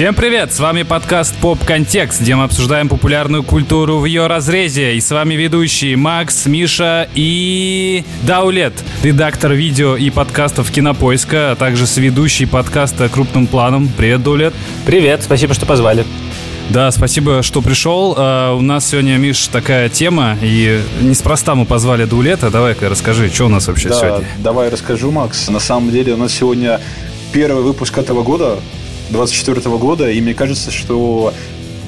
Всем 0.00 0.14
привет! 0.14 0.50
С 0.50 0.58
вами 0.58 0.82
подкаст 0.82 1.36
Поп 1.42 1.62
Контекст, 1.62 2.22
где 2.22 2.34
мы 2.34 2.44
обсуждаем 2.44 2.88
популярную 2.88 3.42
культуру 3.42 3.98
в 3.98 4.06
ее 4.06 4.28
разрезе. 4.28 4.94
И 4.94 5.00
с 5.02 5.10
вами 5.10 5.34
ведущие 5.34 5.94
Макс, 5.98 6.46
Миша 6.46 7.06
и 7.14 8.02
Даулет, 8.22 8.72
редактор 9.02 9.52
видео 9.52 9.96
и 9.96 10.08
подкастов 10.08 10.70
Кинопоиска, 10.70 11.52
а 11.52 11.54
также 11.54 11.86
сведущий 11.86 12.46
подкаста 12.46 13.10
крупным 13.10 13.46
планом. 13.46 13.90
Привет, 13.94 14.22
Даулет. 14.22 14.54
Привет, 14.86 15.22
спасибо, 15.22 15.52
что 15.52 15.66
позвали. 15.66 16.06
Да, 16.70 16.90
спасибо, 16.92 17.42
что 17.42 17.60
пришел. 17.60 18.14
Uh, 18.14 18.56
у 18.56 18.62
нас 18.62 18.88
сегодня, 18.88 19.18
Миш, 19.18 19.48
такая 19.48 19.90
тема, 19.90 20.38
и 20.40 20.80
неспроста 21.02 21.54
мы 21.54 21.66
позвали 21.66 22.06
Дулета. 22.06 22.48
Давай-ка 22.48 22.88
расскажи, 22.88 23.28
что 23.28 23.44
у 23.44 23.48
нас 23.50 23.68
вообще 23.68 23.90
да, 23.90 24.00
сегодня? 24.00 24.26
Давай 24.38 24.70
расскажу, 24.70 25.10
Макс. 25.10 25.50
На 25.50 25.60
самом 25.60 25.90
деле 25.90 26.14
у 26.14 26.16
нас 26.16 26.32
сегодня 26.32 26.80
первый 27.32 27.62
выпуск 27.62 27.98
этого 27.98 28.22
года, 28.22 28.60
24 29.10 29.76
года, 29.78 30.10
и 30.10 30.20
мне 30.20 30.34
кажется, 30.34 30.70
что 30.70 31.32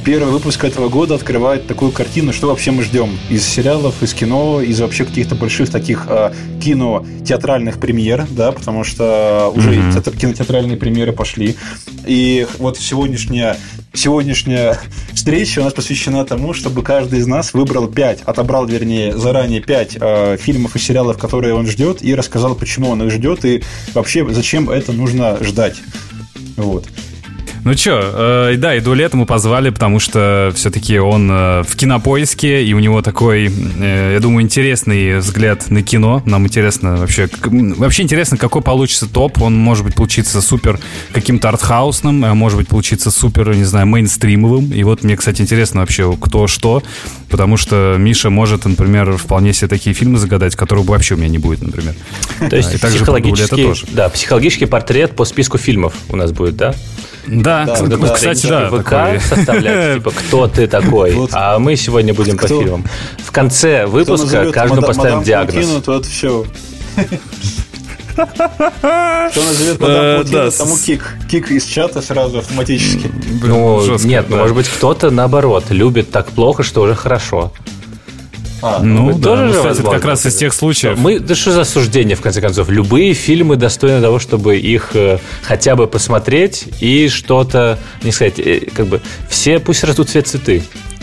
первый 0.05 0.33
выпуск 0.33 0.65
этого 0.65 0.89
года 0.89 1.15
открывает 1.15 1.67
такую 1.67 1.93
картину, 1.93 2.33
что 2.33 2.49
вообще 2.49 2.71
мы 2.71 2.83
ждем 2.83 3.19
из 3.31 3.47
сериалов, 3.47 4.03
из 4.03 4.13
кино, 4.15 4.61
из 4.61 4.81
вообще 4.81 5.05
каких-то 5.05 5.35
больших 5.35 5.71
таких 5.71 6.07
э, 6.09 6.33
кино-театральных 6.63 7.79
премьер, 7.79 8.27
да, 8.31 8.53
потому 8.53 8.85
что 8.85 9.53
уже 9.55 9.75
mm-hmm. 9.75 10.19
кинотеатральные 10.19 10.77
премьеры 10.77 11.13
пошли. 11.13 11.57
И 12.07 12.47
вот 12.59 12.79
сегодняшняя 12.79 13.57
сегодняшняя 13.95 14.79
встреча 15.13 15.61
у 15.61 15.65
нас 15.65 15.75
посвящена 15.75 16.25
тому, 16.25 16.55
чтобы 16.55 16.83
каждый 16.83 17.21
из 17.21 17.27
нас 17.27 17.53
выбрал 17.53 17.89
пять, 17.89 18.23
отобрал, 18.23 18.67
вернее, 18.67 19.17
заранее 19.17 19.61
пять 19.61 19.97
э, 20.01 20.37
фильмов 20.39 20.75
и 20.77 20.79
сериалов, 20.79 21.19
которые 21.19 21.55
он 21.55 21.67
ждет, 21.67 22.03
и 22.03 22.15
рассказал, 22.15 22.55
почему 22.55 22.89
он 22.89 23.03
их 23.03 23.13
ждет, 23.13 23.45
и 23.45 23.63
вообще 23.95 24.27
зачем 24.31 24.71
это 24.71 24.93
нужно 24.93 25.43
ждать. 25.43 25.77
Вот. 26.57 26.87
Ну 27.65 27.77
чё, 27.77 28.01
э, 28.03 28.57
да, 28.59 28.77
иду 28.77 28.93
летом 28.93 29.21
мы 29.21 29.27
позвали, 29.27 29.71
потому 29.71 30.01
что 30.01 30.51
все-таки 30.53 30.99
он 30.99 31.31
э, 31.31 31.63
в 31.63 31.77
кинопоиске, 31.77 32.65
и 32.65 32.75
у 32.75 32.81
него 32.81 33.03
такой, 33.03 33.47
э, 33.47 34.11
я 34.15 34.21
думаю, 34.21 34.43
интересный 34.43 35.19
взгляд 35.19 35.71
на 35.71 35.83
кино. 35.83 36.25
Нам 36.27 36.45
интересно 36.47 36.97
вообще, 36.97 37.29
вообще 37.45 38.03
интересно, 38.03 38.37
какой 38.37 38.63
получится 38.63 39.09
топ. 39.09 39.41
Он 39.41 39.57
может 39.57 39.85
быть 39.85 39.95
получиться 39.95 40.43
супер 40.43 40.81
каким-то 41.13 41.51
артхаусным, 41.51 42.25
а 42.25 42.35
может 42.35 42.59
быть 42.59 42.67
получиться 42.67 43.13
супер, 43.13 43.55
не 43.55 43.65
знаю, 43.65 43.87
мейнстримовым. 43.87 44.73
И 44.73 44.83
вот 44.83 45.05
мне, 45.05 45.17
кстати, 45.17 45.41
интересно 45.41 45.83
вообще, 45.83 46.17
кто 46.21 46.49
что, 46.49 46.83
потому 47.33 47.57
что 47.57 47.97
Миша 47.99 48.29
может, 48.29 48.67
например, 48.67 49.17
вполне 49.17 49.55
себе 49.55 49.67
такие 49.67 49.95
фильмы 49.95 50.19
загадать, 50.19 50.55
которых 50.55 50.85
вообще 50.85 51.15
у 51.15 51.17
меня 51.17 51.31
не 51.31 51.39
будет, 51.39 51.63
например. 51.63 51.95
То 52.39 52.55
есть 52.55 52.79
психологический, 52.79 53.73
да, 53.93 54.11
психологический 54.11 54.67
портрет 54.67 55.17
по 55.17 55.25
списку 55.25 55.57
фильмов 55.57 55.95
у 56.11 56.17
нас 56.17 56.31
будет, 56.31 56.57
да? 56.57 56.75
Да, 57.27 57.65
да, 57.65 57.97
да, 57.97 58.09
кстати, 58.15 58.47
да. 58.47 58.69
ВК 58.69 58.85
такой. 58.85 59.21
составлять, 59.21 59.95
типа, 59.95 60.11
кто 60.17 60.47
ты 60.47 60.67
такой, 60.67 61.13
вот. 61.13 61.31
а 61.33 61.59
мы 61.59 61.77
сегодня 61.77 62.13
будем 62.13 62.37
кто? 62.37 62.49
по 62.49 62.63
фильмам. 62.63 62.85
В 63.25 63.31
конце 63.33 63.87
выпуска 63.87 64.53
каждому 64.53 64.83
поставим 64.83 65.19
мадам 65.19 65.25
диагноз. 65.25 65.55
Паутину, 65.55 65.83
тот 65.83 66.07
все. 66.07 66.45
Кто 68.13 69.43
назовет 69.43 69.81
мадам 69.81 70.17
Паутину, 70.17 70.51
тому 70.51 70.77
кик. 70.77 71.17
Кик 71.31 71.51
из 71.51 71.65
чата 71.65 72.03
сразу 72.03 72.39
автоматически. 72.39 73.11
Ну, 73.43 73.99
нет, 74.05 74.29
может 74.31 74.55
быть, 74.55 74.69
кто-то, 74.69 75.11
наоборот, 75.11 75.65
любит 75.71 76.11
так 76.11 76.27
плохо, 76.29 76.63
что 76.63 76.83
уже 76.83 76.95
хорошо. 76.95 77.53
А, 78.63 78.81
ну, 78.81 79.11
ну 79.11 79.19
да, 79.19 79.31
тоже 79.31 79.45
ну, 79.47 79.53
кстати, 79.55 79.81
это 79.81 79.91
как 79.91 80.05
раз 80.05 80.25
из 80.25 80.37
тех 80.37 80.55
случаев. 80.55 80.97
Мы, 80.97 81.19
да 81.19 81.35
что 81.35 81.51
за 81.51 81.63
осуждение, 81.63 82.15
в 82.15 82.21
конце 82.21 82.41
концов? 82.41 82.69
Любые 82.69 83.13
фильмы 83.13 83.57
достойны 83.57 84.01
того, 84.01 84.21
чтобы 84.21 84.57
их 84.57 84.95
э, 84.95 85.19
хотя 85.43 85.75
бы 85.75 85.89
посмотреть 85.89 86.69
и 86.81 87.09
что-то, 87.09 87.81
не 88.05 88.13
сказать, 88.13 88.39
э, 88.39 88.69
как 88.73 88.87
бы, 88.87 89.01
все 89.29 89.59
пусть 89.59 89.83
растут 89.83 90.11
все 90.11 90.23
цветы. 90.23 90.63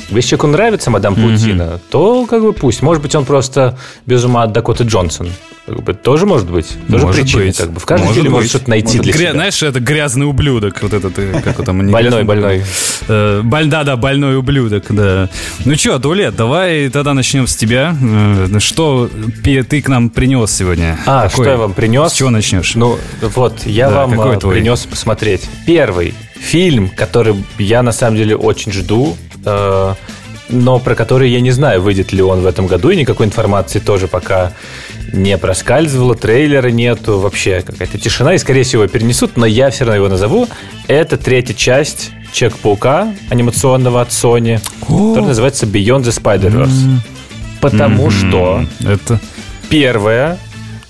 Если 0.10 0.30
человеку 0.30 0.48
нравится 0.48 0.90
мадам 0.90 1.16
Паутина, 1.16 1.62
mm-hmm. 1.64 1.82
то 1.90 2.26
как 2.26 2.42
бы 2.44 2.54
пусть. 2.54 2.82
Может 2.82 3.04
быть, 3.04 3.14
он 3.14 3.26
просто 3.26 3.78
без 4.06 4.24
ума 4.24 4.44
от 4.44 4.54
Дакоты 4.54 4.86
Джонсон. 4.86 5.30
Как 5.70 5.84
бы, 5.84 5.94
тоже 5.94 6.26
может 6.26 6.50
быть. 6.50 6.68
Тоже 6.90 7.06
может 7.06 7.22
причина. 7.22 7.44
Быть. 7.44 7.58
Как 7.58 7.72
бы. 7.72 7.80
В 7.80 7.86
каждом 7.86 8.08
может 8.08 8.22
фильме 8.22 8.36
может 8.36 8.50
что-то 8.50 8.70
найти 8.70 8.98
может, 8.98 9.04
для 9.04 9.14
гря... 9.14 9.22
себя. 9.22 9.32
Знаешь, 9.34 9.64
это 9.64 9.80
грязный 9.80 10.26
ублюдок. 10.26 10.82
Вот 10.82 10.94
этот, 10.94 11.20
э, 11.20 11.42
как 11.44 11.64
там, 11.64 11.92
больной, 11.92 12.24
больной. 12.24 12.64
Э, 13.08 13.42
да, 13.44 13.84
да, 13.84 13.96
больной 13.96 14.38
ублюдок, 14.38 14.86
да. 14.90 15.30
Ну 15.66 15.76
что, 15.76 16.00
Дулет, 16.00 16.36
давай 16.36 16.90
тогда 16.90 17.14
начнем 17.14 17.48
с 17.48 17.56
тебя. 17.56 17.96
Э, 18.02 18.60
что 18.60 19.10
ты 19.44 19.82
к 19.82 19.88
нам 19.88 20.10
принес 20.10 20.52
сегодня? 20.52 20.98
А, 21.06 21.30
Какой? 21.30 21.46
что 21.46 21.52
я 21.52 21.58
вам 21.58 21.74
принес? 21.74 22.12
С 22.12 22.16
чего 22.16 22.30
начнешь? 22.30 22.76
Ну, 22.76 22.98
вот, 23.22 23.66
я 23.66 23.90
да, 23.90 24.08
вам 24.08 24.40
принес 24.40 24.86
посмотреть. 24.86 25.50
Первый 25.66 26.14
фильм, 26.36 26.90
который 26.90 27.36
я 27.58 27.84
на 27.84 27.92
самом 27.92 28.18
деле 28.18 28.36
очень 28.36 28.72
жду, 28.72 29.16
Э, 29.46 29.94
но 30.52 30.80
про 30.80 30.96
который 30.96 31.30
я 31.30 31.42
не 31.42 31.52
знаю, 31.52 31.82
выйдет 31.82 32.12
ли 32.12 32.24
он 32.24 32.42
в 32.42 32.46
этом 32.48 32.66
году, 32.66 32.90
и 32.90 32.96
никакой 32.96 33.28
информации 33.28 33.78
тоже 33.80 34.08
пока 34.08 34.52
не 35.14 35.38
проскальзывало, 35.38 36.16
трейлера 36.16 36.70
нету, 36.70 37.20
вообще 37.20 37.62
какая-то 37.62 37.98
тишина, 37.98 38.34
и, 38.34 38.38
скорее 38.38 38.64
всего, 38.64 38.88
перенесут, 38.88 39.38
но 39.38 39.46
я 39.46 39.70
все 39.70 39.86
равно 39.86 39.96
его 39.96 40.08
назову. 40.08 40.48
Это 40.88 41.18
третья 41.18 41.54
часть 41.54 42.12
Чек-паука 42.32 43.14
анимационного 43.30 44.02
от 44.02 44.10
Sony, 44.10 44.60
который 44.82 45.28
называется 45.28 45.66
Beyond 45.66 46.04
the 46.04 46.22
Spider-Verse. 46.22 47.00
Потому 47.62 48.10
что 48.10 48.66
это 48.86 49.20
первая 49.70 50.38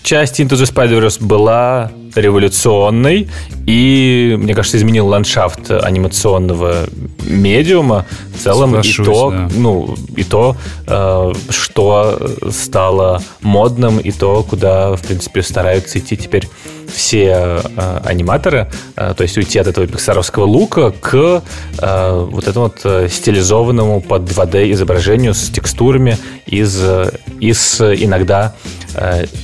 часть 0.04 0.40
Into 0.40 0.52
the 0.52 0.66
Spider-Verse 0.66 1.24
была 1.24 1.92
революционной 2.16 3.30
и, 3.66 4.36
мне 4.40 4.56
кажется, 4.56 4.78
изменил 4.78 5.08
ландшафт 5.08 5.70
анимационного 5.70 6.88
медиума. 7.24 8.06
В 8.36 8.42
целом 8.42 8.70
Соглашусь, 8.70 9.00
и 9.00 9.04
то, 9.04 9.32
да. 9.32 9.50
ну, 9.56 9.96
и 10.16 10.24
то, 10.24 10.56
э, 10.88 11.34
что 11.50 12.20
стало 12.52 13.22
модным, 13.42 14.00
и 14.00 14.12
то, 14.12 14.44
куда, 14.44 14.96
в 14.96 15.02
принципе, 15.02 15.44
стараются 15.44 16.00
идти 16.00 16.18
теперь 16.18 16.48
все 16.88 17.62
э, 17.64 18.00
аниматоры, 18.06 18.72
э, 18.96 19.14
то 19.16 19.24
есть 19.24 19.38
уйти 19.38 19.60
от 19.60 19.68
этого 19.68 19.86
пиксаровского 19.86 20.46
лука 20.46 20.92
к 20.92 21.44
э, 21.80 22.28
вот 22.32 22.48
этому 22.48 22.66
вот 22.66 22.80
э, 22.86 23.08
стилизованному 23.12 24.02
под 24.02 24.24
2D 24.24 24.72
изображению 24.72 25.34
с 25.34 25.50
текстурами 25.50 26.18
из, 26.48 26.82
и 27.40 27.54
с 27.54 27.82
иногда 27.82 28.56
э, 28.56 28.79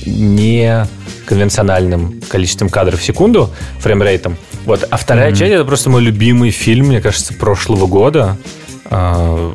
не 0.04 0.86
конвенциональным 1.26 2.20
количеством 2.28 2.68
кадров 2.68 3.00
в 3.00 3.04
секунду, 3.04 3.50
фреймрейтом. 3.80 4.36
Вот. 4.64 4.86
А 4.90 4.96
вторая 4.96 5.30
mm-hmm. 5.30 5.36
часть 5.36 5.52
это 5.52 5.64
просто 5.64 5.90
мой 5.90 6.02
любимый 6.02 6.50
фильм, 6.50 6.86
мне 6.86 7.00
кажется, 7.00 7.34
прошлого 7.34 7.86
года. 7.86 8.36
А, 8.86 9.54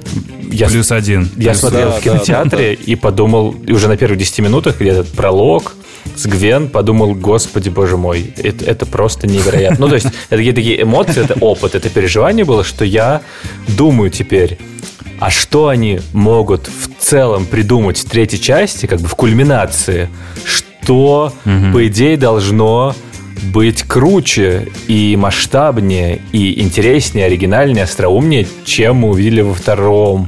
я, 0.52 0.68
Плюс 0.68 0.92
один. 0.92 1.30
Я 1.38 1.52
Плюс 1.52 1.60
смотрел 1.60 1.90
да, 1.90 2.00
в 2.00 2.02
кинотеатре 2.02 2.72
да, 2.72 2.84
да. 2.86 2.92
и 2.92 2.96
подумал, 2.96 3.56
и 3.66 3.72
уже 3.72 3.88
на 3.88 3.98
первых 3.98 4.20
10 4.20 4.40
минутах, 4.40 4.80
где 4.80 4.92
этот 4.92 5.10
пролог 5.10 5.76
с 6.16 6.26
Гвен, 6.26 6.70
подумал, 6.70 7.14
господи, 7.14 7.70
боже 7.70 7.96
мой, 7.96 8.34
это, 8.38 8.66
это 8.66 8.86
просто 8.86 9.28
невероятно. 9.28 9.86
Ну, 9.86 9.90
то 9.90 9.96
есть, 9.96 10.08
это 10.08 10.38
такие, 10.38 10.54
такие 10.54 10.82
эмоции, 10.82 11.24
это 11.24 11.36
опыт, 11.40 11.76
это 11.76 11.90
переживание 11.90 12.44
было, 12.44 12.64
что 12.64 12.84
я 12.84 13.22
думаю 13.68 14.10
теперь, 14.10 14.58
а 15.22 15.30
что 15.30 15.68
они 15.68 16.00
могут 16.14 16.68
в 16.68 16.90
целом 17.00 17.46
придумать 17.46 18.00
в 18.00 18.10
третьей 18.10 18.42
части, 18.42 18.88
как 18.88 19.00
бы 19.00 19.08
в 19.08 19.14
кульминации, 19.14 20.10
что, 20.44 21.32
угу. 21.46 21.74
по 21.74 21.88
идее, 21.88 22.18
должно 22.18 22.96
быть 23.54 23.84
круче 23.84 24.70
и 24.88 25.16
масштабнее, 25.16 26.22
и 26.32 26.60
интереснее, 26.64 27.28
оригинальнее, 27.28 27.84
остроумнее, 27.84 28.48
чем 28.66 28.98
мы 28.98 29.10
увидели 29.10 29.42
во 29.42 29.54
втором 29.54 30.28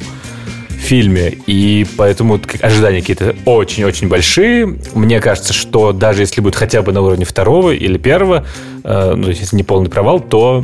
фильме. 0.69 1.39
И 1.47 1.87
поэтому 1.97 2.39
ожидания 2.61 3.01
какие-то 3.01 3.35
очень-очень 3.45 4.09
большие. 4.09 4.77
Мне 4.93 5.19
кажется, 5.19 5.53
что 5.53 5.91
даже 5.91 6.21
если 6.21 6.39
будет 6.39 6.55
хотя 6.55 6.83
бы 6.83 6.91
на 6.91 7.01
уровне 7.01 7.25
второго 7.25 7.71
или 7.71 7.97
первого, 7.97 8.45
э, 8.83 9.13
ну, 9.15 9.27
если 9.27 9.55
не 9.55 9.63
полный 9.63 9.89
провал, 9.89 10.19
то 10.19 10.63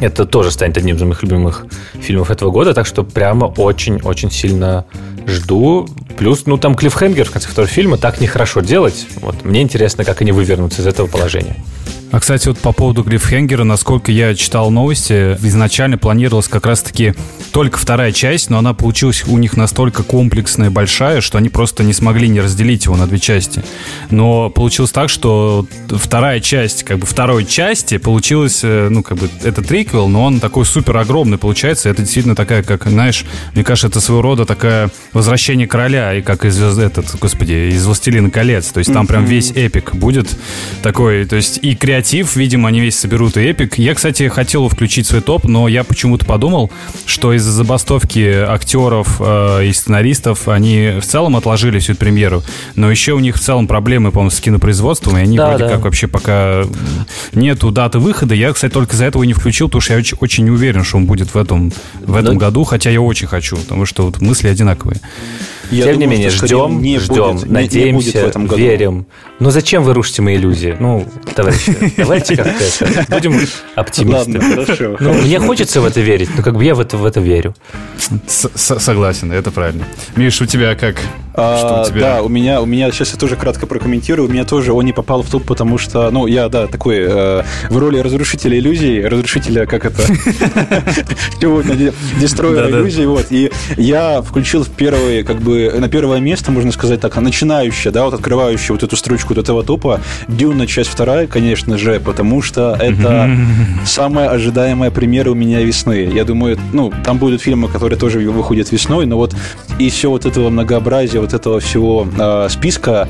это 0.00 0.24
тоже 0.24 0.50
станет 0.50 0.76
одним 0.76 0.96
из 0.96 1.02
моих 1.02 1.22
любимых 1.22 1.66
фильмов 2.00 2.30
этого 2.30 2.50
года, 2.50 2.74
так 2.74 2.86
что 2.86 3.02
прямо 3.04 3.46
очень-очень 3.46 4.30
сильно 4.30 4.84
жду. 5.28 5.88
Плюс, 6.16 6.46
ну, 6.46 6.58
там 6.58 6.74
клиффхенгер 6.74 7.26
в 7.26 7.30
конце 7.30 7.48
второго 7.48 7.72
фильма 7.72 7.96
так 7.96 8.20
нехорошо 8.20 8.60
делать. 8.60 9.06
Вот 9.20 9.44
мне 9.44 9.62
интересно, 9.62 10.04
как 10.04 10.20
они 10.20 10.32
вывернутся 10.32 10.82
из 10.82 10.86
этого 10.86 11.06
положения. 11.06 11.56
А, 12.10 12.20
кстати, 12.20 12.48
вот 12.48 12.58
по 12.58 12.72
поводу 12.72 13.04
Клиффхенгера, 13.04 13.64
насколько 13.64 14.10
я 14.10 14.34
читал 14.34 14.70
новости, 14.70 15.36
изначально 15.42 15.98
планировалась 15.98 16.48
как 16.48 16.64
раз-таки 16.64 17.14
только 17.52 17.76
вторая 17.78 18.12
часть, 18.12 18.48
но 18.48 18.58
она 18.58 18.72
получилась 18.72 19.24
у 19.26 19.36
них 19.36 19.58
настолько 19.58 20.02
комплексная, 20.02 20.70
большая, 20.70 21.20
что 21.20 21.36
они 21.36 21.50
просто 21.50 21.84
не 21.84 21.92
смогли 21.92 22.28
не 22.28 22.40
разделить 22.40 22.86
его 22.86 22.96
на 22.96 23.06
две 23.06 23.18
части. 23.18 23.62
Но 24.10 24.48
получилось 24.48 24.90
так, 24.90 25.10
что 25.10 25.66
вторая 25.90 26.40
часть, 26.40 26.84
как 26.84 26.98
бы 26.98 27.06
второй 27.06 27.44
части 27.44 27.98
получилась, 27.98 28.60
э, 28.62 28.88
ну, 28.90 29.02
как 29.02 29.18
бы, 29.18 29.28
это 29.42 29.62
триквел, 29.62 30.08
но 30.08 30.24
он 30.24 30.40
такой 30.40 30.64
супер 30.64 30.96
огромный 30.96 31.36
получается. 31.36 31.90
Это 31.90 32.02
действительно 32.02 32.34
такая, 32.34 32.62
как, 32.62 32.84
знаешь, 32.84 33.26
мне 33.54 33.64
кажется, 33.64 33.88
это 33.88 34.00
своего 34.00 34.22
рода 34.22 34.46
такая 34.46 34.90
возвращение 35.18 35.66
короля, 35.66 36.14
и 36.14 36.22
как 36.22 36.44
из 36.44 36.60
этот, 36.78 37.16
господи, 37.20 37.70
из 37.72 37.84
«Властелина 37.84 38.30
колец». 38.30 38.68
То 38.68 38.78
есть 38.78 38.92
там 38.92 39.06
прям 39.06 39.24
весь 39.24 39.50
эпик 39.50 39.94
будет 39.94 40.28
такой, 40.82 41.24
то 41.26 41.36
есть 41.36 41.58
и 41.62 41.74
креатив, 41.74 42.36
видимо, 42.36 42.68
они 42.68 42.80
весь 42.80 42.98
соберут 42.98 43.36
и 43.36 43.40
эпик. 43.40 43.78
Я, 43.78 43.94
кстати, 43.94 44.28
хотел 44.28 44.68
включить 44.68 45.06
свой 45.06 45.20
топ, 45.20 45.44
но 45.44 45.68
я 45.68 45.84
почему-то 45.84 46.24
подумал, 46.24 46.70
что 47.04 47.32
из-за 47.34 47.50
забастовки 47.52 48.32
актеров 48.48 49.16
э, 49.20 49.66
и 49.66 49.72
сценаристов 49.72 50.48
они 50.48 50.98
в 51.00 51.04
целом 51.04 51.36
отложили 51.36 51.78
всю 51.78 51.92
эту 51.92 52.00
премьеру. 52.00 52.42
Но 52.76 52.90
еще 52.90 53.12
у 53.12 53.18
них 53.18 53.36
в 53.36 53.40
целом 53.40 53.66
проблемы, 53.66 54.12
по-моему, 54.12 54.30
с 54.30 54.40
кинопроизводством, 54.40 55.18
и 55.18 55.20
они 55.20 55.36
Да, 55.36 55.48
вроде 55.48 55.64
да. 55.64 55.70
как 55.70 55.80
вообще 55.82 56.06
пока 56.06 56.62
нету 57.32 57.70
даты 57.70 57.98
выхода. 57.98 58.34
Я, 58.34 58.52
кстати, 58.52 58.72
только 58.72 58.94
из-за 58.94 59.06
этого 59.06 59.22
и 59.24 59.26
не 59.26 59.32
включил, 59.32 59.68
потому 59.68 59.80
что 59.80 59.94
я 59.94 59.98
очень, 59.98 60.16
очень 60.20 60.44
не 60.44 60.50
уверен, 60.50 60.84
что 60.84 60.96
он 60.98 61.06
будет 61.06 61.34
в 61.34 61.36
этом, 61.38 61.72
в 62.00 62.14
этом 62.16 62.34
Ну, 62.34 62.40
году, 62.40 62.64
хотя 62.64 62.90
я 62.90 63.00
очень 63.00 63.26
хочу, 63.26 63.56
потому 63.56 63.84
что 63.86 64.04
вот 64.06 64.20
мысли 64.20 64.48
одинаковые. 64.48 65.00
Mm-hmm. 65.08 65.57
Я 65.70 65.84
Тем 65.84 65.92
не 65.98 66.04
думаю, 66.04 66.10
менее, 66.10 66.30
что 66.30 66.46
скорее 66.46 66.64
ждем, 66.66 66.82
не 66.82 66.98
ждем, 66.98 67.32
будет, 67.36 67.42
не- 67.44 67.48
не 67.48 67.54
надеемся, 67.54 68.06
будет 68.12 68.22
в 68.22 68.26
этом 68.26 68.46
году. 68.46 68.62
верим. 68.62 69.06
Но 69.40 69.50
зачем 69.50 69.82
вы 69.84 69.94
рушите 69.94 70.22
мои 70.22 70.36
иллюзии? 70.36 70.76
Ну, 70.80 71.06
товарищи, 71.34 71.76
давайте 71.96 72.36
как-то 72.36 72.64
это, 72.84 73.06
будем 73.14 73.32
Ладно, 73.32 73.48
оптимистами. 73.76 74.38
хорошо. 74.64 74.96
Ну, 75.00 75.12
мне 75.14 75.38
хочется 75.38 75.80
в 75.80 75.84
это 75.86 76.00
верить, 76.00 76.30
но 76.36 76.42
как 76.42 76.56
бы 76.56 76.64
я 76.64 76.74
в 76.74 76.80
это, 76.80 76.96
в 76.96 77.04
это 77.04 77.20
верю. 77.20 77.54
Согласен, 78.26 79.30
это 79.32 79.50
правильно. 79.50 79.84
Миш, 80.16 80.40
у 80.40 80.46
тебя 80.46 80.74
как? 80.74 80.96
А, 81.34 81.56
Что 81.58 81.82
у 81.82 81.94
тебя? 81.94 82.14
Да, 82.16 82.22
у 82.22 82.28
меня, 82.28 82.60
у 82.60 82.66
меня, 82.66 82.90
сейчас 82.90 83.12
я 83.12 83.18
тоже 83.18 83.36
кратко 83.36 83.66
прокомментирую, 83.68 84.28
у 84.28 84.32
меня 84.32 84.44
тоже 84.44 84.72
он 84.72 84.84
не 84.84 84.92
попал 84.92 85.22
в 85.22 85.30
топ, 85.30 85.44
потому 85.44 85.78
что, 85.78 86.10
ну, 86.10 86.26
я, 86.26 86.48
да, 86.48 86.66
такой, 86.66 86.96
э, 86.98 87.42
в 87.70 87.78
роли 87.78 87.98
разрушителя 88.00 88.58
иллюзий, 88.58 89.02
разрушителя, 89.06 89.66
как 89.66 89.84
это, 89.84 90.02
сегодня, 91.40 91.76
де- 91.76 91.92
дестройера 92.20 92.64
Да-да. 92.64 92.78
иллюзий, 92.80 93.06
вот, 93.06 93.26
и 93.30 93.52
я 93.76 94.20
включил 94.22 94.64
в 94.64 94.70
первый, 94.70 95.22
как 95.22 95.36
бы, 95.40 95.57
на 95.78 95.88
первое 95.88 96.20
место, 96.20 96.50
можно 96.52 96.72
сказать 96.72 97.00
так, 97.00 97.16
начинающее, 97.16 97.92
да, 97.92 98.04
вот 98.04 98.14
открывающее 98.14 98.72
вот 98.72 98.82
эту 98.82 98.96
строчку 98.96 99.34
вот 99.34 99.38
этого 99.38 99.62
топа, 99.62 100.00
Дюна, 100.28 100.66
часть 100.66 100.90
вторая, 100.90 101.26
конечно 101.26 101.78
же, 101.78 102.00
потому 102.00 102.42
что 102.42 102.76
это 102.78 103.30
самая 103.84 104.30
ожидаемая 104.30 104.90
премьера 104.90 105.30
у 105.30 105.34
меня 105.34 105.60
весны. 105.60 106.10
Я 106.12 106.24
думаю, 106.24 106.58
ну, 106.72 106.92
там 107.04 107.18
будут 107.18 107.42
фильмы, 107.42 107.68
которые 107.68 107.98
тоже 107.98 108.20
выходят 108.30 108.70
весной, 108.72 109.06
но 109.06 109.16
вот 109.16 109.34
из 109.78 109.92
всего 109.92 110.12
вот 110.12 110.26
этого 110.26 110.50
многообразия, 110.50 111.20
вот 111.20 111.34
этого 111.34 111.60
всего 111.60 112.06
э, 112.18 112.48
списка, 112.50 113.08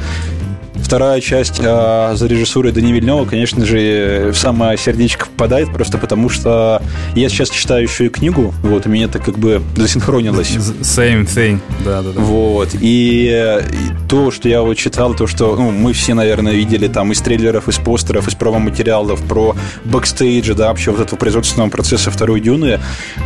Вторая 0.89 1.21
часть 1.21 1.61
э, 1.63 2.13
за 2.15 2.27
режиссурой 2.27 2.73
Дани 2.73 2.93
Вильнева, 2.93 3.27
конечно 3.27 3.67
же, 3.67 4.31
в 4.33 4.39
самое 4.39 4.79
сердечко 4.79 5.27
попадает, 5.27 5.71
просто 5.71 5.99
потому 5.99 6.31
что 6.31 6.81
я 7.15 7.29
сейчас 7.29 7.51
читаю 7.51 7.83
еще 7.83 8.07
и 8.07 8.09
книгу, 8.09 8.55
вот, 8.63 8.87
и 8.87 8.89
меня 8.89 9.05
это 9.05 9.19
как 9.19 9.39
бы 9.39 9.61
засинхронилось. 9.77 10.49
Same 10.49 11.27
thing. 11.27 11.61
Да, 11.85 12.01
да, 12.01 12.13
да. 12.13 12.21
Вот. 12.23 12.71
И, 12.81 13.29
э, 13.31 13.61
и 13.71 14.09
то, 14.09 14.31
что 14.31 14.49
я 14.49 14.63
вот 14.63 14.79
читал, 14.79 15.13
то, 15.13 15.27
что 15.27 15.55
ну, 15.57 15.73
мы 15.73 15.93
все, 15.93 16.15
наверное, 16.15 16.55
видели 16.55 16.89
там 16.89 17.13
из 17.13 17.21
трейлеров, 17.21 17.69
из 17.69 17.77
постеров, 17.77 18.27
из 18.27 18.35
промо-материалов 18.35 19.23
про 19.29 19.55
бэкстейджи, 19.85 20.55
да, 20.55 20.69
вообще 20.69 20.91
вот 20.91 21.01
этого 21.01 21.19
производственного 21.19 21.69
процесса 21.69 22.11
второй 22.11 22.41
Дюны, 22.41 22.81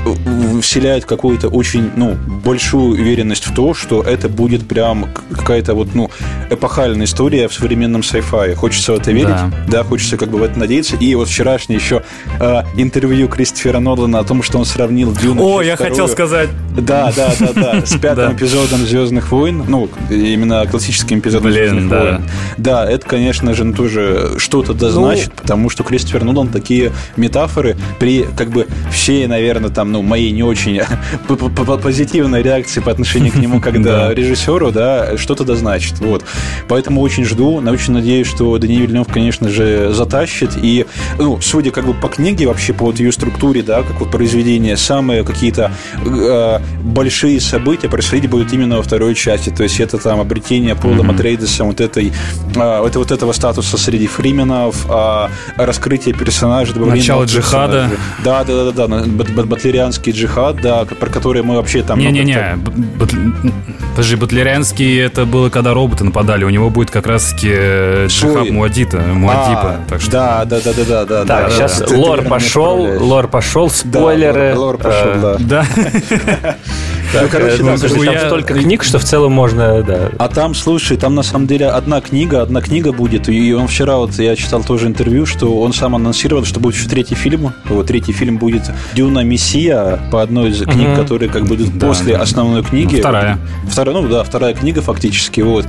э, 0.04 0.60
вселяет 0.60 1.04
какую-то 1.04 1.46
очень, 1.46 1.92
ну, 1.94 2.16
большую 2.44 3.00
уверенность 3.00 3.46
в 3.46 3.54
то, 3.54 3.72
что 3.72 4.02
это 4.02 4.28
будет 4.28 4.66
прям 4.66 5.06
какая-то 5.30 5.74
вот, 5.74 5.94
ну, 5.94 6.10
эпохальная 6.50 7.06
история 7.06 7.51
в 7.52 7.54
современном 7.54 8.00
sci-fi. 8.00 8.54
Хочется 8.54 8.92
в 8.92 8.96
это 8.98 9.12
верить, 9.12 9.28
Да. 9.28 9.50
да, 9.68 9.84
хочется 9.84 10.16
как 10.16 10.30
бы 10.30 10.38
в 10.38 10.42
это 10.42 10.58
надеяться. 10.58 10.96
И 10.96 11.14
вот 11.14 11.28
вчерашнее 11.28 11.78
еще 11.78 12.02
э, 12.40 12.62
интервью 12.76 13.28
Кристофера 13.28 13.78
Нолана 13.78 14.18
о 14.18 14.24
том, 14.24 14.42
что 14.42 14.58
он 14.58 14.64
сравнил 14.64 15.12
Дюну 15.12 15.42
О, 15.56 15.62
я 15.62 15.76
хотел 15.76 16.06
вторую. 16.06 16.12
сказать. 16.12 16.48
Да, 16.76 17.12
да, 17.14 17.32
да, 17.38 17.48
да. 17.54 17.80
С 17.86 17.92
пятым 17.98 18.28
Да. 18.28 18.32
эпизодом 18.32 18.80
Звездных 18.86 19.30
войн. 19.30 19.64
Ну, 19.68 19.88
именно 20.10 20.66
классическим 20.66 21.18
эпизодом 21.18 21.50
Блин, 21.50 21.56
Звездных 21.70 21.88
да. 21.88 22.00
войн. 22.00 22.22
Да, 22.56 22.90
это, 22.90 23.06
конечно 23.06 23.52
же, 23.54 23.64
ну, 23.64 23.74
тоже 23.74 24.32
что-то 24.38 24.72
дозначит, 24.74 25.32
потому 25.34 25.68
что 25.70 25.84
Кристофер 25.84 26.24
Нолан 26.24 26.48
такие 26.48 26.92
метафоры 27.16 27.76
при, 27.98 28.24
как 28.36 28.50
бы, 28.50 28.66
всей, 28.90 29.26
наверное, 29.26 29.70
там, 29.70 29.92
ну, 29.92 30.02
моей 30.02 30.30
не 30.32 30.42
очень 30.42 30.80
позитивной 31.82 32.42
реакции 32.42 32.80
по 32.80 32.90
отношению 32.90 33.32
к 33.32 33.36
нему, 33.36 33.60
когда 33.62 34.08
Да. 34.08 34.14
режиссеру, 34.14 34.70
да, 34.72 35.16
что-то 35.18 35.44
дозначит. 35.44 35.98
Вот. 36.00 36.24
Поэтому 36.68 37.00
очень 37.00 37.24
жду, 37.24 37.41
на- 37.60 37.72
очень 37.72 37.92
надеюсь, 37.92 38.26
что 38.26 38.56
Дани 38.58 38.76
Вильнев, 38.76 39.06
конечно 39.12 39.48
же, 39.48 39.92
затащит. 39.92 40.52
И, 40.62 40.86
ну, 41.18 41.38
судя 41.40 41.70
как 41.70 41.86
бы 41.86 41.94
по 41.94 42.08
книге, 42.08 42.46
вообще 42.46 42.72
по 42.72 42.84
вот 42.86 43.00
ее 43.00 43.12
структуре, 43.12 43.62
да, 43.62 43.82
как 43.82 44.00
вот 44.00 44.10
произведение, 44.10 44.76
самые 44.76 45.24
какие-то 45.24 45.72
э, 46.04 46.58
большие 46.82 47.40
события 47.40 47.88
происходить 47.88 48.28
будут 48.30 48.52
именно 48.52 48.76
во 48.76 48.82
второй 48.82 49.14
части. 49.14 49.50
То 49.50 49.62
есть 49.62 49.80
это 49.80 49.98
там 49.98 50.20
обретение 50.20 50.74
Пола 50.74 51.02
Матрейдеса 51.02 51.64
вот 51.64 51.80
этой 51.80 52.12
э, 52.56 52.86
это, 52.86 52.98
вот 52.98 53.10
этого 53.10 53.32
статуса 53.32 53.78
среди 53.78 54.06
фрименов, 54.06 54.86
а, 54.88 55.30
раскрытие 55.56 56.14
персонажей, 56.14 56.74
добавление 56.74 57.02
Начало 57.02 57.24
джихада. 57.24 57.90
Да, 58.24 58.44
да, 58.44 58.64
да, 58.64 58.72
да, 58.72 58.86
да, 58.86 59.04
бат- 59.06 59.30
бат- 59.34 59.46
батлерианский 59.46 60.12
джихад, 60.12 60.60
да, 60.60 60.84
про 60.84 61.08
который 61.10 61.42
мы 61.42 61.56
вообще 61.56 61.82
там... 61.82 61.98
ну, 61.98 62.04
Не-не-не, 62.10 62.58
подожди, 63.90 64.16
Батлерианский 64.16 64.98
это 65.00 65.24
было, 65.26 65.48
когда 65.50 65.74
роботы 65.74 66.04
нападали. 66.04 66.44
У 66.44 66.50
него 66.50 66.70
будет 66.70 66.90
как 66.90 67.06
раз-таки 67.06 67.31
э, 67.44 68.08
Свой. 68.08 68.34
джихад 68.34 68.50
Муадита, 68.50 68.98
Муадипа. 68.98 69.62
А, 69.62 69.80
так 69.88 70.00
что... 70.00 70.10
Да, 70.12 70.44
да, 70.44 70.60
да, 70.60 70.72
да, 70.72 70.84
да, 70.84 71.04
да. 71.04 71.24
Так, 71.24 71.44
да, 71.44 71.50
сейчас 71.50 71.80
да. 71.80 71.96
Лор 71.96 72.22
пошел, 72.22 73.02
лор 73.04 73.28
пошел, 73.28 73.68
Да, 73.68 73.74
спойлеры. 73.74 74.54
лор, 74.54 74.76
лор 74.76 74.78
пошел, 74.78 75.10
Э, 75.12 75.36
да. 75.38 75.64
Да. 76.42 76.56
Ну, 77.14 77.28
короче, 77.30 77.62
Ну, 77.62 77.76
там 77.76 78.18
столько 78.26 78.54
книг, 78.54 78.82
что 78.82 78.98
в 78.98 79.04
целом 79.04 79.32
можно, 79.32 79.82
да. 79.82 80.10
А 80.18 80.28
там, 80.28 80.54
слушай, 80.54 80.96
там 80.96 81.14
на 81.14 81.22
самом 81.22 81.46
деле 81.46 81.66
одна 81.68 82.00
книга, 82.00 82.42
одна 82.42 82.60
книга 82.60 82.92
будет. 82.92 83.28
И 83.28 83.52
он 83.52 83.68
вчера, 83.68 83.96
вот 83.96 84.18
я 84.18 84.36
читал 84.36 84.62
тоже 84.62 84.86
интервью, 84.86 85.26
что 85.26 85.60
он 85.60 85.72
сам 85.72 85.94
анонсировал, 85.94 86.44
что 86.44 86.60
будет 86.60 86.76
еще 86.76 86.88
третий 86.88 87.14
фильм. 87.14 87.52
Вот 87.66 87.86
третий 87.86 88.12
фильм 88.12 88.38
будет 88.38 88.62
Дюна 88.94 89.20
Мессия 89.24 90.00
по 90.10 90.22
одной 90.22 90.50
из 90.50 90.62
книг, 90.62 90.96
которые 90.96 91.28
как 91.28 91.44
Да, 91.46 91.86
после 91.86 92.16
основной 92.16 92.62
книги. 92.62 93.00
Вторая. 93.00 93.38
Вторая, 93.68 93.94
ну 93.94 94.08
да, 94.08 94.24
вторая 94.24 94.54
книга 94.54 94.82
фактически. 94.82 95.40
Вот. 95.40 95.66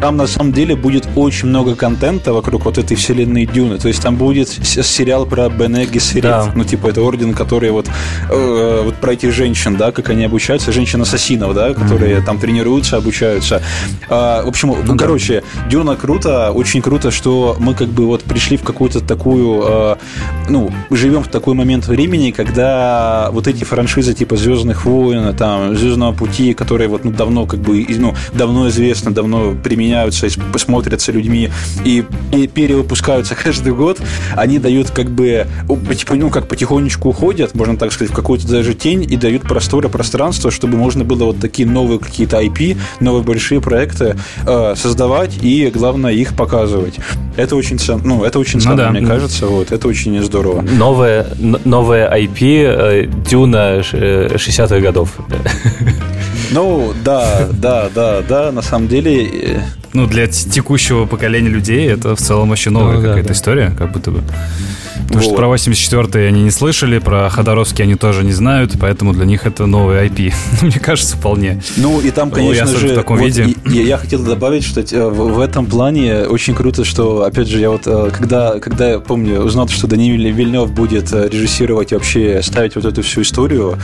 Там 0.00 0.16
на 0.16 0.26
самом 0.26 0.52
деле 0.52 0.76
будет 0.76 1.08
очень 1.16 1.48
много 1.48 1.74
контента 1.74 2.32
вокруг 2.32 2.64
вот 2.64 2.78
этой 2.78 2.96
вселенной 2.96 3.46
Дюны. 3.46 3.78
То 3.78 3.88
есть 3.88 4.02
там 4.02 4.16
будет 4.16 4.48
сериал 4.48 5.26
про 5.26 5.48
Бене 5.48 5.86
Гессерит. 5.86 6.22
Да. 6.22 6.52
Ну, 6.54 6.64
типа, 6.64 6.88
это 6.88 7.02
орден, 7.02 7.34
который 7.34 7.70
вот, 7.70 7.86
э, 8.30 8.82
вот 8.84 8.94
про 8.96 9.12
этих 9.12 9.32
женщин, 9.32 9.76
да, 9.76 9.92
как 9.92 10.10
они 10.10 10.24
обучаются, 10.24 10.72
женщин-ассасинов, 10.78 11.54
да, 11.54 11.74
которые 11.74 12.20
там 12.20 12.38
тренируются, 12.38 12.98
обучаются. 12.98 13.60
А, 14.08 14.44
в 14.44 14.48
общем, 14.48 14.74
ну, 14.86 14.96
короче, 14.96 15.42
Дюна 15.68 15.96
круто, 15.96 16.52
очень 16.52 16.82
круто, 16.82 17.10
что 17.10 17.56
мы 17.58 17.74
как 17.74 17.88
бы 17.88 18.06
вот 18.06 18.22
пришли 18.22 18.56
в 18.56 18.62
какую-то 18.62 19.00
такую, 19.00 19.64
э, 19.66 19.96
ну, 20.48 20.70
живем 20.90 21.24
в 21.24 21.28
такой 21.28 21.54
момент 21.54 21.88
времени, 21.88 22.30
когда 22.30 23.28
вот 23.32 23.48
эти 23.48 23.64
франшизы 23.64 24.14
типа 24.14 24.36
Звездных 24.36 24.84
войн, 24.84 25.34
там, 25.34 25.76
Звездного 25.76 26.12
пути, 26.12 26.54
которые 26.54 26.88
вот 26.88 27.04
ну, 27.04 27.10
давно 27.10 27.46
как 27.46 27.58
бы, 27.58 27.84
ну, 27.88 28.14
давно 28.32 28.68
известны, 28.68 29.10
давно 29.10 29.56
применяются, 29.56 30.28
смотрятся 30.56 31.10
людьми 31.10 31.50
и, 31.84 32.04
и 32.32 32.46
перевыпускаются 32.46 33.34
каждый 33.44 33.72
год, 33.72 33.98
они 34.36 34.60
дают 34.60 34.90
как 34.90 35.10
бы, 35.10 35.46
потихо- 35.66 36.14
ну, 36.14 36.30
как 36.30 36.46
потихонечку 36.46 37.08
уходят, 37.08 37.56
можно 37.56 37.76
так 37.76 37.92
сказать, 37.92 38.12
в 38.12 38.14
какую-то 38.14 38.46
даже 38.46 38.74
тень 38.74 39.02
и 39.02 39.16
дают 39.16 39.42
простор 39.42 39.84
и 39.84 39.88
пространство, 39.88 40.52
чтобы 40.52 40.67
можно 40.76 41.04
было 41.04 41.24
вот 41.24 41.40
такие 41.40 41.68
новые 41.68 41.98
какие-то 41.98 42.40
IP, 42.42 42.76
новые 43.00 43.22
большие 43.24 43.60
проекты 43.60 44.16
э, 44.46 44.74
создавать 44.76 45.38
и, 45.42 45.70
главное, 45.74 46.12
их 46.12 46.34
показывать. 46.36 46.94
Это 47.36 47.56
очень 47.56 47.78
ценно, 47.78 48.02
ну, 48.04 48.24
это 48.24 48.38
очень 48.38 48.58
Ну 48.58 48.64
ценно, 48.64 48.76
да. 48.76 48.90
мне 48.90 49.06
кажется, 49.06 49.46
вот, 49.46 49.70
это 49.72 49.88
очень 49.88 50.22
здорово. 50.22 50.62
Новое, 50.62 51.26
новое 51.64 52.08
IP 52.18 52.38
э, 52.42 53.06
Дюна 53.28 53.82
ш- 53.82 53.96
э, 53.96 54.28
60-х 54.36 54.80
годов. 54.80 55.12
Ну, 56.50 56.94
да, 57.04 57.46
да, 57.52 57.88
да, 57.94 58.22
да, 58.26 58.52
на 58.52 58.62
самом 58.62 58.88
деле, 58.88 59.24
э, 59.26 59.60
Ну, 59.92 60.06
для 60.06 60.26
текущего 60.28 61.04
поколения 61.04 61.50
людей 61.50 61.86
это 61.88 62.16
в 62.16 62.20
целом 62.20 62.48
вообще 62.48 62.70
новая 62.70 62.96
Ну, 62.96 63.02
да, 63.02 63.08
какая-то 63.08 63.28
да. 63.28 63.34
история, 63.34 63.72
как 63.76 63.92
будто 63.92 64.10
бы. 64.12 64.22
Потому 65.06 65.22
что 65.22 65.34
про 65.34 65.46
84-й 65.46 66.28
они 66.28 66.42
не 66.42 66.50
слышали, 66.50 66.98
про 66.98 67.28
Ходоровский 67.30 67.84
они 67.84 67.94
тоже 67.94 68.24
не 68.24 68.32
знают, 68.32 68.72
поэтому 68.80 69.12
для 69.12 69.24
них 69.24 69.46
это 69.46 69.66
новый 69.66 70.06
IP. 70.06 70.32
Мне 70.62 70.78
кажется, 70.78 71.16
вполне. 71.16 71.62
Ну 71.76 72.00
и 72.00 72.10
там, 72.10 72.30
конечно 72.30 72.66
же, 72.66 72.88
в 72.88 72.94
таком 72.94 73.18
вот 73.18 73.26
виде. 73.26 73.54
и- 73.66 73.82
я 73.82 73.96
хотел 73.98 74.22
добавить, 74.22 74.64
что 74.64 74.80
э, 74.80 75.08
в, 75.08 75.34
в 75.34 75.40
этом 75.40 75.66
плане 75.66 76.24
очень 76.24 76.54
круто, 76.54 76.84
что, 76.84 77.22
опять 77.22 77.48
же, 77.48 77.58
я 77.60 77.70
вот 77.70 77.82
э, 77.86 78.10
когда, 78.12 78.58
когда 78.58 78.90
я 78.90 78.98
помню, 78.98 79.40
узнал, 79.40 79.68
что 79.68 79.86
Даниил 79.86 80.34
Вильнев 80.34 80.70
будет 80.72 81.12
э, 81.12 81.28
режиссировать 81.28 81.92
и 81.92 81.94
вообще 81.94 82.40
ставить 82.42 82.74
вот 82.74 82.84
эту 82.84 83.02
всю 83.02 83.22
историю, 83.22 83.78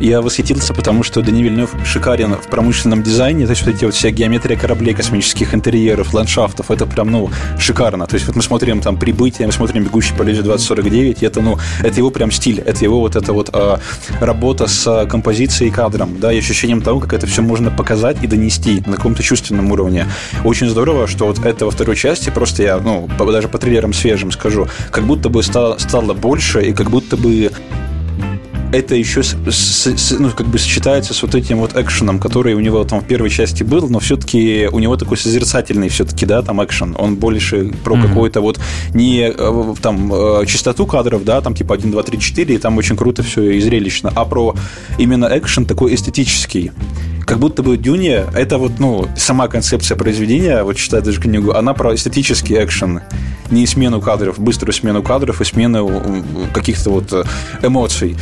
я 0.00 0.22
восхитился, 0.22 0.72
потому 0.72 1.02
что 1.02 1.20
Даниил 1.22 1.44
Вильнев 1.44 1.70
шикарен 1.84 2.34
в 2.34 2.46
промышленном 2.48 3.02
дизайне, 3.02 3.44
то 3.46 3.50
есть 3.50 3.66
вот 3.66 3.74
эти 3.74 3.84
вот 3.84 3.94
вся 3.94 4.10
геометрия 4.10 4.56
кораблей, 4.56 4.94
космических 4.94 5.54
интерьеров, 5.54 6.14
ландшафтов, 6.14 6.70
это 6.70 6.86
прям, 6.86 7.10
ну, 7.10 7.30
шикарно. 7.58 8.06
То 8.06 8.14
есть 8.14 8.26
вот 8.26 8.36
мы 8.36 8.42
смотрим 8.42 8.80
там 8.80 8.96
«Прибытие», 8.96 9.46
мы 9.46 9.52
смотрим 9.52 9.84
«Бегущий 9.84 10.14
по 10.14 10.22
лезвию 10.22 10.46
27», 10.46 10.59
49, 10.60 11.22
это, 11.22 11.40
ну, 11.40 11.58
это 11.82 11.96
его 11.98 12.10
прям 12.10 12.30
стиль, 12.30 12.60
это 12.60 12.84
его 12.84 13.00
вот 13.00 13.16
эта 13.16 13.32
вот 13.32 13.50
э, 13.52 13.76
работа 14.20 14.66
с 14.66 15.06
композицией 15.06 15.70
и 15.70 15.72
кадром, 15.72 16.18
да, 16.20 16.32
и 16.32 16.38
ощущением 16.38 16.82
того, 16.82 17.00
как 17.00 17.12
это 17.12 17.26
все 17.26 17.42
можно 17.42 17.70
показать 17.70 18.22
и 18.22 18.26
донести 18.26 18.82
на 18.86 18.96
каком-то 18.96 19.22
чувственном 19.22 19.70
уровне. 19.72 20.06
Очень 20.44 20.68
здорово, 20.68 21.06
что 21.06 21.26
вот 21.26 21.44
это 21.44 21.64
во 21.64 21.70
второй 21.70 21.96
части, 21.96 22.30
просто 22.30 22.62
я, 22.62 22.78
ну, 22.78 23.08
даже 23.18 23.48
по 23.48 23.58
трейлерам 23.58 23.92
свежим 23.92 24.32
скажу, 24.32 24.68
как 24.90 25.04
будто 25.04 25.28
бы 25.28 25.42
стало, 25.42 25.78
стало 25.78 26.14
больше, 26.14 26.62
и 26.62 26.72
как 26.72 26.90
будто 26.90 27.16
бы 27.16 27.50
это 28.72 28.94
еще 28.94 29.22
с, 29.22 29.36
с, 29.46 30.16
ну, 30.18 30.30
как 30.30 30.46
бы 30.46 30.58
сочетается 30.58 31.14
с 31.14 31.22
вот 31.22 31.34
этим 31.34 31.58
вот 31.58 31.76
экшеном, 31.76 32.18
который 32.18 32.54
у 32.54 32.60
него 32.60 32.84
там 32.84 33.00
в 33.00 33.04
первой 33.04 33.30
части 33.30 33.62
был, 33.62 33.88
но 33.88 33.98
все-таки 33.98 34.68
у 34.70 34.78
него 34.78 34.96
такой 34.96 35.16
созерцательный 35.16 35.88
все-таки, 35.88 36.26
да, 36.26 36.42
там 36.42 36.62
экшен. 36.62 36.94
Он 36.98 37.16
больше 37.16 37.72
про 37.84 37.96
mm-hmm. 37.96 38.08
какой-то 38.08 38.40
вот 38.40 38.60
не 38.94 39.32
э, 39.36 39.74
там 39.82 40.12
э, 40.12 40.46
частоту 40.46 40.86
кадров, 40.86 41.24
да, 41.24 41.40
там 41.40 41.54
типа 41.54 41.74
1, 41.74 41.90
2, 41.90 42.02
3, 42.02 42.18
4, 42.18 42.54
и 42.54 42.58
там 42.58 42.78
очень 42.78 42.96
круто 42.96 43.22
все 43.22 43.50
и 43.50 43.60
зрелищно, 43.60 44.12
а 44.14 44.24
про 44.24 44.54
именно 44.98 45.28
экшен 45.30 45.66
такой 45.66 45.94
эстетический 45.94 46.70
как 47.30 47.38
будто 47.38 47.62
бы 47.62 47.76
Дюни 47.76 48.24
это 48.34 48.58
вот, 48.58 48.80
ну, 48.80 49.06
сама 49.16 49.46
концепция 49.46 49.96
произведения, 49.96 50.64
вот 50.64 50.76
читая 50.76 51.00
даже 51.00 51.20
книгу, 51.20 51.52
она 51.52 51.74
про 51.74 51.94
эстетический 51.94 52.56
экшен, 52.56 53.02
не 53.52 53.68
смену 53.68 54.00
кадров, 54.00 54.40
быструю 54.40 54.72
смену 54.72 55.00
кадров 55.00 55.40
и 55.40 55.44
смену 55.44 56.02
каких-то 56.52 56.90
вот 56.90 57.12
э, 57.12 57.22
эмоций. 57.62 58.16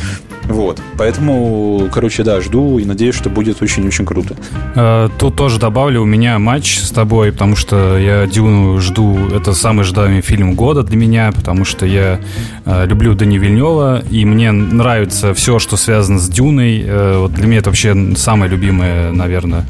Вот. 0.49 0.81
Поэтому, 0.97 1.87
короче, 1.91 2.23
да, 2.23 2.41
жду 2.41 2.79
и 2.79 2.85
надеюсь, 2.85 3.13
что 3.13 3.29
будет 3.29 3.61
очень-очень 3.61 4.05
круто. 4.05 4.35
Э, 4.75 5.07
тут 5.19 5.35
тоже 5.35 5.59
добавлю, 5.59 6.01
у 6.01 6.05
меня 6.05 6.39
матч 6.39 6.79
с 6.79 6.89
тобой, 6.89 7.31
потому 7.31 7.55
что 7.55 7.97
я 7.97 8.25
Дюну 8.25 8.79
жду, 8.79 9.15
это 9.29 9.53
самый 9.53 9.81
ожидаемый 9.81 10.21
фильм 10.21 10.55
года 10.55 10.81
для 10.81 10.97
меня, 10.97 11.31
потому 11.31 11.65
что 11.65 11.85
я 11.85 12.19
э, 12.65 12.85
люблю 12.87 13.13
Дани 13.13 13.37
Вильнева, 13.37 14.03
и 14.09 14.25
мне 14.25 14.51
нравится 14.51 15.35
все, 15.35 15.59
что 15.59 15.77
связано 15.77 16.17
с 16.17 16.27
Дюной. 16.27 16.83
Вот 17.19 17.33
для 17.33 17.45
меня 17.45 17.59
это 17.59 17.69
вообще 17.69 18.15
самое 18.15 18.51
любимое, 18.51 19.11
наверное, 19.11 19.65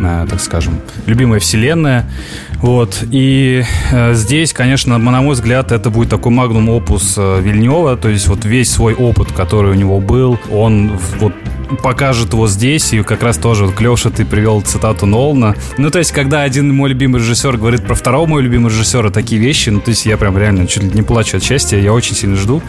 так 0.00 0.40
скажем, 0.40 0.80
любимая 1.06 1.38
вселенная. 1.38 2.10
Вот. 2.64 3.04
И 3.10 3.62
э, 3.92 4.14
здесь, 4.14 4.54
конечно, 4.54 4.96
на 4.96 5.20
мой 5.20 5.34
взгляд, 5.34 5.70
это 5.70 5.90
будет 5.90 6.08
такой 6.08 6.32
магнум 6.32 6.70
опус 6.70 7.14
э, 7.18 7.40
Вильнева. 7.42 7.94
То 7.98 8.08
есть 8.08 8.26
вот 8.26 8.46
весь 8.46 8.70
свой 8.70 8.94
опыт, 8.94 9.32
который 9.32 9.72
у 9.72 9.74
него 9.74 10.00
был, 10.00 10.38
он 10.50 10.98
вот 11.20 11.34
покажет 11.76 12.32
его 12.32 12.48
здесь, 12.48 12.92
и 12.92 13.02
как 13.02 13.22
раз 13.22 13.36
тоже, 13.38 13.66
вот, 13.66 13.80
Леша, 13.80 14.10
ты 14.10 14.24
привел 14.24 14.60
цитату 14.60 15.06
Нолана. 15.06 15.54
Ну, 15.78 15.90
то 15.90 15.98
есть, 15.98 16.12
когда 16.12 16.42
один 16.42 16.74
мой 16.74 16.90
любимый 16.90 17.20
режиссер 17.20 17.56
говорит 17.56 17.84
про 17.86 17.94
второго 17.94 18.26
моего 18.26 18.40
любимого 18.40 18.70
режиссера 18.70 19.10
такие 19.10 19.40
вещи, 19.40 19.70
ну, 19.70 19.80
то 19.80 19.90
есть, 19.90 20.06
я 20.06 20.16
прям 20.16 20.36
реально 20.38 20.66
чуть 20.66 20.82
ли 20.82 20.90
не 20.90 21.02
плачу 21.02 21.36
от 21.36 21.42
счастья, 21.42 21.78
я 21.78 21.92
очень 21.92 22.14
сильно 22.14 22.36
жду. 22.36 22.62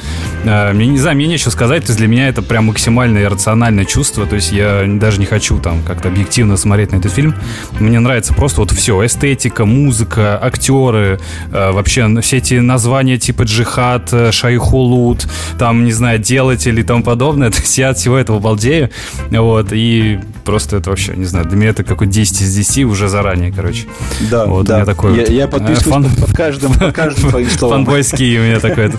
А, 0.46 0.74
мне, 0.74 0.88
не 0.88 0.98
знаю, 0.98 1.16
мне 1.16 1.28
нечего 1.28 1.50
сказать, 1.50 1.84
то 1.84 1.90
есть, 1.90 2.00
для 2.00 2.08
меня 2.08 2.28
это 2.30 2.42
прям 2.42 2.66
максимально 2.66 3.20
иррациональное 3.20 3.86
чувство, 3.86 4.26
то 4.26 4.36
есть, 4.36 4.52
я 4.52 4.84
даже 4.86 5.20
не 5.20 5.26
хочу 5.26 5.60
там 5.60 5.82
как-то 5.84 6.10
объективно 6.10 6.58
смотреть 6.58 6.92
на 6.92 6.98
этот 6.98 7.12
фильм. 7.12 7.36
Мне 7.80 8.00
нравится 8.00 8.34
просто 8.34 8.62
вот 8.62 8.72
все, 8.72 9.06
эстетика, 9.06 9.66
музыка, 9.66 10.40
актеры, 10.42 11.20
а, 11.52 11.72
вообще 11.72 12.22
все 12.22 12.38
эти 12.38 12.56
названия 12.56 13.18
типа 13.18 13.44
Джихад, 13.44 14.14
Шайхулут, 14.32 15.28
там, 15.58 15.86
не 15.86 15.92
знаю, 15.92 16.20
Делатель 16.20 16.80
и 16.80 16.84
тому 16.84 17.04
подобное, 17.04 17.50
то 17.52 17.60
есть, 17.60 17.78
я 17.78 17.90
от 17.90 17.98
всего 17.98 18.18
этого 18.18 18.40
балдею. 18.40 18.90
Вот, 19.32 19.68
и 19.72 20.20
просто 20.44 20.78
это 20.78 20.90
вообще, 20.90 21.16
не 21.16 21.26
знаю, 21.26 21.46
для 21.46 21.58
меня 21.58 21.70
это 21.72 21.84
какой 21.84 22.08
10 22.08 22.42
из 22.42 22.56
10 22.56 22.86
уже 22.86 23.08
заранее, 23.08 23.52
короче. 23.52 23.86
Да, 24.32 24.46
вот, 24.46 24.66
да. 24.66 24.74
У 24.74 24.78
меня 24.78 24.86
такой 24.86 25.16
я, 25.16 25.22
вот, 25.22 25.30
я 25.30 25.48
подписываюсь 25.48 26.08
фан... 26.08 26.16
под, 26.16 26.36
каждым, 26.36 26.74
под 26.74 26.94
каждым 26.96 27.30
твоим 27.30 27.50
словом. 27.50 27.78
Фанбойский 27.78 28.40
у 28.40 28.44
меня 28.44 28.60
такой. 28.60 28.92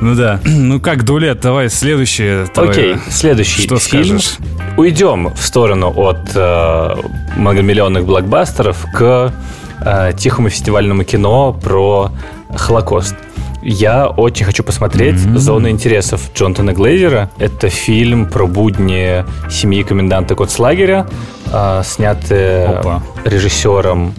Ну 0.00 0.14
да. 0.14 0.40
Ну 0.72 0.80
как, 0.80 1.04
Дулет, 1.04 1.40
давай 1.40 1.68
следующее. 1.68 2.46
Окей, 2.54 2.96
следующий 3.10 3.62
Что 3.62 3.78
скажешь? 3.78 4.36
Уйдем 4.76 5.34
в 5.34 5.42
сторону 5.42 5.92
от 5.94 6.30
э, 6.34 6.94
многомиллионных 7.36 8.06
блокбастеров 8.06 8.86
к 8.94 9.32
э, 9.80 10.12
тихому 10.16 10.48
фестивальному 10.48 11.04
кино 11.04 11.52
про 11.52 12.10
Холокост. 12.54 13.16
Я 13.62 14.08
очень 14.08 14.44
хочу 14.44 14.64
посмотреть 14.64 15.14
mm-hmm. 15.14 15.38
«Зона 15.38 15.70
интересов» 15.70 16.30
Джонатана 16.34 16.72
Глейзера. 16.72 17.30
Это 17.38 17.68
фильм 17.68 18.26
про 18.26 18.46
будни 18.46 19.24
семьи 19.48 19.84
коменданта 19.84 20.34
Коцлагеря, 20.34 21.06
э, 21.46 21.82
снятый 21.84 22.66
Опа. 22.66 23.02
режиссером 23.24 24.14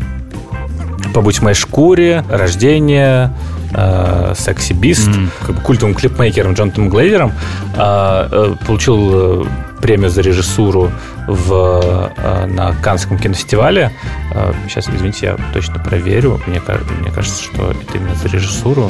«Побудь 1.13 1.39
в 1.39 1.41
моей 1.41 1.55
шкуре», 1.55 2.23
«Рождение», 2.29 3.33
э, 3.73 4.33
«Секси 4.37 4.71
Бист», 4.71 5.09
mm-hmm. 5.09 5.29
как 5.45 5.55
бы 5.57 5.61
культовым 5.61 5.93
клипмейкером 5.93 6.53
Джонатаном 6.53 6.89
Глейзером. 6.89 7.33
Э, 7.75 8.29
э, 8.31 8.55
получил 8.65 9.45
премию 9.83 10.09
за 10.09 10.21
режиссуру 10.21 10.91
в, 11.27 12.11
э, 12.15 12.45
на 12.45 12.73
Канском 12.81 13.19
кинофестивале. 13.19 13.91
Э, 14.33 14.53
сейчас, 14.69 14.87
извините, 14.87 15.25
я 15.25 15.37
точно 15.53 15.77
проверю. 15.77 16.39
Мне, 16.47 16.61
мне 17.01 17.11
кажется, 17.11 17.43
что 17.43 17.71
это 17.71 17.97
именно 17.97 18.15
за 18.15 18.29
режиссуру. 18.29 18.89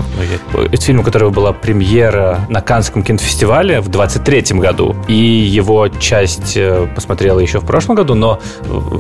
Это 0.72 0.82
фильм, 0.84 1.00
у 1.00 1.04
которого 1.04 1.32
была 1.32 1.52
премьера 1.52 2.42
на 2.48 2.62
Канском 2.62 3.02
кинофестивале 3.02 3.82
в 3.82 3.90
23 3.90 4.60
году. 4.60 4.96
И 5.08 5.16
его 5.16 5.88
часть 5.88 6.56
э, 6.58 6.88
посмотрела 6.94 7.40
еще 7.40 7.60
в 7.60 7.66
прошлом 7.66 7.96
году, 7.96 8.14
но 8.14 8.40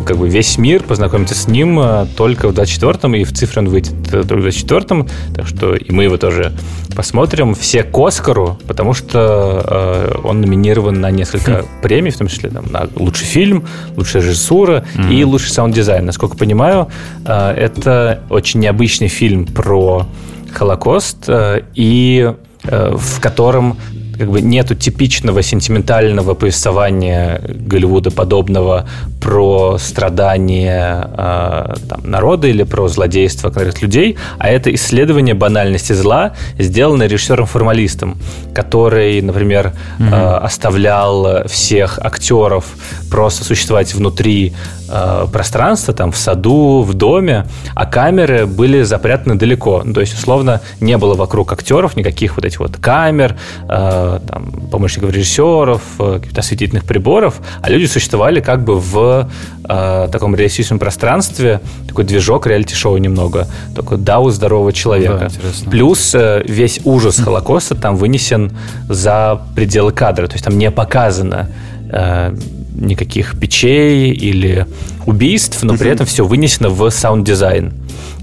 как 0.07 0.17
бы 0.17 0.27
весь 0.27 0.57
мир 0.57 0.81
познакомится 0.81 1.35
с 1.35 1.47
ним 1.47 1.79
только 2.17 2.47
в 2.47 2.53
24-м, 2.53 3.13
и 3.15 3.23
в 3.23 3.33
цифре 3.33 3.61
он 3.61 3.69
выйдет 3.69 3.93
только 4.09 4.35
в 4.35 4.45
24-м. 4.45 5.07
Так 5.35 5.47
что 5.47 5.75
и 5.75 5.91
мы 5.91 6.05
его 6.05 6.17
тоже 6.17 6.53
посмотрим. 6.95 7.53
Все 7.53 7.83
к 7.83 7.95
Оскару, 7.99 8.57
потому 8.67 8.93
что 8.93 10.19
он 10.23 10.41
номинирован 10.41 10.99
на 10.99 11.11
несколько 11.11 11.65
премий, 11.83 12.11
в 12.11 12.17
том 12.17 12.27
числе 12.27 12.49
там, 12.49 12.65
на 12.71 12.87
лучший 12.95 13.27
фильм, 13.27 13.65
лучшая 13.95 14.23
режиссура 14.23 14.83
mm-hmm. 14.95 15.13
и 15.13 15.23
лучший 15.23 15.51
саунд-дизайн. 15.51 16.05
Насколько 16.05 16.37
понимаю, 16.37 16.87
э, 17.25 17.51
это 17.51 18.21
очень 18.29 18.61
необычный 18.61 19.09
фильм 19.09 19.45
про 19.45 20.07
Холокост, 20.53 21.25
э, 21.27 21.61
и 21.75 22.33
э, 22.63 22.95
в 22.95 23.19
котором 23.19 23.77
как 24.23 24.31
бы 24.31 24.41
нету 24.41 24.73
типичного 24.73 25.43
сентиментального 25.43 26.33
повествования 26.33 27.41
Голливуда 27.43 28.09
подобного 28.09 28.87
про 29.19 29.77
страдания 29.77 31.09
э, 31.17 31.73
там, 31.89 32.01
народа 32.03 32.47
или 32.47 32.63
про 32.63 32.87
злодейство 32.87 33.49
конкретных 33.49 33.81
людей, 33.81 34.17
а 34.37 34.49
это 34.49 34.73
исследование 34.73 35.35
банальности 35.35 35.91
зла, 35.91 36.31
сделанное 36.57 37.07
режиссером-формалистом, 37.07 38.15
который, 38.55 39.21
например, 39.21 39.73
mm-hmm. 39.99 40.09
э, 40.09 40.37
оставлял 40.37 41.45
всех 41.47 41.99
актеров 41.99 42.65
просто 43.11 43.43
существовать 43.43 43.93
внутри 43.93 44.53
э, 44.89 45.27
пространства, 45.31 45.93
там, 45.93 46.11
в 46.11 46.17
саду, 46.17 46.81
в 46.81 46.93
доме, 46.93 47.45
а 47.75 47.85
камеры 47.85 48.45
были 48.45 48.83
запрятаны 48.83 49.35
далеко. 49.35 49.81
Ну, 49.83 49.93
то 49.93 50.01
есть, 50.01 50.13
условно, 50.13 50.61
не 50.79 50.97
было 50.97 51.15
вокруг 51.15 51.51
актеров 51.51 51.97
никаких 51.97 52.37
вот 52.37 52.45
этих 52.45 52.59
вот 52.59 52.77
камер, 52.77 53.35
э, 53.67 54.12
там, 54.19 54.51
помощников 54.71 55.11
режиссеров, 55.11 55.81
э, 55.99 56.19
каких-то 56.19 56.41
осветительных 56.41 56.85
приборов, 56.85 57.41
а 57.61 57.69
люди 57.69 57.85
существовали 57.85 58.39
как 58.39 58.63
бы 58.63 58.79
в 58.79 59.29
э, 59.63 60.09
таком 60.11 60.35
реалистичном 60.35 60.79
пространстве, 60.79 61.61
такой 61.87 62.05
движок 62.05 62.47
реалити-шоу 62.47 62.97
немного, 62.97 63.47
такой 63.75 63.97
дау 63.97 64.29
здорового 64.29 64.73
человека. 64.73 65.29
Да, 65.31 65.69
Плюс 65.69 66.13
э, 66.15 66.43
весь 66.45 66.79
ужас 66.83 67.19
Холокоста 67.19 67.75
там 67.75 67.95
вынесен 67.95 68.51
за 68.89 69.41
пределы 69.55 69.91
кадра, 69.91 70.27
то 70.27 70.33
есть 70.33 70.45
там 70.45 70.57
не 70.57 70.71
показано 70.71 71.49
э, 71.91 72.35
никаких 72.75 73.39
печей 73.39 74.11
или 74.11 74.65
убийств, 75.05 75.63
но 75.63 75.77
при 75.77 75.91
этом 75.91 76.05
все 76.05 76.25
вынесено 76.25 76.69
в 76.69 76.89
саунд-дизайн. 76.89 77.73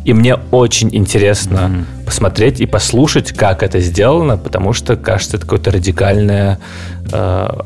И 0.05 0.15
мне 0.15 0.37
очень 0.51 0.95
интересно 0.95 1.59
mm-hmm. 1.59 2.05
посмотреть 2.07 2.61
и 2.61 2.67
послушать, 2.67 3.33
как 3.33 3.63
это 3.63 3.81
сделано, 3.81 4.39
потому 4.39 4.73
что, 4.73 4.97
кажется, 4.97 5.37
это 5.37 5.45
какое-то 5.45 5.71
радикальное 5.71 6.59
э, 7.13 7.17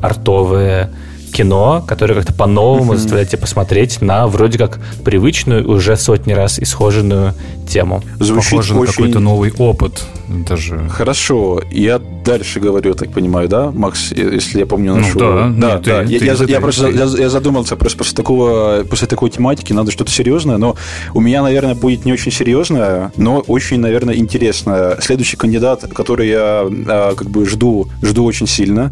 артовое 0.01 0.89
кино, 1.35 1.83
которое 1.85 2.13
как-то 2.13 2.33
по-новому 2.33 2.93
mm-hmm. 2.93 2.97
заставляет 2.97 3.29
тебя 3.29 3.41
посмотреть 3.41 4.01
на 4.01 4.27
вроде 4.27 4.57
как 4.57 4.79
привычную, 5.03 5.69
уже 5.69 5.97
сотни 5.97 6.31
раз 6.31 6.59
исхоженную 6.59 7.33
тему. 7.67 8.01
Звучит 8.19 8.51
Похоже 8.51 8.73
очень... 8.73 8.85
на 8.85 8.91
какой-то 8.91 9.19
новый 9.19 9.53
опыт. 9.57 10.03
Даже. 10.27 10.89
Хорошо, 10.89 11.61
я 11.69 11.99
дальше 11.99 12.59
говорю, 12.59 12.95
так 12.95 13.11
понимаю, 13.11 13.47
да, 13.47 13.71
Макс, 13.71 14.11
если 14.11 14.59
я 14.59 14.65
помню 14.65 14.95
ну 14.95 15.01
нашу... 15.01 15.19
Ну, 15.19 15.19
да, 15.19 15.35
да, 15.35 15.47
нет, 15.49 15.59
да. 15.59 15.79
Ты, 15.79 15.89
я, 15.89 16.19
ты, 16.19 16.25
я, 16.25 16.35
ты, 16.35 16.45
я 16.45 16.55
ты, 16.55 16.61
просто 16.61 16.87
ты. 16.87 16.97
Я, 16.97 17.05
я 17.05 17.29
задумался 17.29 17.75
просто 17.75 17.97
после 17.97 18.15
такого, 18.15 18.83
после 18.89 19.07
такой 19.07 19.29
тематики 19.29 19.73
надо 19.73 19.91
что-то 19.91 20.11
серьезное, 20.11 20.57
но 20.57 20.75
у 21.13 21.21
меня, 21.21 21.43
наверное, 21.43 21.75
будет 21.75 22.05
не 22.05 22.13
очень 22.13 22.31
серьезное, 22.31 23.11
но 23.17 23.39
очень, 23.39 23.79
наверное, 23.79 24.15
интересное. 24.15 24.97
Следующий 25.01 25.37
кандидат, 25.37 25.83
который 25.93 26.29
я 26.29 26.65
а, 26.65 27.13
как 27.15 27.29
бы 27.29 27.45
жду, 27.45 27.87
жду 28.01 28.23
очень 28.23 28.47
сильно, 28.47 28.91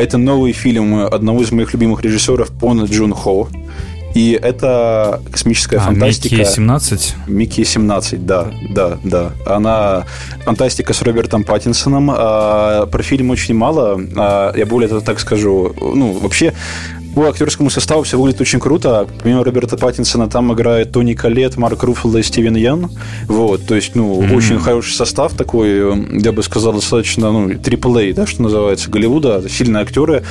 это 0.00 0.18
новый 0.18 0.52
фильм 0.52 1.06
одного 1.06 1.42
из 1.42 1.52
моих 1.52 1.72
любимых 1.72 2.02
режиссеров 2.02 2.50
Пона 2.50 2.84
Джун 2.84 3.12
Хо 3.12 3.48
И 4.14 4.38
это 4.40 5.20
космическая 5.30 5.78
а, 5.78 5.80
фантастика. 5.80 6.36
Микки 6.36 6.50
17? 6.50 7.14
Микки 7.26 7.64
17, 7.64 8.26
да, 8.26 8.52
да, 8.70 8.98
да. 9.04 9.32
Она 9.46 10.06
фантастика 10.44 10.92
с 10.92 11.02
Робертом 11.02 11.44
Паттинсоном. 11.44 12.10
А, 12.12 12.86
про 12.86 13.02
фильм 13.02 13.30
очень 13.30 13.54
мало. 13.54 14.00
А, 14.16 14.52
я 14.56 14.66
более 14.66 14.88
того 14.88 15.00
так 15.00 15.20
скажу. 15.20 15.74
Ну, 15.80 16.12
вообще, 16.12 16.54
по 17.14 17.28
актерскому 17.28 17.70
составу 17.70 18.02
все 18.02 18.18
выглядит 18.18 18.40
очень 18.40 18.60
круто. 18.60 19.06
Помимо 19.22 19.44
Роберта 19.44 19.76
Паттинсона 19.76 20.28
там 20.28 20.52
играет 20.52 20.92
Тони 20.92 21.14
Калет, 21.14 21.56
Марк 21.56 21.82
Руффало 21.82 22.18
и 22.18 22.22
Стивен 22.22 22.56
Ян. 22.56 22.90
Вот, 23.26 23.66
то 23.66 23.74
есть, 23.74 23.94
ну, 23.94 24.20
mm-hmm. 24.22 24.34
очень 24.34 24.58
хороший 24.58 24.94
состав 24.94 25.34
такой, 25.34 26.20
я 26.22 26.32
бы 26.32 26.42
сказал, 26.42 26.72
достаточно, 26.72 27.32
ну, 27.32 27.48
AAA, 27.48 28.14
да, 28.14 28.26
что 28.26 28.42
называется, 28.42 28.90
Голливуда, 28.90 29.48
сильные 29.48 29.82
актеры. 29.82 30.22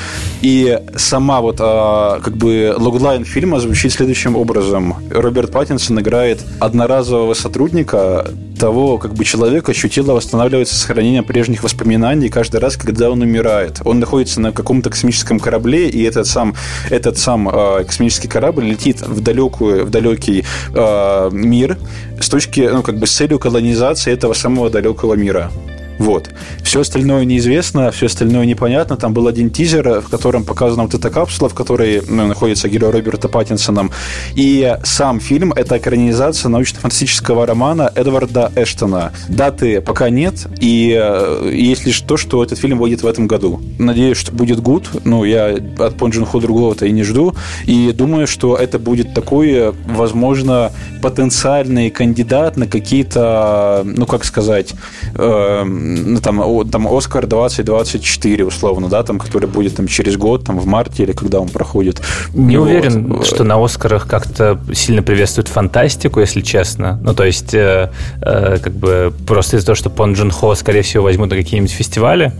И 0.41 0.79
сама 0.95 1.41
вот, 1.41 1.57
а, 1.59 2.19
как 2.21 2.37
бы, 2.37 2.73
логлайн 2.77 3.25
фильма 3.25 3.59
звучит 3.59 3.91
следующим 3.91 4.35
образом. 4.35 4.95
Роберт 5.11 5.51
Паттинсон 5.51 5.99
играет 5.99 6.39
одноразового 6.59 7.33
сотрудника 7.33 8.25
того, 8.59 8.97
как 8.97 9.13
бы 9.13 9.23
человека, 9.23 9.73
чье 9.73 9.89
тело 9.89 10.13
восстанавливается 10.13 10.75
сохранением 10.75 11.23
прежних 11.23 11.63
воспоминаний 11.63 12.29
каждый 12.29 12.59
раз, 12.59 12.75
когда 12.75 13.09
он 13.09 13.21
умирает. 13.21 13.81
Он 13.85 13.99
находится 13.99 14.41
на 14.41 14.51
каком-то 14.51 14.89
космическом 14.89 15.39
корабле, 15.39 15.87
и 15.87 16.03
этот 16.03 16.27
сам 16.27 16.53
этот 16.89 17.17
сам 17.17 17.49
э, 17.49 17.83
космический 17.85 18.27
корабль 18.27 18.65
летит 18.65 19.01
в 19.01 19.21
далекую, 19.21 19.85
в 19.85 19.89
далекий 19.89 20.45
э, 20.73 21.29
мир 21.31 21.77
с 22.19 22.29
точки, 22.29 22.69
ну, 22.71 22.83
как 22.83 22.97
бы 22.97 23.07
с 23.07 23.11
целью 23.11 23.39
колонизации 23.39 24.13
этого 24.13 24.33
самого 24.33 24.69
далекого 24.69 25.15
мира. 25.15 25.51
Вот. 25.99 26.29
Все 26.63 26.79
остальное 26.79 27.25
неизвестно, 27.25 27.91
все 27.91 28.07
остальное 28.07 28.45
непонятно. 28.45 28.95
Там 28.95 29.13
был 29.13 29.27
один 29.27 29.49
тизер, 29.51 30.01
в 30.01 30.09
котором 30.09 30.45
показана 30.45 30.83
вот 30.83 30.93
эта 30.93 31.09
капсула, 31.09 31.49
в 31.49 31.53
которой 31.53 32.01
ну, 32.07 32.25
находится 32.25 32.69
герой 32.69 32.91
Роберта 32.91 33.27
Паттинсона. 33.27 33.89
И 34.33 34.77
сам 34.83 35.19
фильм– 35.19 35.53
это 35.55 35.77
экранизация 35.77 36.49
научно-фантастического 36.49 37.45
романа 37.45 37.91
Эдварда 37.93 38.51
Эштона. 38.55 39.11
Даты 39.27 39.81
пока 39.81 40.09
нет, 40.09 40.47
и 40.61 40.97
э, 40.97 41.51
есть 41.53 41.85
лишь 41.85 41.99
то, 41.99 42.15
что 42.15 42.43
этот 42.43 42.57
фильм 42.57 42.79
выйдет 42.79 43.03
в 43.03 43.07
этом 43.07 43.27
году. 43.27 43.61
Надеюсь, 43.77 44.17
что 44.17 44.31
будет 44.31 44.61
гуд. 44.61 44.89
Ну, 45.03 45.25
я 45.25 45.57
от 45.79 45.97
Пон 45.97 46.11
Джун 46.11 46.25
другого-то 46.31 46.85
и 46.85 46.91
не 46.91 47.03
жду. 47.03 47.35
И 47.65 47.91
думаю, 47.91 48.25
что 48.25 48.55
это 48.55 48.79
будет 48.79 49.13
такой, 49.13 49.73
возможно, 49.85 50.71
потенциальный 51.01 51.89
кандидат 51.89 52.55
на 52.55 52.67
какие-то, 52.67 53.81
ну, 53.83 54.05
как 54.05 54.23
сказать, 54.23 54.73
э, 55.15 55.65
ну, 55.89 56.19
там, 56.19 56.69
там 56.69 56.87
Оскар 56.87 57.25
2024, 57.27 58.45
условно, 58.45 58.89
да, 58.89 59.03
там, 59.03 59.19
который 59.19 59.47
будет 59.47 59.75
там 59.75 59.87
через 59.87 60.17
год, 60.17 60.45
там, 60.45 60.59
в 60.59 60.65
марте 60.65 61.03
или 61.03 61.11
когда 61.11 61.39
он 61.39 61.49
проходит. 61.49 62.01
Не 62.33 62.57
вот. 62.57 62.65
уверен, 62.65 63.23
что 63.23 63.43
на 63.43 63.63
Оскарах 63.63 64.07
как-то 64.07 64.59
сильно 64.73 65.01
приветствует 65.01 65.47
фантастику, 65.47 66.19
если 66.19 66.41
честно. 66.41 66.99
Ну, 67.03 67.13
то 67.13 67.23
есть, 67.23 67.53
э, 67.53 67.91
э, 68.21 68.57
как 68.61 68.73
бы 68.73 69.13
просто 69.27 69.57
из-за 69.57 69.67
того, 69.67 69.75
что 69.75 69.89
Пон 69.89 70.13
Джун 70.13 70.31
Хо, 70.31 70.55
скорее 70.55 70.81
всего, 70.81 71.03
возьмут 71.03 71.29
на 71.29 71.35
какие-нибудь 71.35 71.71
фестивали, 71.71 72.31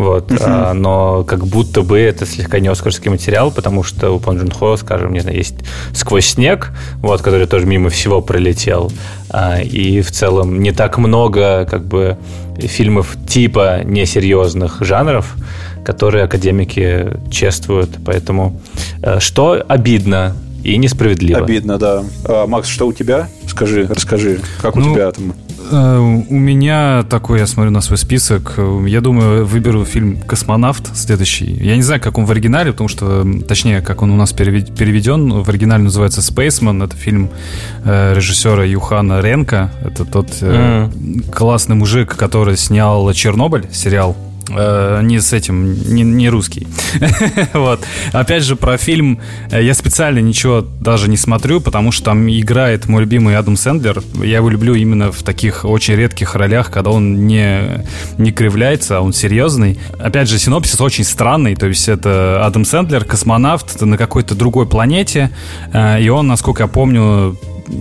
вот, 0.00 0.30
uh-huh. 0.30 0.42
а, 0.46 0.72
но 0.72 1.24
как 1.24 1.46
будто 1.46 1.82
бы 1.82 1.98
это 1.98 2.24
слегка 2.24 2.58
не 2.58 2.68
оскарский 2.68 3.10
материал, 3.10 3.50
потому 3.50 3.82
что 3.82 4.10
у 4.10 4.18
Пон 4.18 4.38
Джун 4.38 4.50
Хо, 4.50 4.76
скажем, 4.76 5.12
не 5.12 5.20
знаю, 5.20 5.36
есть 5.36 5.56
«Сквозь 5.92 6.26
снег», 6.26 6.72
вот, 7.02 7.20
который 7.20 7.46
тоже 7.46 7.66
мимо 7.66 7.90
всего 7.90 8.22
пролетел, 8.22 8.90
а, 9.28 9.60
и 9.60 10.00
в 10.00 10.10
целом 10.10 10.60
не 10.60 10.72
так 10.72 10.96
много, 10.96 11.66
как 11.70 11.84
бы, 11.84 12.16
фильмов 12.58 13.16
типа 13.26 13.82
несерьезных 13.84 14.78
жанров, 14.80 15.36
которые 15.84 16.24
академики 16.24 17.08
чествуют. 17.30 17.90
Поэтому 18.04 18.60
э, 19.02 19.18
что 19.18 19.62
обидно 19.66 20.36
и 20.62 20.76
несправедливо. 20.76 21.40
Обидно, 21.40 21.78
да. 21.78 22.04
А, 22.24 22.46
Макс, 22.46 22.68
что 22.68 22.86
у 22.86 22.92
тебя? 22.92 23.28
Скажи, 23.46 23.86
расскажи, 23.88 24.40
как 24.60 24.76
у 24.76 24.80
ну, 24.80 24.94
тебя 24.94 25.10
там? 25.10 25.34
Э, 25.70 25.98
у 25.98 26.34
меня 26.34 27.04
такой, 27.08 27.38
я 27.38 27.46
смотрю 27.46 27.70
на 27.70 27.80
свой 27.80 27.98
список. 27.98 28.54
Я 28.86 29.00
думаю, 29.00 29.44
выберу 29.46 29.84
фильм 29.84 30.20
«Космонавт» 30.20 30.96
следующий. 30.96 31.52
Я 31.52 31.76
не 31.76 31.82
знаю, 31.82 32.00
как 32.00 32.18
он 32.18 32.24
в 32.24 32.30
оригинале, 32.30 32.72
потому 32.72 32.88
что, 32.88 33.26
точнее, 33.46 33.80
как 33.80 34.02
он 34.02 34.10
у 34.10 34.16
нас 34.16 34.32
переведен. 34.32 35.42
В 35.42 35.48
оригинале 35.48 35.84
называется 35.84 36.22
«Спейсман». 36.22 36.82
Это 36.82 36.96
фильм 36.96 37.30
э, 37.84 38.14
режиссера 38.14 38.64
Юхана 38.64 39.20
Ренка. 39.20 39.70
Это 39.84 40.04
тот 40.04 40.28
mm. 40.28 41.30
классный 41.30 41.76
мужик, 41.76 42.16
который 42.16 42.56
снял 42.56 43.12
«Чернобыль» 43.12 43.66
сериал 43.72 44.16
Э, 44.50 45.00
не 45.02 45.20
с 45.20 45.32
этим, 45.32 45.74
не, 45.94 46.02
не 46.02 46.28
русский. 46.28 46.66
вот. 47.52 47.84
Опять 48.12 48.42
же, 48.42 48.56
про 48.56 48.76
фильм 48.76 49.20
э, 49.50 49.62
я 49.62 49.74
специально 49.74 50.18
ничего 50.18 50.60
даже 50.60 51.08
не 51.08 51.16
смотрю, 51.16 51.60
потому 51.60 51.92
что 51.92 52.06
там 52.06 52.28
играет 52.28 52.88
мой 52.88 53.02
любимый 53.02 53.36
Адам 53.36 53.56
Сэндлер. 53.56 54.02
Я 54.22 54.36
его 54.36 54.48
люблю 54.48 54.74
именно 54.74 55.12
в 55.12 55.22
таких 55.22 55.64
очень 55.64 55.94
редких 55.94 56.34
ролях, 56.34 56.70
когда 56.70 56.90
он 56.90 57.26
не, 57.26 57.84
не 58.18 58.32
кривляется, 58.32 58.98
а 58.98 59.00
он 59.00 59.12
серьезный. 59.12 59.78
Опять 59.98 60.28
же, 60.28 60.38
синопсис 60.38 60.80
очень 60.80 61.04
странный, 61.04 61.54
то 61.54 61.66
есть 61.66 61.88
это 61.88 62.44
Адам 62.44 62.64
Сэндлер, 62.64 63.04
космонавт 63.04 63.80
на 63.80 63.96
какой-то 63.96 64.34
другой 64.34 64.66
планете, 64.66 65.30
э, 65.72 66.02
и 66.02 66.08
он, 66.08 66.26
насколько 66.26 66.64
я 66.64 66.66
помню, 66.66 67.36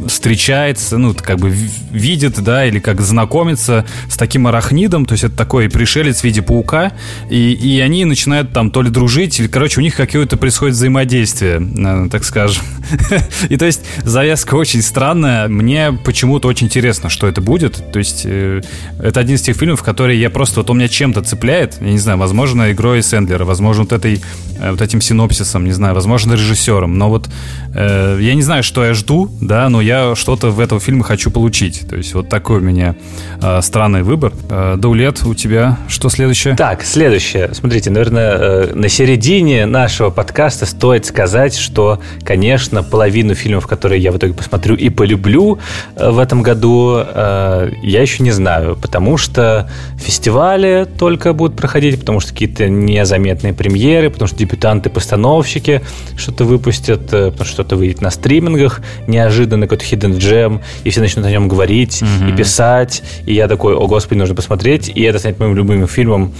встречается, 0.07 0.97
ну, 0.97 1.13
как 1.13 1.39
бы 1.39 1.49
видит, 1.49 2.41
да, 2.41 2.65
или 2.65 2.79
как 2.79 3.01
знакомится 3.01 3.85
с 4.09 4.17
таким 4.17 4.47
арахнидом, 4.47 5.05
то 5.05 5.13
есть 5.13 5.23
это 5.23 5.35
такой 5.35 5.69
пришелец 5.69 6.21
в 6.21 6.23
виде 6.23 6.41
паука, 6.41 6.93
и, 7.29 7.53
и 7.53 7.79
они 7.79 8.05
начинают 8.05 8.53
там 8.53 8.71
то 8.71 8.81
ли 8.81 8.89
дружить, 8.89 9.39
или, 9.39 9.47
короче, 9.47 9.79
у 9.79 9.83
них 9.83 9.95
какое-то 9.95 10.37
происходит 10.37 10.75
взаимодействие, 10.75 11.61
э, 11.61 12.09
так 12.09 12.23
скажем. 12.23 12.63
И 13.49 13.57
то 13.57 13.65
есть 13.65 13.81
завязка 14.03 14.55
очень 14.55 14.81
странная, 14.81 15.47
мне 15.47 15.91
почему-то 15.91 16.47
очень 16.47 16.67
интересно, 16.67 17.09
что 17.09 17.27
это 17.27 17.41
будет, 17.41 17.91
то 17.91 17.99
есть 17.99 18.23
э, 18.25 18.61
это 19.01 19.19
один 19.19 19.35
из 19.35 19.41
тех 19.41 19.55
фильмов, 19.55 19.83
которые 19.83 20.19
я 20.19 20.29
просто, 20.29 20.61
вот 20.61 20.69
он 20.69 20.77
меня 20.77 20.87
чем-то 20.87 21.21
цепляет, 21.23 21.77
я 21.81 21.91
не 21.91 21.99
знаю, 21.99 22.17
возможно, 22.17 22.71
игрой 22.71 23.03
Сэндлера, 23.03 23.45
возможно, 23.45 23.83
вот 23.83 23.93
этой, 23.93 24.21
э, 24.59 24.71
вот 24.71 24.81
этим 24.81 25.01
синопсисом, 25.01 25.65
не 25.65 25.71
знаю, 25.71 25.95
возможно, 25.95 26.33
режиссером, 26.33 26.97
но 26.97 27.09
вот 27.09 27.29
я 27.73 28.33
не 28.33 28.41
знаю, 28.41 28.63
что 28.63 28.83
я 28.83 28.93
жду, 28.93 29.31
да, 29.39 29.69
но 29.69 29.78
но 29.79 29.83
я 29.83 30.13
что-то 30.13 30.49
в 30.49 30.59
этом 30.59 30.81
фильме 30.81 31.03
хочу 31.03 31.31
получить. 31.31 31.87
То 31.89 31.95
есть 31.95 32.13
вот 32.13 32.27
такой 32.27 32.57
у 32.57 32.59
меня 32.59 32.95
э, 33.41 33.61
странный 33.61 34.03
выбор. 34.03 34.33
Э, 34.49 34.75
Даулет, 34.77 35.23
у 35.23 35.33
тебя 35.33 35.77
что 35.87 36.09
следующее? 36.09 36.57
Так, 36.57 36.83
следующее. 36.83 37.53
Смотрите, 37.53 37.89
наверное, 37.89 38.31
э, 38.31 38.73
на 38.75 38.89
середине 38.89 39.65
нашего 39.65 40.09
подкаста 40.09 40.65
стоит 40.65 41.05
сказать, 41.05 41.55
что, 41.55 42.01
конечно, 42.25 42.83
половину 42.83 43.35
фильмов, 43.35 43.67
которые 43.67 44.01
я 44.01 44.11
в 44.11 44.17
итоге 44.17 44.33
посмотрю 44.33 44.75
и 44.75 44.89
полюблю 44.89 45.59
э, 45.95 46.09
в 46.09 46.19
этом 46.19 46.43
году, 46.43 46.97
э, 46.97 47.71
я 47.81 48.01
еще 48.01 48.21
не 48.21 48.31
знаю, 48.31 48.75
потому 48.75 49.15
что 49.15 49.71
фестивали 49.97 50.85
только 50.97 51.31
будут 51.31 51.55
проходить, 51.55 52.01
потому 52.01 52.19
что 52.19 52.33
какие-то 52.33 52.67
незаметные 52.67 53.53
премьеры, 53.53 54.09
потому 54.09 54.27
что 54.27 54.37
дебютанты-постановщики 54.37 55.83
что-то 56.17 56.43
выпустят, 56.43 57.13
э, 57.13 57.31
потому 57.31 57.45
что 57.45 57.53
что-то 57.53 57.77
выйдет 57.77 58.01
на 58.01 58.11
стримингах 58.11 58.81
неожиданно 59.07 59.68
какой-то 59.69 59.85
hidden 59.85 60.17
gem, 60.17 60.59
и 60.83 60.89
все 60.89 61.01
начнут 61.01 61.25
о 61.25 61.31
нем 61.31 61.47
говорить 61.47 62.01
mm-hmm. 62.01 62.33
и 62.33 62.35
писать, 62.35 63.03
и 63.25 63.33
я 63.33 63.47
такой, 63.47 63.75
о 63.75 63.87
господи, 63.87 64.19
нужно 64.19 64.35
посмотреть, 64.35 64.91
и 64.93 65.01
это 65.03 65.19
станет 65.19 65.39
моим 65.39 65.55
любимым 65.55 65.87
фильмом 65.87 66.33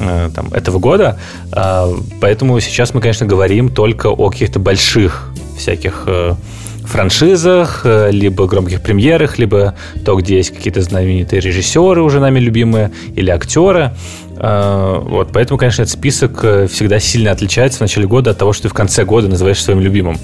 э, 0.00 0.30
там, 0.34 0.52
этого 0.52 0.78
года. 0.78 1.18
Э, 1.52 1.92
поэтому 2.20 2.58
сейчас 2.60 2.94
мы, 2.94 3.00
конечно, 3.00 3.26
говорим 3.26 3.68
только 3.68 4.08
о 4.08 4.30
каких-то 4.30 4.58
больших 4.58 5.32
всяких 5.56 6.04
э, 6.06 6.34
франшизах, 6.86 7.82
э, 7.84 8.10
либо 8.12 8.46
громких 8.46 8.80
премьерах, 8.80 9.38
либо 9.38 9.74
то, 10.04 10.14
где 10.16 10.36
есть 10.36 10.54
какие-то 10.54 10.80
знаменитые 10.82 11.40
режиссеры, 11.40 12.02
уже 12.02 12.20
нами 12.20 12.38
любимые, 12.38 12.90
или 13.14 13.30
актеры. 13.30 13.92
Э, 14.36 14.98
вот, 15.02 15.30
поэтому, 15.32 15.58
конечно, 15.58 15.82
этот 15.82 15.92
список 15.92 16.40
э, 16.44 16.66
всегда 16.68 17.00
сильно 17.00 17.30
отличается 17.30 17.78
в 17.78 17.80
начале 17.82 18.06
года 18.06 18.30
от 18.30 18.38
того, 18.38 18.52
что 18.52 18.64
ты 18.64 18.68
в 18.68 18.74
конце 18.74 19.04
года 19.04 19.28
называешь 19.28 19.62
своим 19.62 19.80
любимым. 19.80 20.18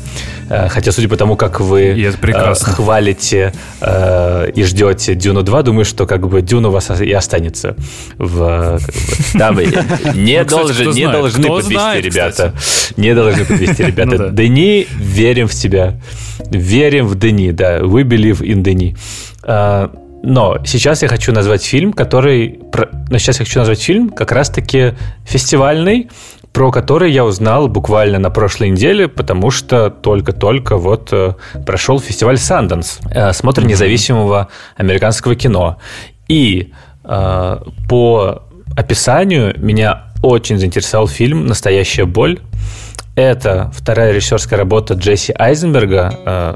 Хотя, 0.68 0.92
судя 0.92 1.08
по 1.08 1.16
тому, 1.16 1.36
как 1.36 1.60
вы 1.60 2.12
хвалите 2.60 3.54
и 3.80 4.64
ждете 4.64 5.14
Дюну 5.14 5.42
2, 5.42 5.62
думаю, 5.62 5.86
что 5.86 6.06
как 6.06 6.28
бы 6.28 6.42
Дюна 6.42 6.68
у 6.68 6.72
вас 6.72 6.90
и 7.00 7.10
останется. 7.12 7.74
В, 8.18 8.78
да, 9.34 9.52
вы 9.52 9.66
не, 10.14 10.42
ну, 10.42 10.48
должен, 10.48 10.90
не 10.90 11.08
должны 11.08 11.48
подвести, 11.48 12.00
ребята. 12.02 12.54
Не 12.96 13.14
должны 13.14 13.44
подвести, 13.46 13.84
ребята. 13.84 14.16
Ну 14.18 14.30
Дени, 14.30 14.86
верим 14.98 15.48
в 15.48 15.52
тебя. 15.52 16.00
Верим 16.50 17.06
в 17.06 17.18
Дени, 17.18 17.52
да. 17.52 17.78
We 17.78 18.02
believe 18.02 18.40
in 18.40 18.62
Дени. 18.62 18.94
Но 20.22 20.58
сейчас 20.64 21.02
я 21.02 21.08
хочу 21.08 21.32
назвать 21.32 21.64
фильм, 21.64 21.92
который... 21.92 22.60
Но 23.10 23.18
сейчас 23.18 23.40
я 23.40 23.44
хочу 23.44 23.58
назвать 23.58 23.82
фильм 23.82 24.08
как 24.08 24.30
раз-таки 24.32 24.94
фестивальный, 25.24 26.08
про 26.52 26.70
который 26.70 27.10
я 27.10 27.24
узнал 27.24 27.68
буквально 27.68 28.18
на 28.18 28.30
прошлой 28.30 28.70
неделе, 28.70 29.08
потому 29.08 29.50
что 29.50 29.90
только-только 29.90 30.76
вот 30.76 31.08
э, 31.12 31.34
прошел 31.66 31.98
фестиваль 31.98 32.36
Санденс, 32.36 33.00
э, 33.10 33.32
смотр 33.32 33.64
независимого 33.64 34.48
американского 34.76 35.34
кино. 35.34 35.78
И 36.28 36.72
э, 37.04 37.56
по 37.88 38.42
описанию 38.76 39.54
меня 39.58 40.04
очень 40.22 40.58
заинтересовал 40.58 41.08
фильм 41.08 41.46
«Настоящая 41.46 42.04
боль», 42.04 42.38
Это 43.14 43.70
вторая 43.74 44.12
режиссерская 44.12 44.58
работа 44.58 44.94
Джесси 44.94 45.34
Айзенберга, 45.38 46.14
э, 46.24 46.54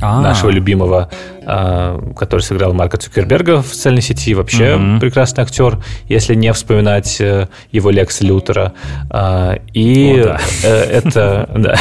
а. 0.00 0.20
нашего 0.20 0.50
любимого, 0.50 1.10
который 1.46 2.40
сыграл 2.40 2.72
Марка 2.72 2.96
Цукерберга 2.96 3.62
в 3.62 3.66
социальной 3.68 4.02
сети. 4.02 4.34
Вообще 4.34 4.74
угу. 4.74 5.00
прекрасный 5.00 5.42
актер, 5.42 5.78
если 6.08 6.34
не 6.34 6.52
вспоминать 6.52 7.20
э, 7.20 7.46
его 7.70 7.90
Лекса 7.90 8.24
Лютера. 8.24 8.72
И 9.72 10.20
О, 10.20 10.24
да. 10.24 10.40
это... 10.68 11.48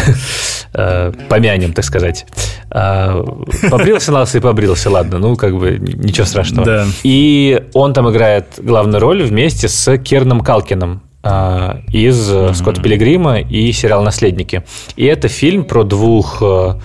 Да, 0.76 1.14
помянем, 1.30 1.72
так 1.72 1.86
сказать. 1.86 2.26
Побрился 2.70 4.12
на 4.12 4.24
и 4.24 4.40
побрился, 4.42 4.90
ладно, 4.90 5.20
ну, 5.20 5.38
как 5.38 5.58
бы 5.58 5.78
ничего 5.80 6.26
страшного. 6.26 6.66
Да. 6.66 6.86
И 7.04 7.64
он 7.74 7.94
там 7.94 8.10
играет 8.10 8.48
главную 8.58 9.00
роль 9.00 9.24
вместе 9.24 9.70
с 9.70 9.98
Керном 10.00 10.42
Калкиным, 10.42 11.02
из 11.24 12.30
mm-hmm. 12.30 12.54
Скотта 12.56 12.82
Пилигрима 12.82 13.40
и 13.40 13.72
сериал 13.72 14.04
«Наследники». 14.04 14.64
И 14.98 15.06
это 15.06 15.30
фильм 15.30 15.64
про 15.64 15.84
двух 15.84 16.44
Э, 16.46 16.80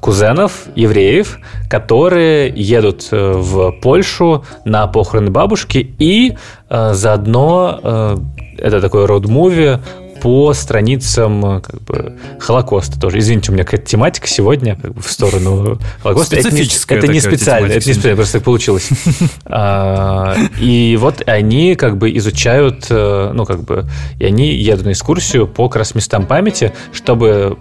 кузенов, 0.00 0.66
евреев, 0.74 1.38
которые 1.68 2.48
едут 2.48 3.08
э, 3.10 3.32
в 3.34 3.72
Польшу 3.80 4.44
на 4.64 4.86
похороны 4.86 5.30
бабушки 5.30 5.94
и 5.98 6.36
э, 6.68 6.94
заодно 6.94 7.80
э, 7.82 8.16
это 8.58 8.80
такой 8.80 9.04
роуд-муви 9.06 9.78
по 10.20 10.52
страницам 10.52 11.62
как 11.62 11.80
бы, 11.82 12.16
Холокоста 12.40 12.98
тоже. 12.98 13.20
Извините, 13.20 13.52
у 13.52 13.54
меня 13.54 13.62
какая-то 13.62 13.86
тематика 13.86 14.26
сегодня 14.26 14.74
как 14.74 14.94
бы, 14.94 15.00
в 15.00 15.08
сторону 15.12 15.78
Холокоста. 16.02 16.40
Специфическая 16.40 16.98
это 16.98 17.06
не, 17.06 17.18
это 17.18 17.28
не 17.28 17.36
специально, 17.36 17.66
это 17.66 17.88
не 17.88 17.94
специально, 17.94 18.16
просто 18.16 18.38
так 18.38 18.44
получилось. 18.44 18.88
А, 19.44 20.36
и 20.60 20.98
вот 21.00 21.22
они 21.26 21.76
как 21.76 21.98
бы 21.98 22.14
изучают, 22.16 22.86
ну 22.90 23.44
как 23.46 23.62
бы, 23.62 23.86
и 24.18 24.24
они 24.24 24.52
едут 24.54 24.86
на 24.86 24.92
экскурсию 24.92 25.46
по 25.46 25.68
как 25.68 25.76
раз 25.76 25.94
местам 25.94 26.26
памяти, 26.26 26.72
чтобы 26.92 27.56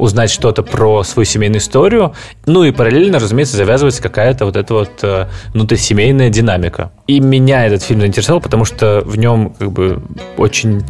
узнать 0.00 0.30
что-то 0.30 0.62
про 0.62 1.02
свою 1.04 1.24
семейную 1.24 1.60
историю. 1.60 2.14
Ну 2.46 2.64
и 2.64 2.72
параллельно, 2.72 3.18
разумеется, 3.18 3.56
завязывается 3.56 4.02
какая-то 4.02 4.44
вот 4.46 4.56
эта 4.56 4.74
вот 4.74 4.90
э, 5.02 5.26
внутрисемейная 5.52 6.30
динамика. 6.30 6.92
И 7.06 7.20
меня 7.20 7.66
этот 7.66 7.82
фильм 7.82 8.00
заинтересовал, 8.00 8.40
потому 8.40 8.64
что 8.64 9.02
в 9.04 9.16
нем 9.16 9.54
как 9.58 9.72
бы 9.72 10.02
очень 10.36 10.82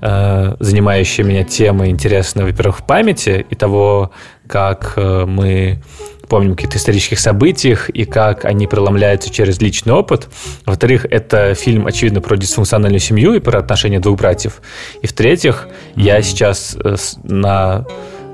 э, 0.00 0.54
занимающая 0.60 1.24
меня 1.24 1.44
тема 1.44 1.88
интересна, 1.88 2.44
во-первых, 2.44 2.78
в 2.78 2.84
памяти 2.84 3.46
и 3.48 3.54
того, 3.54 4.12
как 4.46 4.94
э, 4.96 5.24
мы 5.26 5.80
помним 6.28 6.54
каких-то 6.54 6.76
исторических 6.78 7.18
событиях 7.18 7.88
и 7.90 8.04
как 8.04 8.44
они 8.44 8.66
преломляются 8.66 9.30
через 9.32 9.60
личный 9.60 9.92
опыт. 9.92 10.28
Во-вторых, 10.66 11.06
это 11.10 11.54
фильм, 11.54 11.86
очевидно, 11.86 12.20
про 12.20 12.36
дисфункциональную 12.36 13.00
семью 13.00 13.34
и 13.34 13.40
про 13.40 13.58
отношения 13.58 13.98
двух 13.98 14.18
братьев. 14.18 14.60
И 15.02 15.06
в-третьих, 15.06 15.68
mm-hmm. 15.68 16.02
я 16.02 16.22
сейчас 16.22 16.76
э, 16.82 16.96
на 17.24 17.86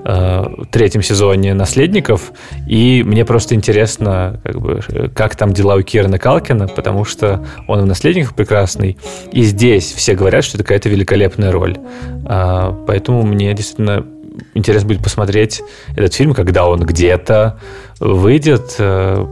э, 0.04 0.44
третьем 0.70 1.02
сезоне 1.02 1.54
«Наследников», 1.54 2.32
и 2.66 3.02
мне 3.04 3.24
просто 3.24 3.54
интересно, 3.54 4.40
как, 4.44 4.60
бы, 4.60 4.80
как 5.14 5.36
там 5.36 5.52
дела 5.52 5.76
у 5.76 5.82
Кирана 5.82 6.18
Калкина, 6.18 6.68
потому 6.68 7.04
что 7.04 7.44
он 7.66 7.80
в 7.80 7.86
«Наследниках» 7.86 8.34
прекрасный, 8.34 8.98
и 9.32 9.42
здесь 9.42 9.92
все 9.92 10.14
говорят, 10.14 10.44
что 10.44 10.56
это 10.56 10.64
какая-то 10.64 10.88
великолепная 10.88 11.50
роль. 11.52 11.76
Э, 12.28 12.72
поэтому 12.86 13.22
мне 13.22 13.52
действительно 13.54 14.06
интересно 14.54 14.88
будет 14.88 15.02
посмотреть 15.02 15.62
этот 15.96 16.14
фильм, 16.14 16.34
когда 16.34 16.66
он 16.66 16.80
где-то 16.84 17.58
выйдет, 18.00 18.76
э, 18.78 19.26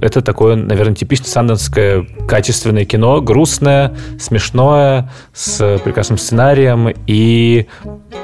это 0.00 0.22
такое, 0.22 0.56
наверное, 0.56 0.94
типично 0.94 1.26
санденское 1.26 2.06
качественное 2.26 2.84
кино, 2.84 3.20
грустное, 3.20 3.94
смешное, 4.18 5.10
с 5.32 5.78
прекрасным 5.84 6.18
сценарием 6.18 6.92
и 7.06 7.66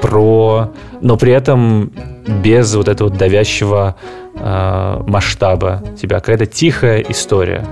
про... 0.01 0.71
Но 1.01 1.17
при 1.17 1.31
этом 1.31 1.91
без 2.43 2.73
вот 2.75 2.87
этого 2.87 3.09
давящего 3.09 3.95
э, 4.35 5.03
масштаба 5.07 5.83
тебя. 5.99 6.19
Какая-то 6.19 6.45
тихая 6.45 6.99
история. 7.01 7.65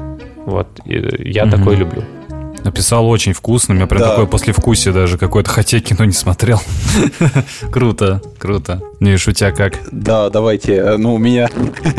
Вот. 0.45 0.67
И 0.85 0.93
я 1.31 1.43
mm-hmm. 1.43 1.51
такой 1.51 1.75
люблю. 1.75 2.03
Написал 2.67 3.07
очень 3.07 3.31
вкусно. 3.31 3.73
У 3.73 3.77
меня 3.77 3.87
прям 3.87 4.01
да. 4.01 4.09
такое 4.09 4.25
послевкусие 4.25 4.93
даже 4.93 5.17
какое-то, 5.17 5.49
хотя 5.49 5.79
кино 5.79 6.03
не 6.03 6.11
смотрел. 6.11 6.59
круто, 7.71 8.21
круто. 8.37 8.81
Не 8.99 9.15
шутя 9.15 9.53
как? 9.53 9.75
Да, 9.93 10.29
давайте. 10.29 10.73
Э, 10.73 10.97
ну, 10.97 11.15
у 11.15 11.17
меня... 11.17 11.49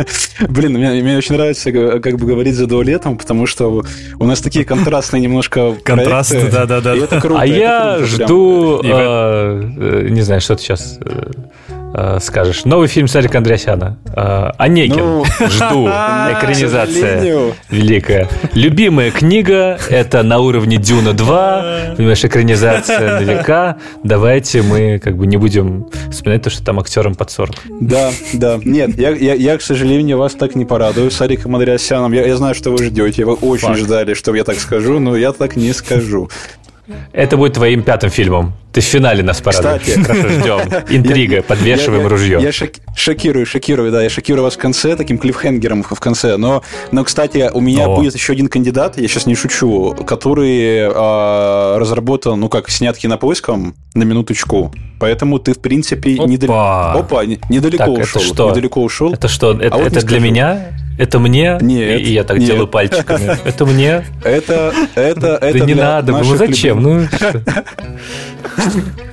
Блин, 0.47 0.75
мне, 0.75 1.03
мне 1.03 1.17
очень 1.17 1.37
нравится 1.37 1.73
как 1.73 2.19
бы 2.19 2.27
говорить 2.27 2.55
за 2.55 2.67
дуалетом, 2.67 3.17
потому 3.17 3.47
что 3.47 3.83
у 4.19 4.25
нас 4.27 4.43
такие 4.43 4.67
контрастные 4.67 5.23
немножко 5.23 5.75
Контрасты, 5.85 6.51
да-да-да. 6.51 6.97
А 7.35 7.47
я 7.47 8.01
жду... 8.05 8.83
Э, 8.85 9.73
э, 9.75 10.09
не 10.11 10.21
знаю, 10.21 10.43
что 10.43 10.55
ты 10.55 10.65
сейчас 10.65 10.99
скажешь. 12.21 12.65
Новый 12.65 12.89
фильм 12.89 13.09
Сарика 13.09 13.39
Андреасяна. 13.39 13.99
Э, 14.15 14.51
Онегин. 14.59 14.99
Ну, 14.99 15.25
Жду. 15.49 15.89
Экранизация 16.33 17.55
великая. 17.71 18.29
Любимая 18.55 19.11
книга. 19.11 19.79
Это 19.89 20.23
на 20.23 20.39
уровне 20.39 20.77
Дюна 20.77 21.13
2. 21.13 21.95
Понимаешь, 21.97 22.25
экранизация 22.25 23.21
на 23.21 23.23
века. 23.23 23.77
Давайте 24.05 24.63
мы 24.63 24.99
как 24.99 25.17
бы 25.17 25.27
не 25.27 25.37
будем 25.37 25.87
вспоминать 26.11 26.43
то, 26.43 26.51
что 26.51 26.65
там 26.65 26.79
актерам 26.79 27.15
под 27.15 27.31
40. 27.31 27.57
Да, 27.81 28.11
да. 28.33 28.59
Нет, 28.65 28.99
я, 28.99 29.11
я, 29.11 29.35
я 29.35 29.57
к 29.59 29.63
сожалению, 29.63 30.19
вас 30.19 30.35
так 30.35 30.55
не 30.55 30.65
порадую. 30.65 31.11
С 31.11 31.21
Ариком 31.21 31.57
Андреасяном. 31.57 32.13
Я, 32.13 32.27
я 32.27 32.37
знаю, 32.37 32.55
что 32.55 32.71
вы 32.71 32.85
ждете. 32.85 33.25
Вы 33.25 33.35
очень 33.35 33.69
Факт. 33.69 33.81
ждали, 33.81 34.15
что 34.15 34.35
я 34.35 34.45
так 34.45 34.59
скажу, 34.59 34.99
но 34.99 35.17
я 35.17 35.33
так 35.33 35.57
не 35.57 35.73
скажу. 35.73 36.29
Это 37.13 37.37
будет 37.37 37.55
твоим 37.55 37.83
пятым 37.83 38.11
фильмом. 38.11 38.55
Ты 38.79 38.83
в 38.83 38.87
финале 38.87 39.25
нас 39.25 39.41
порадуешь. 39.41 39.83
Кстати. 39.83 40.01
Хорошо, 40.07 40.29
ждем. 40.29 40.61
Интрига, 40.89 41.43
подвешиваем 41.43 42.07
ружье. 42.07 42.39
Я 42.41 42.53
шок, 42.53 42.71
шокирую, 42.95 43.45
шокирую, 43.45 43.91
да. 43.91 44.05
Я 44.05 44.09
шокирую 44.09 44.45
вас 44.45 44.55
в 44.55 44.59
конце, 44.59 44.95
таким 44.95 45.19
клиффхенгером 45.19 45.83
в 45.83 45.99
конце. 45.99 46.37
Но, 46.37 46.63
но 46.93 47.03
кстати, 47.03 47.51
у 47.53 47.61
меня 47.61 47.89
будет 47.89 48.15
еще 48.15 48.35
один 48.35 48.47
кандидат, 48.47 48.97
я 48.97 49.09
сейчас 49.09 49.27
не 49.27 49.35
шучу, 49.35 49.97
который 50.07 50.77
э, 50.77 51.79
разработан, 51.79 52.39
ну 52.39 52.49
как, 52.49 52.71
снят 52.71 52.97
кинопоиском 52.97 53.75
на 53.95 54.05
минуточку. 54.05 54.73
Поэтому 55.01 55.41
ты, 55.41 55.55
в 55.55 55.59
принципе, 55.59 56.13
недалеко... 56.13 57.01
Опа, 57.01 57.25
недалеко 57.25 57.91
ушел. 57.91 58.23
Что? 58.23 58.51
Недалеко 58.51 58.81
ушел. 58.81 59.13
Это 59.13 59.27
что? 59.27 59.55
Это, 59.61 59.75
а 59.75 59.79
вот 59.79 59.89
это 59.89 60.07
для 60.07 60.21
меня? 60.21 60.71
Это 60.99 61.21
мне? 61.21 61.59
Нет. 61.61 62.01
И 62.01 62.13
я 62.13 62.25
так 62.25 62.39
нет. 62.39 62.49
делаю 62.49 62.67
пальчиками. 62.67 63.39
Это 63.49 63.65
мне? 63.65 64.05
Это, 64.25 64.75
это, 64.97 65.39
это 65.41 65.59
Да 65.59 65.65
не 65.65 65.75
надо, 65.75 66.13
ну 66.13 66.37
зачем? 66.37 66.83
Ну, 66.83 67.07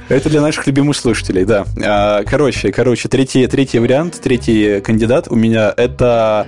это 0.10 0.30
для 0.30 0.42
наших 0.42 0.68
любимых 0.68 0.96
слушателей, 0.96 1.46
да. 1.46 1.66
А, 1.84 2.24
короче, 2.24 2.72
короче, 2.72 3.10
третий, 3.10 3.48
третий 3.48 3.80
вариант, 3.80 4.20
третий 4.22 4.82
кандидат 4.82 5.28
у 5.30 5.36
меня 5.36 5.74
это 5.76 6.48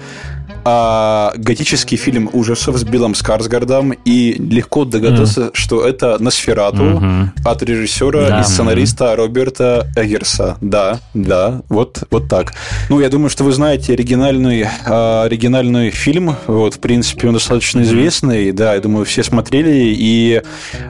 а, 0.70 1.32
готический 1.38 1.96
фильм 1.96 2.30
ужасов 2.34 2.76
с 2.76 2.84
Биллом 2.84 3.16
Скарсгардом, 3.16 3.94
и 3.94 4.34
легко 4.34 4.84
догадаться, 4.84 5.44
mm. 5.44 5.52
что 5.54 5.86
это 5.86 6.22
Носферату 6.22 6.84
mm-hmm. 6.84 7.30
от 7.46 7.64
режиссера 7.64 8.28
да, 8.28 8.42
и 8.42 8.44
сценариста 8.44 9.06
mm-hmm. 9.06 9.16
Роберта 9.16 9.88
Эггерса. 9.96 10.58
Да, 10.60 11.00
да, 11.14 11.62
вот, 11.70 12.04
вот 12.12 12.28
так. 12.28 12.54
Ну, 12.90 13.00
я 13.00 13.08
думаю, 13.08 13.30
что 13.30 13.46
вы 13.46 13.54
знаете 13.54 13.94
оригинальный, 13.94 14.68
а, 14.86 15.24
оригинальный 15.24 15.90
фильм, 15.90 16.36
вот, 16.48 16.74
в 16.74 16.80
принципе, 16.80 17.30
он 17.30 17.36
достаточно 17.36 17.82
известный, 17.84 18.52
да, 18.52 18.74
я 18.74 18.82
думаю, 18.82 19.06
все 19.06 19.24
смотрели, 19.24 19.96
и 19.98 20.42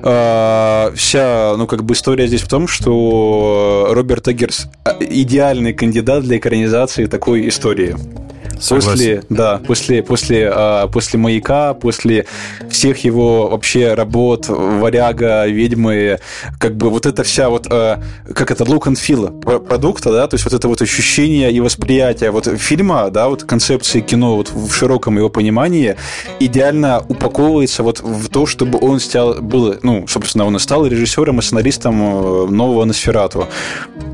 а, 0.01 0.91
вся, 0.95 1.53
ну, 1.55 1.67
как 1.67 1.83
бы 1.83 1.93
история 1.93 2.25
здесь 2.25 2.41
в 2.41 2.47
том, 2.47 2.67
что 2.67 3.89
Роберт 3.91 4.27
Эггерс 4.27 4.69
идеальный 4.99 5.73
кандидат 5.73 6.23
для 6.23 6.37
экранизации 6.37 7.05
такой 7.05 7.47
истории. 7.47 7.95
После, 8.59 9.23
да, 9.29 9.61
после, 9.65 10.03
после, 10.03 10.49
а, 10.53 10.87
после 10.87 11.19
«Маяка», 11.19 11.73
после 11.73 12.25
всех 12.69 13.03
его 13.03 13.49
вообще 13.49 13.93
работ, 13.93 14.45
«Варяга», 14.47 15.47
«Ведьмы», 15.47 16.19
как 16.59 16.75
бы 16.75 16.89
вот 16.89 17.05
эта 17.05 17.23
вся 17.23 17.49
вот, 17.49 17.67
а, 17.69 18.01
как 18.33 18.51
это, 18.51 18.63
look 18.63 18.83
and 18.83 18.95
feel 18.95 19.59
продукта, 19.59 20.11
да, 20.11 20.27
то 20.27 20.35
есть 20.35 20.45
вот 20.45 20.53
это 20.53 20.67
вот 20.67 20.81
ощущение 20.81 21.51
и 21.51 21.59
восприятие 21.59 22.31
вот 22.31 22.47
фильма, 22.57 23.09
да, 23.09 23.29
вот 23.29 23.43
концепции 23.43 24.01
кино 24.01 24.35
вот 24.35 24.49
в 24.49 24.71
широком 24.73 25.17
его 25.17 25.29
понимании 25.29 25.95
идеально 26.39 27.03
упаковывается 27.07 27.83
вот 27.83 27.99
в 28.01 28.29
то, 28.29 28.45
чтобы 28.45 28.79
он 28.81 28.99
стал, 28.99 29.35
был, 29.41 29.75
ну, 29.83 30.07
собственно, 30.07 30.45
он 30.45 30.55
и 30.55 30.59
стал 30.59 30.85
режиссером 30.85 31.39
и 31.39 31.41
сценаристом 31.41 32.01
э, 32.01 32.47
нового 32.49 32.85
«Носферату». 32.85 33.47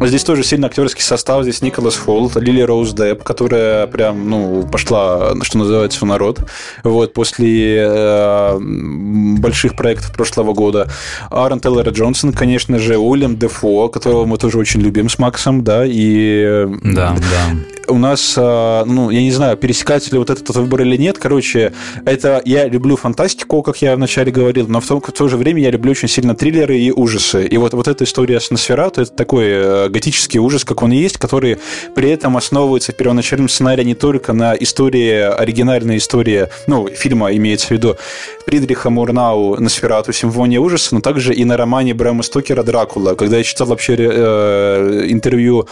Здесь 0.02 0.24
тоже 0.24 0.44
сильный 0.44 0.68
актерский 0.68 1.02
состав, 1.02 1.44
здесь 1.44 1.62
Николас 1.62 1.98
Холт, 1.98 2.36
Лили 2.36 2.62
Роуз 2.62 2.94
Депп, 2.94 3.24
которая 3.24 3.88
прям, 3.88 4.30
ну, 4.34 4.68
пошла, 4.68 5.34
что 5.42 5.58
называется, 5.58 6.00
в 6.00 6.04
народ. 6.04 6.42
Вот, 6.84 7.14
после 7.14 7.86
э, 7.86 8.60
больших 8.60 9.76
проектов 9.76 10.14
прошлого 10.14 10.54
года. 10.54 10.90
Аарон 11.30 11.60
Теллер 11.60 11.90
Джонсон, 11.90 12.34
конечно 12.34 12.80
же, 12.80 12.98
Уильям 12.98 13.38
Дефо, 13.38 13.90
которого 13.90 14.26
мы 14.26 14.38
тоже 14.38 14.58
очень 14.58 14.82
любим 14.82 15.10
с 15.10 15.20
Максом, 15.20 15.64
да, 15.64 15.84
и... 15.86 16.68
Да, 16.84 17.16
да 17.16 17.74
у 17.88 17.98
нас, 17.98 18.36
э, 18.38 18.84
ну, 18.86 19.10
я 19.10 19.22
не 19.22 19.32
знаю, 19.32 19.58
пересекается 19.58 20.12
ли 20.12 20.18
вот 20.18 20.30
этот 20.30 20.50
выбор 20.56 20.82
или 20.82 20.98
нет. 20.98 21.18
Короче, 21.18 21.74
это 22.06 22.42
я 22.46 22.68
люблю 22.68 22.96
фантастику, 22.96 23.62
как 23.62 23.82
я 23.82 23.96
вначале 23.96 24.32
говорил, 24.32 24.68
но 24.68 24.80
в, 24.80 24.88
том, 24.88 25.02
в 25.02 25.12
то 25.12 25.28
же 25.28 25.38
время 25.38 25.62
я 25.62 25.72
люблю 25.72 25.92
очень 25.92 26.08
сильно 26.08 26.36
триллеры 26.36 26.78
и 26.78 26.92
ужасы. 26.92 27.46
И 27.46 27.58
вот, 27.58 27.74
вот 27.74 27.88
эта 27.88 28.04
история 28.04 28.40
с 28.40 28.52
Носферату, 28.52 29.02
это 29.02 29.12
такой 29.12 29.46
э, 29.48 29.90
готический 29.90 30.40
ужас, 30.40 30.64
как 30.66 30.82
он 30.82 30.92
есть, 30.92 31.18
который 31.18 31.58
при 31.96 32.10
этом 32.10 32.38
основывается 32.38 32.92
в 32.92 32.96
первоначальном 32.96 33.50
сценарии 33.50 33.84
не 33.84 33.96
только 33.96 34.34
на 34.34 34.56
истории, 34.56 35.12
оригинальной 35.12 35.98
истории, 35.98 36.48
ну, 36.68 36.88
фильма 36.88 37.34
имеется 37.34 37.68
в 37.68 37.72
виду, 37.72 37.98
Фридриха 38.46 38.90
Мурнау 38.90 39.60
«Носферату. 39.60 40.14
Симфония 40.14 40.60
ужаса», 40.60 40.96
но 40.96 41.02
также 41.02 41.34
и 41.34 41.46
на 41.46 41.58
романе 41.58 41.94
Брэма 41.94 42.24
Стокера 42.24 42.64
«Дракула». 42.64 43.16
Когда 43.16 43.38
я 43.38 43.44
читал 43.44 43.68
вообще 43.68 43.96
э, 43.98 45.06
интервью 45.08 45.68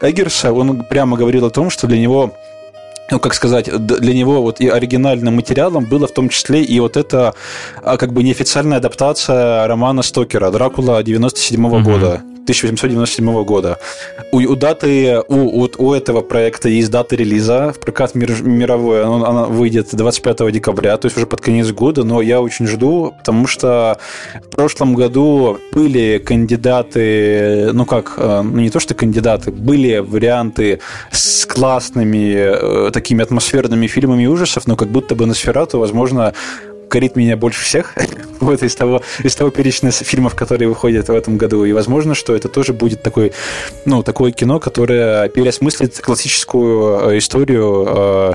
Эггерса, 0.00 0.52
он 0.52 0.84
прямо 0.84 1.16
говорил 1.16 1.46
о 1.46 1.50
том, 1.50 1.70
что 1.70 1.86
для 1.86 1.98
него 1.98 2.32
ну, 3.10 3.20
как 3.20 3.34
сказать, 3.34 3.70
для 3.86 4.14
него 4.14 4.42
вот 4.42 4.60
и 4.60 4.68
оригинальным 4.68 5.36
материалом 5.36 5.84
было 5.84 6.08
в 6.08 6.12
том 6.12 6.28
числе 6.28 6.64
и 6.64 6.80
вот 6.80 6.96
это 6.96 7.34
а, 7.84 7.96
как 7.98 8.12
бы 8.12 8.24
неофициальная 8.24 8.78
адаптация 8.78 9.66
романа 9.68 10.02
Стокера 10.02 10.50
«Дракула» 10.50 11.02
97 11.04 11.66
-го 11.66 11.70
mm-hmm. 11.70 11.82
года. 11.82 12.22
1897 12.46 13.44
года. 13.44 13.78
У, 14.30 14.38
у 14.38 14.54
даты, 14.54 15.20
у, 15.28 15.68
у, 15.78 15.92
этого 15.92 16.20
проекта 16.20 16.68
есть 16.68 16.90
дата 16.90 17.16
релиза 17.16 17.72
в 17.72 17.80
прокат 17.80 18.14
мир, 18.14 18.42
мировой, 18.42 19.02
она, 19.04 19.26
она 19.26 19.44
выйдет 19.46 19.88
25 19.92 20.52
декабря, 20.52 20.96
то 20.96 21.06
есть 21.06 21.16
уже 21.16 21.26
под 21.26 21.40
конец 21.40 21.70
года, 21.72 22.04
но 22.04 22.22
я 22.22 22.40
очень 22.40 22.66
жду, 22.66 23.14
потому 23.18 23.46
что 23.46 23.98
в 24.34 24.54
прошлом 24.54 24.94
году 24.94 25.58
были 25.72 26.22
кандидаты, 26.24 27.70
ну 27.72 27.84
как, 27.84 28.14
э, 28.16 28.42
ну 28.42 28.60
не 28.60 28.70
то 28.70 28.78
что 28.78 28.94
кандидаты, 28.94 29.50
были 29.50 29.98
варианты 29.98 30.80
с 31.10 31.46
классными 31.46 32.34
э, 32.36 32.90
такими 32.92 33.22
атмосферными 33.22 33.86
фильмами 33.88 34.26
ужасов, 34.26 34.66
но 34.66 34.76
как 34.76 34.88
будто 34.88 35.14
бы 35.14 35.26
на 35.26 35.34
Сферату, 35.34 35.78
возможно, 35.78 36.32
корит 36.88 37.16
меня 37.16 37.36
больше 37.36 37.64
всех 37.64 37.94
вот 38.40 38.62
из 38.62 38.74
того, 38.74 39.02
из 39.22 39.34
того 39.34 39.50
перечня 39.50 39.90
фильмов, 39.90 40.34
которые 40.34 40.68
выходят 40.68 41.08
в 41.08 41.12
этом 41.12 41.36
году. 41.36 41.64
И 41.64 41.72
возможно, 41.72 42.14
что 42.14 42.34
это 42.34 42.48
тоже 42.48 42.72
будет 42.72 43.02
такой, 43.02 43.32
ну, 43.84 44.02
такое 44.02 44.32
кино, 44.32 44.60
которое 44.60 45.28
переосмыслит 45.28 45.98
классическую 46.00 47.10
э, 47.10 47.18
историю, 47.18 47.84
э, 47.88 48.34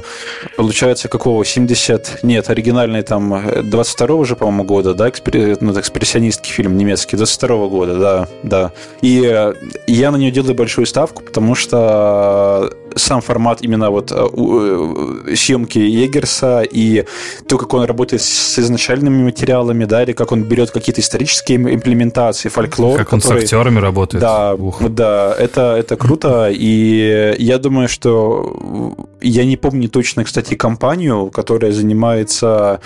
получается, 0.58 1.08
какого, 1.08 1.46
70, 1.46 2.20
нет, 2.24 2.50
оригинальный 2.50 3.02
там 3.04 3.34
22-го 3.34 4.24
же, 4.24 4.36
по-моему, 4.36 4.64
года, 4.64 4.94
да, 4.94 5.10
экспер... 5.10 5.58
ну, 5.62 5.80
экспрессионистский 5.80 6.52
фильм 6.52 6.78
немецкий, 6.78 7.16
22-го 7.16 7.70
года, 7.70 7.96
да, 7.96 8.28
да. 8.44 8.72
И 9.02 9.24
э, 9.26 9.54
я 9.88 10.12
на 10.12 10.18
нее 10.18 10.32
делаю 10.32 10.56
большую 10.56 10.86
ставку, 10.86 11.24
потому 11.24 11.56
что 11.56 12.72
сам 12.96 13.22
формат 13.22 13.62
именно 13.62 13.90
вот 13.90 14.10
съемки 14.10 15.80
Егерса 15.80 16.62
и 16.62 17.06
то, 17.48 17.58
как 17.58 17.74
он 17.74 17.84
работает 17.84 18.22
с 18.22 18.60
изначальными 18.60 19.24
материалами, 19.24 19.86
да, 19.86 20.04
или 20.04 20.14
как 20.14 20.32
он 20.32 20.44
берет 20.44 20.72
какие-то 20.72 21.02
исторические 21.02 21.58
имплементации, 21.58 22.50
фольклор. 22.50 22.98
Как 22.98 23.14
он 23.14 23.22
который... 23.22 23.42
с 23.42 23.44
актерами 23.44 23.80
работает. 23.80 24.22
Да, 24.22 24.54
Ух. 24.54 24.82
да, 24.90 25.36
это, 25.38 25.76
это 25.78 25.96
круто, 25.96 26.50
и 26.52 27.36
я 27.40 27.58
думаю, 27.58 27.88
что 27.88 28.96
я 29.22 29.46
не 29.46 29.58
помню 29.58 29.90
точно, 29.90 30.24
кстати, 30.24 30.56
компанию, 30.56 31.30
которая 31.30 31.72
занимается 31.72 32.82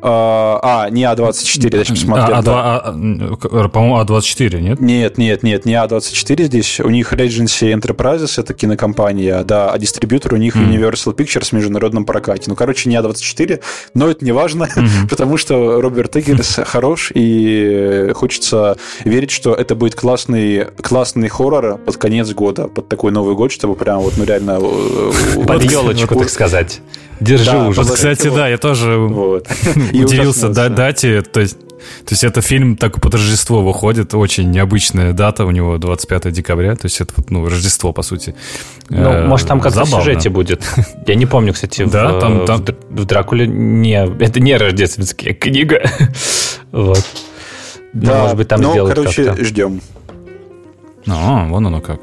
а, 0.00 0.60
а, 0.62 0.90
не 0.90 1.02
А24, 1.02 1.70
дальше 1.70 1.92
посмотрел. 1.94 2.38
А, 2.38 2.42
да. 2.42 2.76
а, 2.76 2.94
а, 2.94 3.68
по-моему, 3.68 4.00
А24, 4.00 4.60
нет? 4.60 4.80
Нет, 4.80 5.18
нет, 5.18 5.42
нет, 5.42 5.64
не 5.64 5.74
А24 5.74 6.44
здесь. 6.44 6.80
У 6.80 6.88
них 6.88 7.12
Regency 7.12 7.74
Enterprises, 7.74 8.40
это 8.40 8.54
кинокомпания, 8.54 9.42
да, 9.42 9.70
а 9.70 9.78
дистрибьютор 9.78 10.34
у 10.34 10.36
них 10.36 10.56
mm. 10.56 10.70
Universal 10.70 11.16
Pictures 11.16 11.48
в 11.48 11.52
международном 11.52 12.04
прокате. 12.04 12.44
Ну, 12.46 12.54
короче, 12.54 12.88
не 12.88 12.96
А24, 12.96 13.60
но 13.94 14.08
это 14.08 14.24
не 14.24 14.32
важно, 14.32 14.64
mm-hmm. 14.64 15.08
потому 15.10 15.36
что 15.36 15.80
Роберт 15.80 16.16
Эггерс 16.16 16.60
хорош, 16.64 17.10
и 17.14 18.10
хочется 18.14 18.76
верить, 19.04 19.30
что 19.30 19.54
это 19.54 19.74
будет 19.74 19.94
классный, 19.94 20.66
классный 20.80 21.28
хоррор 21.28 21.78
под 21.78 21.96
конец 21.96 22.30
года, 22.32 22.68
под 22.68 22.88
такой 22.88 23.10
Новый 23.10 23.34
год, 23.34 23.50
чтобы 23.52 23.74
прям 23.74 24.00
вот, 24.00 24.14
ну, 24.16 24.24
реально... 24.24 24.58
Э, 24.60 25.44
под 25.44 25.64
елочку, 25.64 26.14
так 26.14 26.30
сказать. 26.30 26.80
Держи 27.20 27.50
да, 27.50 27.66
уже. 27.66 27.82
Вот, 27.82 27.94
кстати, 27.94 28.28
да, 28.28 28.48
я 28.48 28.58
тоже. 28.58 28.86
удивился 29.92 30.48
да, 30.48 30.68
дате. 30.68 31.22
То 31.22 31.40
есть, 31.40 31.58
то 31.58 32.12
есть 32.12 32.24
это 32.24 32.40
фильм 32.40 32.76
так 32.76 33.00
под 33.00 33.14
Рождество 33.14 33.62
выходит, 33.62 34.14
очень 34.14 34.50
необычная 34.50 35.12
дата 35.12 35.44
у 35.44 35.50
него 35.50 35.78
25 35.78 36.32
декабря, 36.32 36.74
то 36.74 36.86
есть 36.86 37.00
это 37.00 37.14
ну 37.28 37.46
Рождество 37.48 37.92
по 37.92 38.02
сути. 38.02 38.34
Ну, 38.88 39.10
э, 39.10 39.26
может 39.26 39.48
там 39.48 39.60
как-то 39.60 39.84
в 39.84 39.88
сюжете 39.88 40.30
будет. 40.30 40.62
Я 41.06 41.14
не 41.14 41.26
помню, 41.26 41.52
кстати, 41.52 41.84
да, 41.84 42.12
в, 42.12 42.20
там, 42.20 42.46
там... 42.46 42.64
в, 42.64 43.02
в 43.02 43.04
Дракуле 43.04 43.46
не 43.46 44.06
это 44.22 44.40
не 44.40 44.56
рождественская 44.56 45.34
книга, 45.34 45.82
вот. 46.72 47.04
Да, 47.92 48.22
может 48.22 48.36
быть 48.36 48.48
там 48.48 48.60
ну, 48.60 48.72
сделают 48.72 48.94
короче, 48.94 49.24
как-то. 49.24 49.44
ждем. 49.44 49.80
А, 51.06 51.46
вон 51.48 51.66
оно 51.66 51.80
как. 51.80 52.00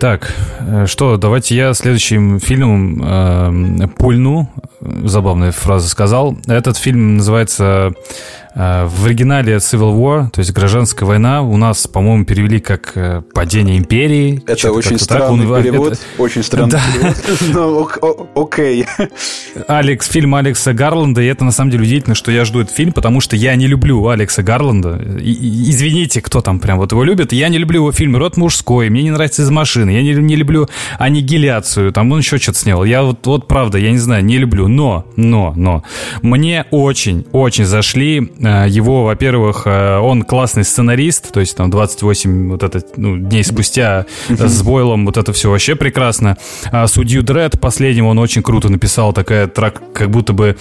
Так, 0.00 0.34
э, 0.60 0.86
что, 0.86 1.18
давайте 1.18 1.54
я 1.54 1.74
следующим 1.74 2.40
фильмом 2.40 3.02
э, 3.04 3.86
пульну. 3.98 4.48
Забавная 4.80 5.52
фраза 5.52 5.90
сказал. 5.90 6.38
Этот 6.46 6.78
фильм 6.78 7.18
называется 7.18 7.92
в 8.54 9.06
оригинале 9.06 9.56
Civil 9.56 9.96
War, 9.96 10.30
то 10.30 10.40
есть 10.40 10.52
гражданская 10.52 11.08
война, 11.08 11.42
у 11.42 11.56
нас, 11.56 11.86
по-моему, 11.86 12.24
перевели 12.24 12.58
как 12.58 12.92
э, 12.96 13.22
падение 13.32 13.78
империи. 13.78 14.42
Это 14.46 14.72
очень 14.72 14.98
странный 14.98 15.46
так. 15.46 15.62
перевод. 15.62 15.92
Это... 15.92 16.00
Очень 16.18 16.42
странный 16.42 16.72
да. 16.72 16.82
перевод. 16.92 17.16
Ну, 17.52 17.88
окей. 18.34 18.86
Алекс, 19.68 20.08
фильм 20.08 20.34
Алекса 20.34 20.72
Гарланда, 20.72 21.22
и 21.22 21.26
это 21.26 21.44
на 21.44 21.52
самом 21.52 21.70
деле 21.70 21.84
удивительно, 21.84 22.14
что 22.14 22.30
я 22.32 22.44
жду 22.44 22.60
этот 22.60 22.74
фильм, 22.74 22.92
потому 22.92 23.20
что 23.20 23.36
я 23.36 23.54
не 23.54 23.66
люблю 23.66 24.08
Алекса 24.08 24.42
Гарланда. 24.42 25.00
И, 25.20 25.70
извините, 25.70 26.20
кто 26.20 26.40
там 26.40 26.58
прям 26.58 26.78
вот 26.78 26.92
его 26.92 27.04
любит. 27.04 27.32
Я 27.32 27.48
не 27.48 27.58
люблю 27.58 27.80
его 27.80 27.92
фильм 27.92 28.16
«Род 28.16 28.36
мужской», 28.36 28.88
мне 28.88 29.02
не 29.02 29.10
нравится 29.10 29.42
«Из 29.42 29.50
машины», 29.50 29.90
я 29.90 30.02
не, 30.02 30.12
не 30.14 30.36
люблю 30.36 30.68
аннигиляцию, 30.98 31.92
там 31.92 32.10
он 32.12 32.18
еще 32.18 32.38
что-то 32.38 32.58
снял. 32.58 32.84
Я 32.84 33.02
вот, 33.02 33.24
вот 33.26 33.46
правда, 33.46 33.78
я 33.78 33.90
не 33.90 33.98
знаю, 33.98 34.24
не 34.24 34.38
люблю. 34.38 34.68
Но, 34.68 35.06
но, 35.16 35.52
но, 35.56 35.82
мне 36.22 36.66
очень, 36.70 37.26
очень 37.32 37.64
зашли 37.64 38.30
Э, 38.39 38.39
его, 38.40 39.04
во-первых, 39.04 39.62
э, 39.66 39.98
он 39.98 40.22
классный 40.22 40.64
сценарист, 40.64 41.30
то 41.32 41.40
есть 41.40 41.56
там 41.56 41.70
28 41.70 42.48
вот 42.48 42.62
это, 42.62 42.82
ну, 42.96 43.18
дней 43.18 43.44
спустя 43.44 44.06
с 44.30 44.62
Бойлом 44.62 45.04
вот 45.04 45.18
это 45.18 45.32
все 45.34 45.50
вообще 45.50 45.74
прекрасно. 45.74 46.38
А 46.72 46.86
судью 46.86 47.22
Дред 47.22 47.60
последнего 47.60 48.06
он 48.06 48.18
очень 48.18 48.42
круто 48.42 48.70
написал, 48.70 49.12
такая 49.12 49.46
трак, 49.46 49.82
как 49.92 50.10
будто 50.10 50.32
бы 50.32 50.56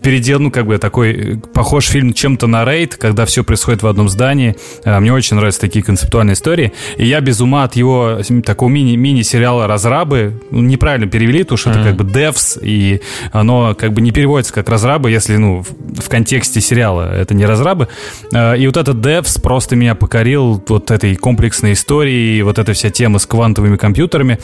передел, 0.00 0.38
ну, 0.38 0.52
как 0.52 0.66
бы 0.66 0.78
такой 0.78 1.12
э, 1.12 1.36
похож 1.52 1.86
фильм 1.86 2.12
чем-то 2.12 2.46
на 2.46 2.64
рейд, 2.64 2.94
когда 2.94 3.26
все 3.26 3.42
происходит 3.42 3.82
в 3.82 3.88
одном 3.88 4.08
здании. 4.08 4.54
Мне 4.84 5.12
очень 5.12 5.36
нравятся 5.36 5.60
такие 5.60 5.84
концептуальные 5.84 6.34
истории. 6.34 6.72
И 6.96 7.06
я 7.06 7.20
без 7.20 7.40
ума 7.40 7.64
от 7.64 7.74
его 7.74 8.20
такого 8.44 8.68
мини- 8.68 8.96
мини-сериала 8.96 9.66
«Разрабы», 9.66 10.40
ну, 10.50 10.60
неправильно 10.60 11.08
перевели, 11.08 11.42
потому 11.42 11.58
что 11.58 11.70
mm-hmm. 11.70 11.80
это 11.80 11.88
как 11.88 11.96
бы 11.96 12.04
devs, 12.04 12.58
и 12.62 13.00
оно 13.32 13.74
как 13.74 13.92
бы 13.92 14.00
не 14.00 14.12
переводится 14.12 14.52
как 14.54 14.68
«разрабы», 14.68 15.10
если, 15.10 15.36
ну, 15.36 15.64
в 15.64 16.08
контексте 16.08 16.60
сериала 16.60 17.23
это 17.24 17.34
не 17.34 17.44
разрабы. 17.44 17.88
Э, 18.32 18.56
и 18.56 18.66
вот 18.66 18.76
этот 18.76 18.96
Devs 18.98 19.40
просто 19.40 19.76
меня 19.76 19.94
покорил 19.94 20.62
вот 20.68 20.90
этой 20.90 21.16
комплексной 21.16 21.72
историей, 21.72 22.42
вот 22.42 22.58
эта 22.58 22.72
вся 22.72 22.90
тема 22.90 23.18
с 23.18 23.26
квантовыми 23.26 23.76
компьютерами. 23.76 24.38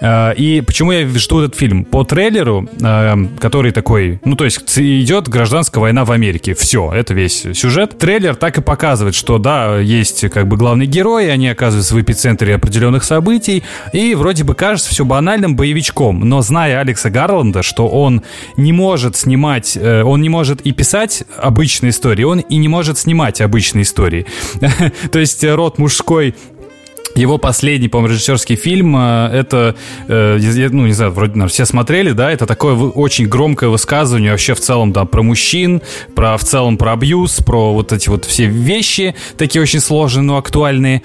Э, 0.00 0.34
и 0.34 0.60
почему 0.60 0.92
я 0.92 1.08
жду 1.08 1.40
этот 1.40 1.56
фильм? 1.56 1.84
По 1.84 2.04
трейлеру, 2.04 2.68
э, 2.80 3.14
который 3.40 3.72
такой, 3.72 4.20
ну, 4.24 4.36
то 4.36 4.44
есть 4.44 4.78
идет 4.78 5.28
гражданская 5.28 5.80
война 5.80 6.04
в 6.04 6.12
Америке. 6.12 6.54
Все, 6.54 6.92
это 6.92 7.14
весь 7.14 7.46
сюжет. 7.54 7.98
Трейлер 7.98 8.36
так 8.36 8.58
и 8.58 8.60
показывает, 8.60 9.14
что 9.14 9.38
да, 9.38 9.78
есть 9.78 10.28
как 10.30 10.46
бы 10.46 10.56
главный 10.56 10.86
герой, 10.86 11.32
они 11.32 11.48
оказываются 11.48 11.94
в 11.94 12.00
эпицентре 12.00 12.54
определенных 12.54 13.04
событий, 13.04 13.64
и 13.92 14.14
вроде 14.14 14.44
бы 14.44 14.54
кажется 14.54 14.90
все 14.90 15.04
банальным 15.04 15.56
боевичком. 15.56 16.20
Но 16.20 16.42
зная 16.42 16.80
Алекса 16.80 17.10
Гарланда, 17.10 17.62
что 17.62 17.88
он 17.88 18.22
не 18.56 18.72
может 18.72 19.16
снимать, 19.16 19.76
он 19.76 20.20
не 20.20 20.28
может 20.28 20.60
и 20.60 20.72
писать 20.72 21.24
обычные 21.36 21.90
истории, 21.90 22.24
он 22.26 22.40
и 22.40 22.56
не 22.56 22.68
может 22.68 22.98
снимать 22.98 23.40
обычные 23.40 23.82
истории. 23.82 24.26
То 25.10 25.18
есть 25.18 25.44
э, 25.44 25.54
род 25.54 25.78
мужской 25.78 26.34
его 27.14 27.38
последний, 27.38 27.88
по-моему, 27.88 28.12
режиссерский 28.12 28.56
фильм, 28.56 28.94
э, 28.96 29.30
это, 29.32 29.74
э, 30.06 30.38
ну, 30.70 30.86
не 30.86 30.92
знаю, 30.92 31.12
вроде 31.12 31.32
наверное, 31.32 31.48
все 31.48 31.64
смотрели, 31.64 32.12
да, 32.12 32.30
это 32.30 32.46
такое 32.46 32.74
очень 32.74 33.26
громкое 33.26 33.70
высказывание 33.70 34.32
вообще 34.32 34.54
в 34.54 34.60
целом, 34.60 34.92
да, 34.92 35.04
про 35.04 35.22
мужчин, 35.22 35.80
про, 36.14 36.36
в 36.36 36.44
целом 36.44 36.76
про 36.76 36.92
абьюз, 36.92 37.38
про 37.38 37.72
вот 37.72 37.92
эти 37.92 38.08
вот 38.08 38.24
все 38.26 38.46
вещи, 38.46 39.14
такие 39.38 39.62
очень 39.62 39.80
сложные, 39.80 40.22
но 40.24 40.36
актуальные. 40.36 41.02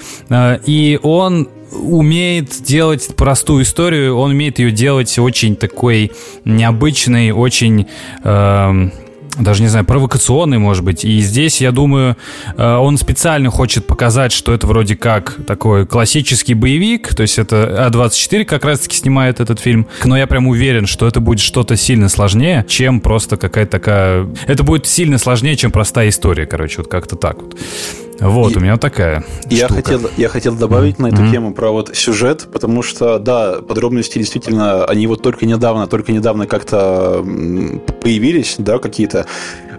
И 0.65 0.99
он 1.01 1.47
умеет 1.71 2.62
делать 2.63 3.15
простую 3.15 3.63
историю, 3.63 4.17
он 4.17 4.31
умеет 4.31 4.60
ее 4.60 4.71
делать 4.71 5.17
очень 5.17 5.55
такой 5.55 6.12
необычной, 6.45 7.31
очень... 7.31 7.88
Э, 8.23 8.89
даже 9.38 9.62
не 9.62 9.70
знаю, 9.70 9.86
провокационный, 9.86 10.58
может 10.58 10.84
быть. 10.84 11.06
И 11.06 11.20
здесь, 11.22 11.62
я 11.62 11.72
думаю, 11.72 12.17
э, 12.58 12.76
он 12.76 12.98
специально 12.98 13.50
хочет 13.50 13.88
показать, 13.88 14.32
что 14.32 14.54
это 14.54 14.67
вроде 14.67 14.96
как 14.96 15.38
такой 15.48 15.86
классический 15.86 16.54
боевик, 16.54 17.15
то 17.15 17.22
есть 17.22 17.39
это 17.39 17.89
А24 17.89 18.46
как 18.46 18.65
раз-таки 18.65 18.98
снимает 18.98 19.39
этот 19.39 19.60
фильм. 19.60 19.88
Но 20.04 20.17
я 20.17 20.28
прям 20.28 20.48
уверен, 20.48 20.86
что 20.86 21.08
это 21.08 21.20
будет 21.20 21.39
что-то 21.39 21.78
сильно 21.78 22.10
сложнее, 22.10 22.65
чем 22.67 23.00
просто 23.00 23.38
какая-то 23.38 23.72
такая... 23.72 24.28
Это 24.48 24.63
будет 24.63 24.86
сильно 24.86 25.17
сложнее, 25.17 25.56
чем 25.56 25.72
простая 25.72 26.10
история, 26.10 26.46
короче, 26.46 26.80
вот 26.80 26.88
как-то 26.88 27.15
так 27.15 27.41
вот. 27.41 27.58
Вот, 28.21 28.53
и, 28.53 28.57
у 28.57 28.62
меня 28.62 28.77
такая 28.77 29.23
я 29.49 29.65
штука. 29.65 29.73
хотел, 29.81 30.01
я 30.15 30.29
хотел 30.29 30.55
добавить 30.55 30.97
mm-hmm. 30.97 31.01
на 31.01 31.07
эту 31.07 31.23
mm-hmm. 31.23 31.31
тему 31.31 31.53
про 31.53 31.71
вот 31.71 31.95
сюжет, 31.95 32.47
потому 32.53 32.84
что, 32.84 33.17
да, 33.17 33.62
подробности 33.62 34.19
действительно, 34.19 34.86
они 34.86 35.07
вот 35.07 35.23
только 35.23 35.47
недавно, 35.47 35.88
только 35.88 36.12
недавно 36.12 36.45
как-то 36.45 37.25
появились, 38.01 38.55
да, 38.60 38.77
какие-то. 38.77 39.25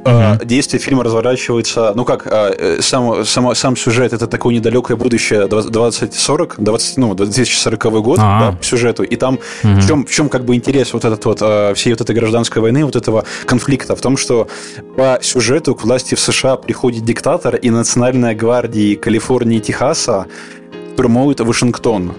Uh-huh. 0.04 0.44
Действие 0.44 0.80
фильма 0.80 1.04
разворачивается, 1.04 1.92
ну 1.94 2.04
как, 2.04 2.26
а, 2.26 2.50
э, 2.50 2.80
сам, 2.80 3.24
сам, 3.24 3.54
сам 3.54 3.76
сюжет 3.76 4.12
это 4.12 4.26
такое 4.26 4.54
недалекое 4.54 4.96
будущее 4.96 5.46
2040, 5.46 6.56
20, 6.58 6.96
ну, 6.96 7.14
2040 7.14 7.82
год 8.02 8.18
uh-huh. 8.18 8.40
да, 8.40 8.52
по 8.52 8.64
сюжету, 8.64 9.04
и 9.04 9.16
там 9.16 9.38
uh-huh. 9.62 9.80
в, 9.80 9.86
чем, 9.86 10.04
в 10.04 10.10
чем 10.10 10.28
как 10.28 10.44
бы 10.44 10.56
интерес 10.56 10.92
вот 10.92 11.04
этот 11.04 11.24
вот 11.24 11.38
всей 11.76 11.92
вот 11.92 12.00
этой 12.00 12.14
гражданской 12.16 12.60
войны, 12.60 12.84
вот 12.84 12.96
этого 12.96 13.24
конфликта, 13.46 13.94
в 13.94 14.00
том, 14.00 14.16
что 14.16 14.48
по 14.96 15.18
сюжету 15.22 15.74
к 15.74 15.84
власти 15.84 16.16
в 16.16 16.20
США 16.20 16.56
приходит 16.56 17.04
диктатор, 17.04 17.54
и 17.54 17.70
Национальная 17.70 18.34
гвардия 18.34 18.96
Калифорнии 18.96 19.58
и 19.58 19.60
Техаса 19.60 20.26
штурмуют 20.94 21.40
Вашингтон. 21.40 22.12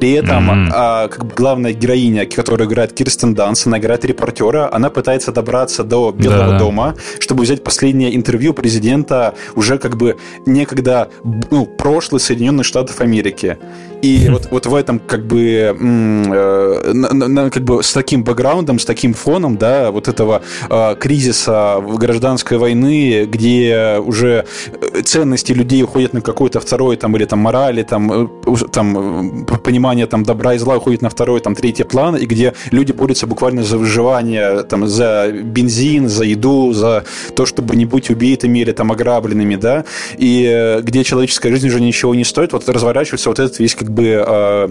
При 0.00 0.12
этом 0.12 0.50
mm-hmm. 0.50 0.70
а, 0.72 1.08
как 1.08 1.26
бы 1.26 1.34
главная 1.34 1.74
героиня, 1.74 2.24
которая 2.24 2.66
играет 2.66 2.94
Кирстен 2.94 3.34
Данс, 3.34 3.66
она 3.66 3.78
играет 3.78 4.02
репортера, 4.06 4.72
она 4.72 4.88
пытается 4.88 5.30
добраться 5.30 5.84
до 5.84 6.10
Белого 6.10 6.52
да. 6.52 6.58
дома, 6.58 6.94
чтобы 7.18 7.42
взять 7.42 7.62
последнее 7.62 8.16
интервью 8.16 8.54
президента 8.54 9.34
уже 9.54 9.78
как 9.78 9.98
бы 9.98 10.16
некогда 10.46 11.10
ну, 11.50 11.66
прошлый 11.66 12.18
Соединенных 12.20 12.64
Штатов 12.64 13.02
Америки. 13.02 13.58
И 14.02 14.28
вот, 14.30 14.48
вот 14.50 14.66
в 14.66 14.74
этом 14.74 14.98
как 14.98 15.26
бы, 15.26 15.76
э, 15.78 17.50
как 17.50 17.62
бы 17.62 17.82
с 17.82 17.92
таким 17.92 18.24
бэкграундом, 18.24 18.78
с 18.78 18.84
таким 18.84 19.12
фоном, 19.12 19.58
да, 19.58 19.90
вот 19.90 20.08
этого 20.08 20.42
э, 20.70 20.96
кризиса 20.98 21.82
гражданской 21.86 22.56
войны, 22.56 23.26
где 23.26 23.98
уже 24.02 24.46
э, 24.80 25.02
ценности 25.02 25.52
людей 25.52 25.82
уходят 25.82 26.14
на 26.14 26.22
какой-то 26.22 26.60
второй 26.60 26.96
там 26.96 27.16
или 27.16 27.26
там 27.26 27.40
морали, 27.40 27.82
там, 27.82 28.30
э, 28.46 28.56
там 28.72 29.44
э, 29.44 29.56
понимание 29.58 30.06
там 30.06 30.22
добра 30.22 30.54
и 30.54 30.58
зла 30.58 30.76
уходит 30.76 31.02
на 31.02 31.10
второй, 31.10 31.40
там 31.40 31.54
третий 31.54 31.84
план, 31.84 32.16
и 32.16 32.24
где 32.24 32.54
люди 32.70 32.92
борются 32.92 33.26
буквально 33.26 33.64
за 33.64 33.76
выживание, 33.76 34.62
там 34.62 34.86
за 34.86 35.30
бензин, 35.30 36.08
за 36.08 36.24
еду, 36.24 36.72
за 36.72 37.04
то, 37.36 37.44
чтобы 37.44 37.76
не 37.76 37.84
быть 37.84 38.08
убитыми 38.08 38.60
или 38.60 38.72
там 38.72 38.92
ограбленными, 38.92 39.56
да, 39.56 39.84
и 40.16 40.80
где 40.82 41.04
человеческая 41.04 41.50
жизнь 41.50 41.68
уже 41.68 41.80
ничего 41.80 42.14
не 42.14 42.24
стоит, 42.24 42.52
вот 42.52 42.68
разворачивается 42.68 43.28
вот 43.28 43.38
этот 43.38 43.58
весь 43.58 43.74
как 43.74 43.89
бы 43.90 44.24
э, 44.26 44.68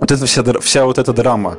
вот 0.00 0.12
эта 0.12 0.26
вся, 0.26 0.42
вся 0.60 0.84
вот 0.84 0.98
эта 0.98 1.12
драма. 1.12 1.56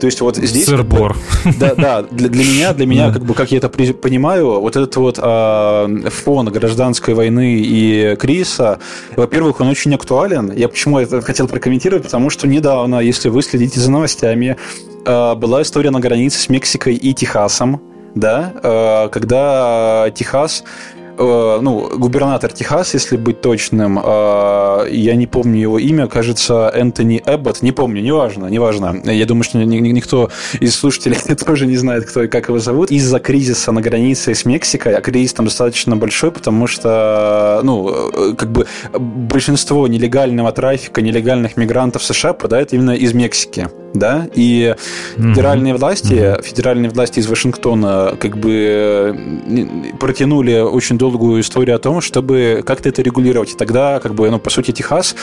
То 0.00 0.06
есть 0.06 0.20
вот 0.20 0.36
здесь... 0.36 0.66
Сырбор. 0.66 1.16
Да, 1.58 1.74
да, 1.74 2.02
для, 2.02 2.28
для 2.28 2.44
меня, 2.44 2.72
для 2.72 2.86
меня, 2.86 3.12
как 3.12 3.24
бы, 3.24 3.34
как 3.34 3.52
я 3.52 3.58
это 3.58 3.68
понимаю, 3.68 4.60
вот 4.60 4.76
этот 4.76 4.96
вот 4.96 5.18
э, 5.22 6.10
фон 6.10 6.46
гражданской 6.48 7.14
войны 7.14 7.58
и 7.60 8.16
кризиса, 8.16 8.78
во-первых, 9.14 9.60
он 9.60 9.68
очень 9.68 9.94
актуален. 9.94 10.52
Я 10.52 10.68
почему 10.68 10.98
это 10.98 11.20
хотел 11.22 11.48
прокомментировать, 11.48 12.04
потому 12.04 12.30
что 12.30 12.48
недавно, 12.48 13.00
если 13.00 13.28
вы 13.28 13.42
следите 13.42 13.80
за 13.80 13.90
новостями, 13.90 14.56
э, 15.04 15.34
была 15.34 15.62
история 15.62 15.90
на 15.90 16.00
границе 16.00 16.40
с 16.40 16.48
Мексикой 16.48 16.94
и 16.94 17.14
Техасом, 17.14 17.80
да, 18.14 18.52
э, 18.62 19.08
когда 19.10 20.10
Техас 20.14 20.64
ну, 21.18 21.90
губернатор 21.96 22.52
Техаса, 22.52 22.96
если 22.96 23.16
быть 23.16 23.40
точным, 23.40 23.98
э, 24.02 24.88
я 24.90 25.14
не 25.14 25.26
помню 25.26 25.60
его 25.60 25.78
имя, 25.78 26.06
кажется, 26.06 26.70
Энтони 26.74 27.22
Эббот, 27.26 27.62
не 27.62 27.72
помню, 27.72 28.02
неважно, 28.02 28.46
неважно. 28.46 29.00
Я 29.04 29.26
думаю, 29.26 29.44
что 29.44 29.58
никто 29.58 30.30
из 30.60 30.74
слушателей 30.74 31.18
тоже 31.46 31.66
не 31.66 31.76
знает, 31.76 32.06
кто 32.06 32.24
и 32.24 32.28
как 32.28 32.48
его 32.48 32.58
зовут. 32.58 32.90
Из-за 32.90 33.18
кризиса 33.18 33.72
на 33.72 33.80
границе 33.80 34.34
с 34.34 34.44
Мексикой, 34.44 34.94
а 34.94 35.00
кризис 35.00 35.32
там 35.32 35.46
достаточно 35.46 35.96
большой, 35.96 36.30
потому 36.30 36.66
что, 36.66 37.60
ну, 37.62 37.88
э, 37.90 38.34
как 38.34 38.50
бы 38.50 38.66
большинство 38.98 39.86
нелегального 39.88 40.52
трафика, 40.52 41.02
нелегальных 41.02 41.56
мигрантов 41.56 42.02
США 42.04 42.32
попадает 42.32 42.72
именно 42.72 42.92
из 42.92 43.12
Мексики 43.12 43.68
да, 43.98 44.28
и 44.34 44.74
mm-hmm. 44.74 45.30
федеральные 45.30 45.74
власти, 45.74 46.12
mm-hmm. 46.12 46.42
федеральные 46.42 46.90
власти 46.90 47.20
из 47.20 47.26
Вашингтона 47.26 48.16
как 48.18 48.36
бы 48.36 49.16
протянули 49.98 50.60
очень 50.60 50.98
долгую 51.10 51.40
историю 51.40 51.76
о 51.76 51.78
том, 51.78 52.00
чтобы 52.00 52.62
как-то 52.66 52.88
это 52.88 53.02
регулировать. 53.02 53.52
И 53.52 53.54
тогда, 53.54 54.00
как 54.00 54.14
бы, 54.14 54.30
ну, 54.30 54.38
по 54.38 54.50
сути, 54.50 54.72
Техас 54.72 55.14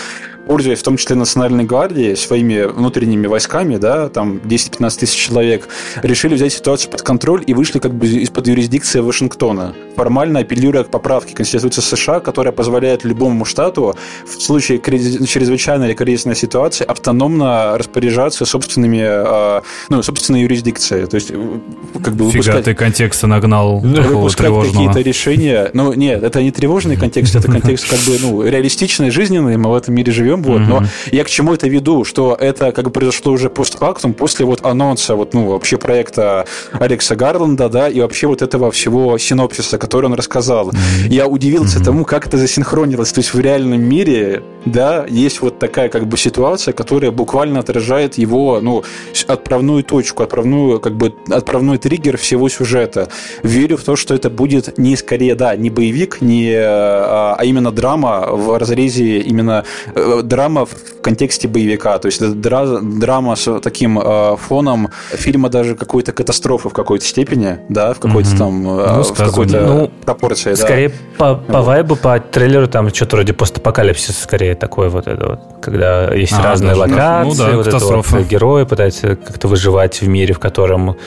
пользуясь 0.48 0.80
в 0.80 0.84
том 0.84 0.98
числе 0.98 1.16
Национальной 1.16 1.64
гвардией, 1.64 2.16
своими 2.16 2.64
внутренними 2.64 3.28
войсками, 3.28 3.78
да, 3.78 4.10
там 4.10 4.38
10-15 4.38 5.00
тысяч 5.00 5.16
человек, 5.16 5.68
решили 6.02 6.36
взять 6.36 6.54
ситуацию 6.54 6.92
под 6.92 7.02
контроль 7.02 7.44
и 7.46 7.54
вышли 7.54 7.80
как 7.80 7.94
бы 7.94 8.08
из-под 8.08 8.48
юрисдикции 8.48 9.00
Вашингтона, 9.00 9.74
формально 9.96 10.40
апеллируя 10.40 10.84
к 10.84 10.90
поправке 10.90 11.34
Конституции 11.34 11.82
США, 11.82 12.20
которая 12.20 12.52
позволяет 12.52 13.04
любому 13.04 13.46
штату 13.46 13.96
в 14.26 14.42
случае 14.42 14.80
чрезвычайной 14.80 15.88
или 15.88 15.94
кризисной 15.94 16.36
ситуации 16.36 16.86
автономно 16.86 17.78
распоряжаться 17.78 18.46
собственными, 18.46 19.02
а, 19.04 19.64
ну, 19.90 20.04
собственной 20.04 20.42
юрисдикцией. 20.42 21.08
То 21.08 21.16
есть, 21.16 21.30
как 21.30 22.16
бы 22.16 22.26
выпускать... 22.26 22.56
Фига 22.56 22.64
ты 22.64 22.76
контекста 22.76 23.28
нагнал 23.28 23.80
выпускать 23.80 24.52
какие-то 24.52 25.00
решения. 25.00 25.70
Ну, 25.74 25.94
нет, 25.94 26.24
это 26.24 26.42
не 26.42 26.52
тревожный 26.52 26.96
контекст, 26.96 27.36
это 27.36 27.52
контекст 27.52 27.90
как 27.90 28.00
бы, 28.00 28.18
ну, 28.22 28.44
реалистичный, 28.44 29.10
жизненный, 29.10 29.58
мы 29.58 29.72
в 29.72 29.76
этом 29.76 29.96
мире 29.96 30.12
живем, 30.12 30.44
вот, 30.44 30.62
mm-hmm. 30.62 30.68
но 30.68 30.84
я 31.12 31.24
к 31.24 31.30
чему 31.30 31.54
это 31.54 31.68
веду, 31.68 32.04
что 32.04 32.38
это 32.40 32.72
как 32.72 32.86
бы 32.86 32.92
произошло 32.92 33.32
уже 33.32 33.50
постфактум, 33.50 34.14
после 34.14 34.46
вот 34.46 34.66
анонса 34.66 35.16
вот, 35.16 35.34
ну, 35.34 35.50
вообще 35.50 35.78
проекта 35.78 36.46
Алекса 36.74 37.16
Гарланда, 37.16 37.70
да, 37.70 37.90
и 37.90 38.00
вообще 38.00 38.28
вот 38.28 38.42
этого 38.42 38.72
всего 38.72 39.18
синопсиса, 39.18 39.78
который 39.78 40.06
он 40.06 40.14
рассказал. 40.14 40.70
Mm-hmm. 40.70 41.10
Я 41.10 41.28
удивился 41.28 41.80
mm-hmm. 41.80 41.86
тому, 41.86 42.06
как 42.06 42.28
это 42.28 42.38
засинхронилось, 42.38 43.12
то 43.12 43.20
есть 43.20 43.34
в 43.34 43.40
реальном 43.40 43.82
мире, 43.82 44.44
да, 44.66 45.06
есть 45.10 45.42
вот 45.42 45.60
такая 45.60 45.90
как 45.90 46.08
бы 46.08 46.18
ситуация, 46.18 46.74
которая 46.74 47.12
буквально 47.12 47.60
отражает 47.60 48.18
его, 48.18 48.60
ну, 48.62 48.84
отправную 49.28 49.84
точку, 49.84 50.24
отправную, 50.24 50.80
как 50.80 50.96
бы, 50.96 51.14
отправной 51.30 51.78
триггер 51.78 52.18
всего 52.18 52.50
сюжета. 52.50 53.10
Верю 53.44 53.78
в 53.78 53.84
то, 53.84 53.96
что 53.96 54.14
это 54.14 54.30
будет 54.30 54.78
не 54.78 54.96
скорее, 54.96 55.36
да, 55.36 55.56
не 55.64 55.70
боевик, 55.70 56.22
не, 56.22 56.54
а, 56.56 57.36
а 57.40 57.46
именно 57.46 57.72
драма 57.72 58.28
в 58.30 58.58
разрезе 58.58 59.20
именно 59.20 59.64
э, 59.96 60.22
драма 60.24 60.66
в 60.66 61.02
контексте 61.02 61.48
боевика, 61.48 61.98
то 62.00 62.08
есть 62.08 62.22
дра, 62.42 62.80
драма 62.82 63.36
с 63.36 63.60
таким 63.60 64.00
э, 64.00 64.36
фоном 64.38 64.90
фильма 65.12 65.50
даже 65.50 65.76
какой-то 65.76 66.12
катастрофы 66.12 66.70
в 66.70 66.74
какой-то 66.74 67.06
степени, 67.06 67.60
да, 67.70 67.94
в 67.94 68.00
какой-то 68.00 68.30
mm-hmm. 68.30 68.38
там 68.38 68.80
э, 68.80 68.94
ну, 68.98 69.04
в 69.04 69.14
какой-то 69.14 69.62
ну, 69.62 69.92
пропорции. 70.06 70.54
Скорее 70.54 70.90
да. 70.90 70.96
по, 71.18 71.36
по 71.36 71.58
вот. 71.60 71.66
вайбу, 71.66 71.96
по 71.96 72.20
трейлеру 72.20 72.68
там 72.68 72.94
что-то 72.94 73.16
вроде 73.16 73.34
постапокалипсиса 73.34 74.14
скорее 74.14 74.56
такое 74.56 74.90
вот 74.90 75.08
это 75.08 75.28
вот, 75.28 75.40
когда 75.62 76.14
есть 76.14 76.34
а, 76.34 76.44
разные 76.44 76.76
даже, 76.76 76.82
локации, 76.82 77.30
ну, 77.30 77.36
да, 77.36 77.58
вот 77.58 77.68
это 77.68 77.78
вот, 77.80 78.28
герои 78.28 78.66
пытаются 78.66 79.16
как-то 79.16 79.48
выживать 79.48 80.02
в 80.02 80.08
мире, 80.08 80.34
в 80.34 80.40
котором 80.40 80.98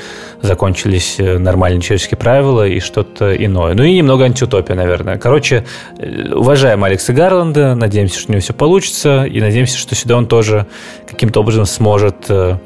закончились 0.42 1.16
э, 1.19 1.38
нормальные 1.38 1.81
человеческие 1.81 2.19
правила 2.19 2.66
и 2.66 2.81
что-то 2.81 3.35
иное. 3.35 3.75
Ну 3.75 3.83
и 3.83 3.97
немного 3.97 4.25
антиутопия, 4.46 4.76
наверное. 4.76 5.18
Короче, 5.18 5.64
э, 5.98 6.32
уважаем 6.32 6.85
Алекса 6.85 7.12
Гарланда, 7.12 7.74
надеемся, 7.74 8.18
что 8.18 8.30
у 8.30 8.32
него 8.32 8.40
все 8.40 8.52
получится, 8.52 9.24
и 9.24 9.40
надеемся, 9.40 9.76
что 9.76 9.94
сюда 9.94 10.16
он 10.16 10.26
тоже 10.26 10.66
каким-то 11.06 11.40
образом 11.40 11.66
сможет 11.66 12.26
э, 12.28 12.56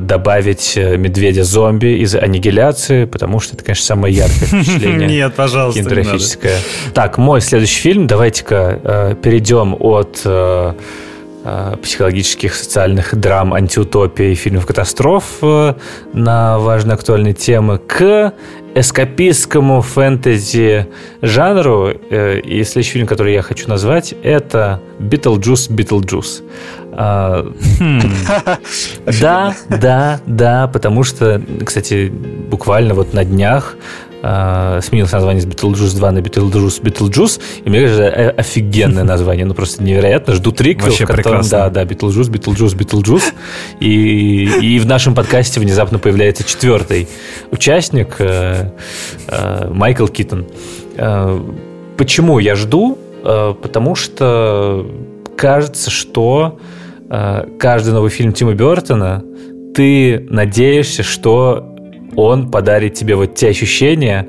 добавить 0.00 0.76
медведя-зомби 0.76 2.02
из 2.02 2.14
аннигиляции, 2.14 3.04
потому 3.04 3.40
что 3.40 3.54
это, 3.54 3.64
конечно, 3.64 3.84
самое 3.84 4.14
яркое 4.14 4.46
впечатление. 4.62 5.08
Нет, 5.08 5.34
пожалуйста, 5.34 5.80
кинематографическое. 5.80 6.58
Так, 6.94 7.18
мой 7.18 7.40
следующий 7.40 7.80
фильм. 7.80 8.06
Давайте-ка 8.06 9.16
перейдем 9.22 9.76
от 9.78 10.24
Э, 11.42 11.76
психологических, 11.82 12.54
социальных 12.54 13.14
драм, 13.14 13.54
антиутопий, 13.54 14.34
фильмов 14.34 14.66
катастроф 14.66 15.38
э, 15.40 15.72
на 16.12 16.58
важные 16.58 16.94
актуальные 16.94 17.32
темы 17.32 17.78
к 17.78 18.34
эскапистскому 18.74 19.82
фэнтези 19.82 20.86
жанру. 21.22 21.88
Э, 22.10 22.40
и 22.40 22.64
следующий 22.64 22.92
фильм, 22.92 23.06
который 23.06 23.32
я 23.32 23.42
хочу 23.42 23.68
назвать, 23.68 24.14
это 24.22 24.80
Beetlejuice 24.98 25.68
Beetlejuice. 25.68 26.42
Хм. 26.92 28.00
Да, 29.20 29.54
да, 29.68 30.20
да, 30.26 30.68
потому 30.68 31.04
что, 31.04 31.40
кстати, 31.64 32.12
буквально 32.50 32.94
вот 32.94 33.14
на 33.14 33.24
днях 33.24 33.76
э, 34.22 34.80
сменилось 34.82 35.12
название 35.12 35.42
с 35.42 35.46
Beetlejuice 35.46 35.96
2 35.96 36.12
на 36.12 36.18
Beetlejuice 36.18 36.82
Beetlejuice, 36.82 37.40
и 37.64 37.68
мне 37.68 37.82
кажется, 37.82 38.30
офигенное 38.30 39.04
название, 39.04 39.46
ну 39.46 39.54
просто 39.54 39.82
невероятно. 39.82 40.34
Жду 40.34 40.52
триквел, 40.52 40.88
Вообще 40.88 41.04
в 41.04 41.08
котором, 41.08 41.24
прекрасно. 41.40 41.50
да, 41.50 41.70
да, 41.70 41.84
Beetlejuice, 41.84 42.30
Beetlejuice, 42.30 42.76
Beetlejuice, 42.76 43.32
и, 43.80 44.44
и 44.60 44.78
в 44.78 44.86
нашем 44.86 45.14
подкасте 45.14 45.60
внезапно 45.60 45.98
появляется 45.98 46.44
четвертый 46.44 47.08
участник, 47.50 48.16
э, 48.18 48.70
э, 49.28 49.68
Майкл 49.72 50.06
Китон. 50.06 50.46
Э, 50.96 51.40
почему 51.96 52.38
я 52.38 52.54
жду? 52.54 52.98
Э, 53.24 53.54
потому 53.60 53.94
что 53.94 54.86
кажется, 55.36 55.90
что 55.90 56.58
э, 57.08 57.44
каждый 57.58 57.92
новый 57.92 58.10
фильм 58.10 58.32
Тима 58.32 58.54
Бертона 58.54 59.24
ты 59.74 60.26
надеешься, 60.28 61.02
что 61.02 61.76
он 62.16 62.50
подарит 62.50 62.94
тебе 62.94 63.14
вот 63.14 63.34
те 63.34 63.48
ощущения, 63.48 64.26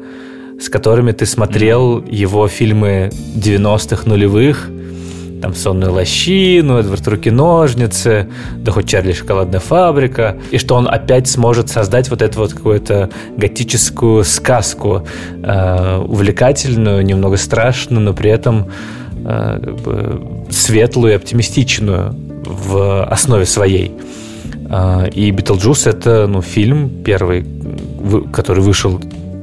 с 0.59 0.69
которыми 0.69 1.11
ты 1.11 1.25
смотрел 1.25 2.03
его 2.05 2.47
фильмы 2.47 3.09
90-х 3.35 4.07
нулевых, 4.07 4.69
там 5.41 5.55
«Сонную 5.55 5.91
лощину», 5.91 6.77
«Эдвард 6.77 7.07
руки-ножницы», 7.07 8.29
да 8.57 8.71
хоть 8.71 8.87
«Чарли 8.87 9.11
шоколадная 9.11 9.59
фабрика», 9.59 10.37
и 10.51 10.57
что 10.57 10.75
он 10.75 10.87
опять 10.87 11.27
сможет 11.27 11.69
создать 11.69 12.09
вот 12.09 12.21
эту 12.21 12.39
вот 12.39 12.53
какую-то 12.53 13.09
готическую 13.37 14.23
сказку, 14.23 15.05
э, 15.43 15.97
увлекательную, 15.97 17.03
немного 17.03 17.37
страшную, 17.37 18.01
но 18.01 18.13
при 18.13 18.29
этом 18.29 18.67
э, 19.25 19.59
как 19.63 19.75
бы 19.81 20.21
светлую 20.51 21.13
и 21.13 21.15
оптимистичную 21.15 22.15
в 22.45 23.03
основе 23.05 23.45
своей. 23.45 23.91
Э, 24.71 25.07
И 25.13 25.31
«Битлджус»— 25.31 25.85
это 25.87 26.27
ну, 26.27 26.41
фильм 26.41 26.89
первый, 27.03 27.43
вы- 27.99 28.21
который 28.31 28.63
вышел 28.63 28.99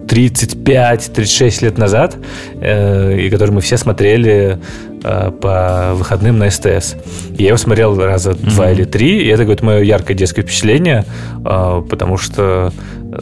35-36 0.08 1.62
лет 1.64 1.78
назад, 1.78 2.16
э, 2.60 3.18
и 3.18 3.30
который 3.30 3.50
мы 3.50 3.60
все 3.60 3.76
смотрели 3.76 4.58
э, 5.04 5.30
по 5.40 5.92
выходным 5.94 6.38
на 6.38 6.50
СТС. 6.50 6.96
Я 7.38 7.48
его 7.48 7.56
смотрел 7.56 7.96
раза 7.98 8.32
два 8.34 8.70
или 8.72 8.84
три, 8.84 9.22
и 9.22 9.26
это 9.28 9.42
какое-то 9.42 9.64
мое 9.64 9.82
яркое 9.82 10.16
детское 10.16 10.42
впечатление, 10.42 11.04
э, 11.44 11.82
потому 11.88 12.16
что, 12.16 12.72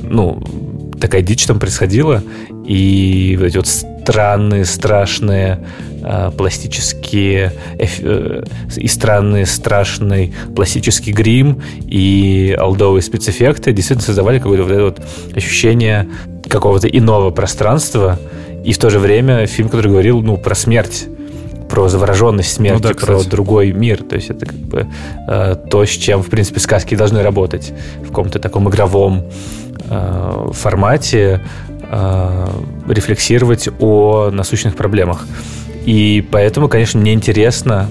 ну, 0.03 0.43
такая 1.01 1.23
дичь 1.23 1.45
там 1.47 1.59
происходила, 1.59 2.23
и 2.67 3.37
вот 3.39 3.47
эти 3.47 3.57
вот 3.59 3.67
странные, 4.07 4.65
страшные 4.65 5.59
э, 6.03 6.31
пластические 6.37 7.53
эф- 7.77 8.01
э, 8.03 8.45
и 8.77 8.87
странный, 8.87 9.47
страшный 9.47 10.33
пластический 10.55 11.13
грим 11.13 11.61
и 11.85 12.57
алдовые 12.57 13.03
спецэффекты 13.03 13.73
действительно 13.73 14.07
создавали 14.07 14.39
какое-то 14.39 14.63
вот 14.63 14.73
это 14.73 14.85
вот 14.85 15.01
ощущение 15.35 16.09
какого-то 16.49 16.87
иного 16.87 17.31
пространства, 17.33 18.19
и 18.65 18.73
в 18.73 18.79
то 18.79 18.91
же 18.91 19.01
время 19.01 19.47
фильм, 19.47 19.69
который 19.69 19.91
говорил, 19.91 20.23
ну, 20.23 20.37
про 20.37 20.55
смерть, 20.55 21.09
про 21.69 21.89
завороженность 21.89 22.53
смерти, 22.53 22.83
Ну 22.83 22.89
да, 22.89 22.95
про 22.95 23.25
другой 23.25 23.73
мир. 23.73 24.05
То 24.05 24.15
есть 24.15 24.31
это 24.31 24.47
как 24.47 24.57
бы 24.57 24.87
э, 25.29 25.57
то, 25.69 25.85
с 25.85 25.91
чем, 25.91 26.23
в 26.23 26.31
принципе, 26.31 26.61
сказки 26.61 26.95
должны 26.95 27.23
работать 27.23 27.73
в 28.05 28.09
каком-то 28.09 28.39
таком 28.39 28.69
игровом 28.69 29.25
э, 29.91 30.51
формате, 30.53 31.41
э, 31.91 32.47
рефлексировать 32.89 33.69
о 33.79 34.31
насущных 34.31 34.77
проблемах. 34.77 35.27
И 35.85 36.27
поэтому, 36.31 36.69
конечно, 36.69 37.01
мне 37.01 37.15
интересно, 37.15 37.89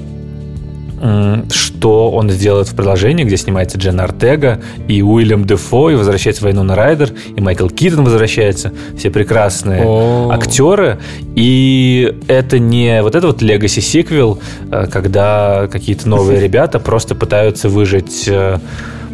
что 1.52 2.12
он 2.12 2.30
сделает 2.30 2.68
в 2.68 2.76
продолжении, 2.76 3.24
где 3.24 3.38
снимается 3.38 3.78
Джен 3.78 4.00
Артега, 4.00 4.62
и 4.88 5.02
Уильям 5.02 5.46
Дефо, 5.46 5.90
и 5.90 5.96
возвращается 5.96 6.44
Вайнона 6.44 6.76
Райдер, 6.76 7.12
и 7.36 7.42
Майкл 7.42 7.68
Китон 7.68 8.06
возвращается. 8.06 8.72
Все 8.98 9.10
прекрасные 9.10 9.86
актеры. 10.32 11.00
И 11.36 12.18
это 12.28 12.60
не 12.60 13.02
вот 13.02 13.16
это 13.16 13.28
вот 13.28 13.42
Legacy 13.42 13.82
сиквел, 13.82 14.40
э, 14.72 14.88
когда 14.92 15.68
какие-то 15.72 16.08
новые 16.08 16.40
ребята 16.44 16.80
просто 16.80 17.14
пытаются 17.14 17.70
выжать 17.70 18.28
э, 18.28 18.58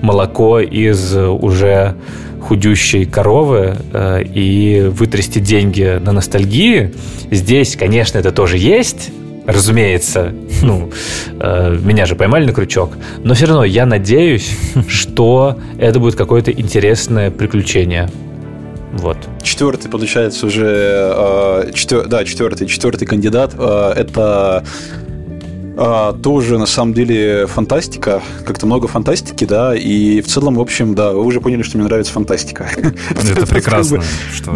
молоко 0.01 0.59
из 0.59 1.15
уже 1.15 1.95
худющей 2.41 3.05
коровы 3.05 3.75
э, 3.93 4.23
и 4.23 4.81
вытрясти 4.89 5.39
деньги 5.39 5.99
на 6.01 6.11
ностальгии. 6.11 6.93
Здесь, 7.29 7.75
конечно, 7.75 8.17
это 8.17 8.31
тоже 8.31 8.57
есть, 8.57 9.09
разумеется, 9.45 10.33
ну, 10.61 10.91
э, 11.39 11.77
меня 11.81 12.05
же 12.05 12.15
поймали 12.15 12.45
на 12.45 12.53
крючок, 12.53 12.93
но 13.23 13.33
все 13.33 13.45
равно 13.45 13.63
я 13.63 13.85
надеюсь, 13.85 14.57
что 14.87 15.57
это 15.79 15.99
будет 15.99 16.15
какое-то 16.15 16.51
интересное 16.51 17.31
приключение. 17.31 18.09
Вот. 18.93 19.17
Четвертый, 19.41 19.89
получается, 19.89 20.45
уже... 20.47 20.65
э, 21.15 21.71
четвер- 21.73 22.07
Да, 22.07 22.25
четвертый, 22.25 22.67
четвертый 22.67 23.05
кандидат. 23.07 23.53
э, 23.57 23.93
Это 23.95 24.65
э, 25.81 26.13
тоже, 26.21 26.57
на 26.57 26.65
самом 26.65 26.93
деле, 26.93 27.47
фантастика. 27.47 28.21
Как-то 28.45 28.65
много 28.65 28.87
фантастики, 28.87 29.45
да. 29.45 29.75
И 29.75 30.21
в 30.21 30.27
целом, 30.27 30.55
в 30.55 30.61
общем, 30.61 30.95
да, 30.95 31.11
вы 31.11 31.25
уже 31.25 31.41
поняли, 31.41 31.63
что 31.63 31.77
мне 31.77 31.87
нравится 31.87 32.13
фантастика. 32.13 32.69
Это 33.09 33.47
прекрасно. 33.53 34.01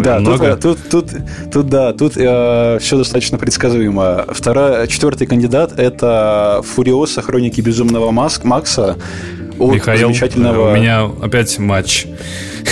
Да, 0.04 0.20
тут, 0.20 0.42
э, 0.42 0.56
тут, 0.56 0.90
тут, 0.90 1.12
тут, 1.52 1.70
да, 1.70 1.94
тут 1.94 2.14
все 2.14 2.98
достаточно 2.98 3.38
предсказуемо. 3.38 4.26
Вторая, 4.30 4.88
четвертый 4.88 5.28
кандидат 5.28 5.78
это 5.78 6.62
Фуриоса 6.64 7.22
Хроники 7.22 7.62
Безумного 7.62 8.12
Макса 8.12 8.98
от 9.60 9.74
Михаил, 9.74 10.08
замечательного... 10.08 10.72
у 10.72 10.76
меня 10.76 11.06
опять 11.22 11.58
матч. 11.60 12.08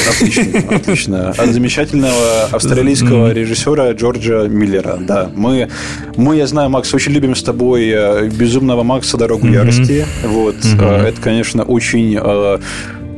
Отлично, 0.09 0.59
отлично. 0.75 1.29
От 1.29 1.49
замечательного 1.49 2.45
австралийского 2.51 3.31
режиссера 3.31 3.91
Джорджа 3.91 4.47
Миллера. 4.47 4.97
Да, 4.99 5.29
мы, 5.33 5.69
мы, 6.15 6.37
я 6.37 6.47
знаю, 6.47 6.69
Макс, 6.69 6.93
очень 6.93 7.11
любим 7.11 7.35
с 7.35 7.43
тобой 7.43 7.89
э, 7.89 8.27
безумного 8.29 8.83
Макса 8.83 9.17
Дорогу 9.17 9.47
ярости. 9.47 10.05
Вот, 10.23 10.55
э, 10.79 11.07
это, 11.07 11.21
конечно, 11.21 11.63
очень 11.63 12.17
э, 12.19 12.59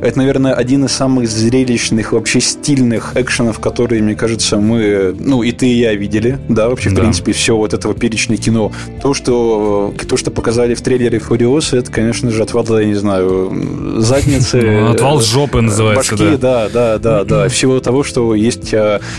это, 0.02 0.18
наверное, 0.18 0.52
один 0.54 0.84
из 0.84 0.92
самых 0.92 1.28
зрелищных, 1.28 2.12
вообще 2.12 2.40
стильных 2.40 3.16
экшенов, 3.16 3.60
которые, 3.60 4.02
мне 4.02 4.14
кажется, 4.14 4.58
мы, 4.58 5.14
ну, 5.18 5.42
и 5.42 5.52
ты, 5.52 5.66
и 5.68 5.78
я 5.78 5.94
видели, 5.94 6.38
да, 6.48 6.68
вообще, 6.68 6.90
в 6.90 6.94
Да. 6.94 7.02
принципе, 7.02 7.32
все 7.32 7.56
вот 7.56 7.74
этого 7.74 7.94
перечня 7.94 8.36
кино. 8.36 8.72
То, 9.02 9.14
что, 9.14 9.94
то, 10.08 10.16
что 10.16 10.30
показали 10.30 10.74
в 10.74 10.80
трейлере 10.82 11.18
Фуриоса, 11.18 11.76
это, 11.78 11.90
конечно 11.90 12.30
же, 12.30 12.42
отвал, 12.42 12.66
я 12.78 12.86
не 12.86 12.94
знаю, 12.94 13.52
задницы. 13.98 14.60
Ну, 14.60 14.90
отвал 14.90 15.18
э, 15.18 15.22
жопы 15.22 15.60
называется, 15.60 16.16
башки, 16.16 16.36
да. 16.36 16.68
да, 16.68 16.68
да, 16.68 16.98
да, 16.98 17.24
да. 17.24 17.48
Всего 17.48 17.80
того, 17.80 18.02
что 18.02 18.34
есть, 18.34 18.74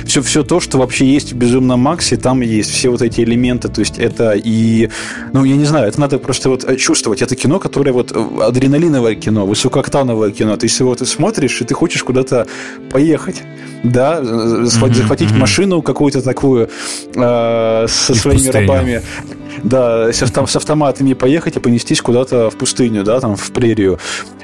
все, 0.05 0.21
все 0.21 0.43
то, 0.43 0.59
что 0.59 0.78
вообще 0.78 1.05
есть 1.05 1.34
в 1.34 1.36
Безумном 1.38 1.80
Максе, 1.80 2.17
там 2.17 2.41
есть 2.41 2.71
все 2.71 2.89
вот 2.89 3.01
эти 3.01 3.21
элементы. 3.21 3.67
То 3.69 3.80
есть 3.80 3.97
это 3.97 4.34
и, 4.34 4.89
ну, 5.34 5.43
я 5.43 5.55
не 5.55 5.65
знаю, 5.65 5.88
это 5.88 5.99
надо 5.99 6.19
просто 6.19 6.49
вот 6.49 6.63
э, 6.63 6.75
чувствовать. 6.78 7.21
Это 7.21 7.36
кино, 7.36 7.59
которое 7.59 7.91
вот 7.91 8.11
э, 8.13 8.41
адреналиновое 8.41 9.15
кино, 9.15 9.45
высокооктановое 9.45 10.32
кино. 10.32 10.57
То 10.57 10.65
есть 10.68 10.80
его 10.80 10.95
ты 10.95 11.05
смотришь, 11.05 11.61
и 11.61 11.65
ты 11.65 11.74
хочешь 11.74 12.03
куда-то 12.03 12.45
поехать. 12.91 13.43
Да, 13.84 14.24
захват- 14.24 14.95
захватить 14.95 15.32
машину 15.32 15.82
какую-то 15.82 16.22
такую 16.22 16.70
э, 17.15 17.86
со 17.88 18.13
И 18.13 18.15
своими 18.15 18.47
рабами, 18.49 19.01
да, 19.63 20.11
с, 20.11 20.22
авто- 20.24 20.47
с 20.47 20.55
автоматами 20.55 21.13
поехать 21.13 21.57
и 21.57 21.59
понестись 21.59 22.01
куда-то 22.01 22.49
в 22.49 22.55
пустыню, 22.57 23.03
да, 23.03 23.20
там 23.20 23.36
в 23.36 23.51
прерию. 23.51 23.99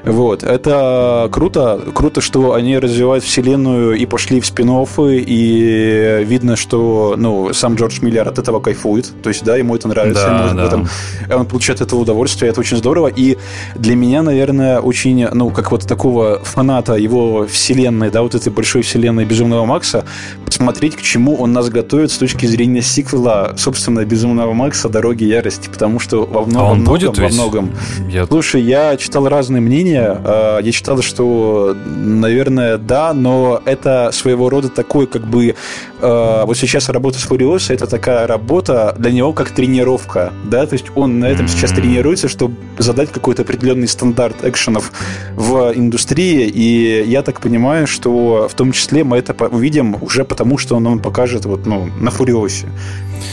Вот, 0.06 0.44
это 0.44 1.30
круто, 1.32 1.80
круто, 1.94 2.20
что 2.20 2.54
они 2.54 2.78
развивают 2.78 3.24
вселенную 3.24 3.94
и 3.94 4.06
пошли 4.06 4.42
в 4.42 4.46
спин 4.46 4.64
и 5.00 6.24
видно, 6.26 6.56
что, 6.56 7.16
ну, 7.18 7.54
сам 7.54 7.76
Джордж 7.76 8.00
Миллер 8.02 8.28
от 8.28 8.40
этого 8.40 8.60
кайфует, 8.60 9.12
то 9.22 9.30
есть, 9.30 9.44
да, 9.44 9.56
ему 9.56 9.76
это 9.76 9.88
нравится, 9.88 10.28
Да, 10.28 10.46
ему 10.48 10.58
да. 10.58 10.66
этом 10.68 10.88
он 11.34 11.46
получает 11.46 11.82
этого 11.82 12.00
удовольствие, 12.00 12.50
это 12.50 12.60
очень 12.60 12.78
здорово, 12.78 13.08
и 13.08 13.38
для 13.76 13.96
меня, 13.96 14.24
наверное, 14.24 14.80
очень, 14.80 15.28
ну, 15.28 15.52
как 15.52 15.72
вот 15.72 15.86
такого 15.88 16.40
фаната 16.44 16.94
его 16.96 17.46
вселенной, 17.48 18.10
да, 18.10 18.24
вот 18.24 18.36
этой 18.36 18.52
большой 18.52 18.82
вселенной 18.82 19.26
Безумного 19.26 19.66
Макса, 19.66 20.06
посмотреть, 20.46 20.96
к 20.96 21.02
чему 21.02 21.36
он 21.36 21.54
нас 21.54 21.70
готовит 21.70 22.12
с 22.12 22.18
точки 22.18 22.46
зрения 22.46 22.82
сиквела, 22.82 23.54
собственно, 23.58 24.04
Безумного 24.06 24.54
Макса 24.54 24.90
«Дороги 24.90 25.24
ярости», 25.24 25.70
потому 25.70 26.00
что 26.00 26.26
во, 26.26 26.42
мно- 26.46 26.60
А 26.60 26.64
он 26.72 26.80
многом, 26.80 26.94
будет 26.94 27.18
во 27.18 27.24
ведь? 27.26 27.34
многом 27.34 27.72
Я 28.10 28.26
Слушай, 28.26 28.62
я 28.64 28.98
читал 28.98 29.28
разные 29.28 29.62
мнения. 29.62 29.93
Э, 29.98 30.60
Я 30.64 30.72
читал, 30.72 31.02
что, 31.02 31.76
наверное, 31.86 32.78
да, 32.78 33.14
но 33.14 33.62
это 33.66 34.10
своего 34.12 34.50
рода 34.50 34.70
такой, 34.70 35.08
как 35.08 35.26
бы, 35.28 35.56
э, 36.02 36.44
вот 36.46 36.58
сейчас 36.58 36.90
работа 36.90 37.20
с 37.20 37.24
Фуриоса, 37.24 37.74
это 37.74 37.88
такая 37.88 38.28
работа 38.28 38.96
для 38.98 39.12
него 39.12 39.34
как 39.34 39.52
тренировка, 39.52 40.34
да, 40.44 40.66
то 40.66 40.74
есть 40.74 40.86
он 40.96 41.20
на 41.20 41.26
этом 41.26 41.48
сейчас 41.48 41.72
тренируется, 41.72 42.28
чтобы 42.28 42.56
задать 42.78 43.12
какой-то 43.12 43.44
определенный 43.44 43.88
стандарт 43.88 44.44
экшенов 44.44 44.92
в 45.36 45.74
индустрии, 45.76 46.48
и 46.48 47.04
я 47.08 47.22
так 47.22 47.42
понимаю, 47.42 47.88
что 47.88 48.48
в 48.50 48.54
том 48.54 48.72
числе 48.72 49.04
мы 49.04 49.18
это 49.18 49.34
увидим 49.48 49.98
уже 50.02 50.24
потому, 50.24 50.58
что 50.58 50.76
он 50.76 50.84
нам 50.84 51.00
покажет 51.00 51.46
вот, 51.46 51.66
ну, 51.66 51.90
на 52.00 52.12
Фуриосе. 52.12 52.68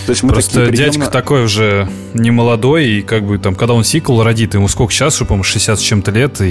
То 0.06 0.10
есть 0.10 0.22
мы 0.22 0.30
Просто 0.30 0.52
такие 0.52 0.68
придем 0.68 0.92
дядька 0.92 1.10
такой 1.10 1.44
уже 1.44 1.88
не 2.14 2.30
молодой, 2.30 2.86
и 2.86 3.02
как 3.02 3.24
бы 3.24 3.38
там, 3.38 3.54
когда 3.54 3.74
он 3.74 3.84
сиквел 3.84 4.22
родит, 4.22 4.54
ему 4.54 4.68
сколько 4.68 4.92
сейчас, 4.92 5.16
что, 5.16 5.24
по-моему, 5.24 5.44
60 5.44 5.78
с 5.78 5.82
чем-то 5.82 6.10
лет, 6.10 6.40
и 6.40 6.49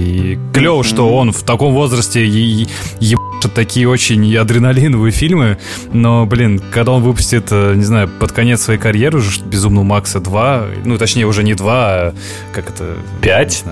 клево, 0.53 0.83
что 0.83 1.15
он 1.15 1.31
в 1.31 1.43
таком 1.43 1.73
возрасте 1.73 2.25
е- 2.25 2.67
е- 2.99 3.17
такие 3.53 3.87
очень 3.87 4.35
адреналиновые 4.35 5.11
фильмы, 5.11 5.57
но, 5.93 6.25
блин, 6.25 6.61
когда 6.71 6.91
он 6.91 7.03
выпустит, 7.03 7.47
э, 7.51 7.73
не 7.75 7.83
знаю, 7.83 8.09
под 8.19 8.31
конец 8.31 8.61
своей 8.61 8.79
карьеры 8.79 9.19
уже 9.19 9.41
«Безумного 9.41 9.83
Макса 9.83 10.19
2», 10.19 10.85
ну, 10.85 10.97
точнее, 10.97 11.25
уже 11.25 11.43
не 11.43 11.53
2, 11.53 11.73
а 11.73 12.13
как 12.51 12.69
это... 12.69 12.95
5? 13.21 13.63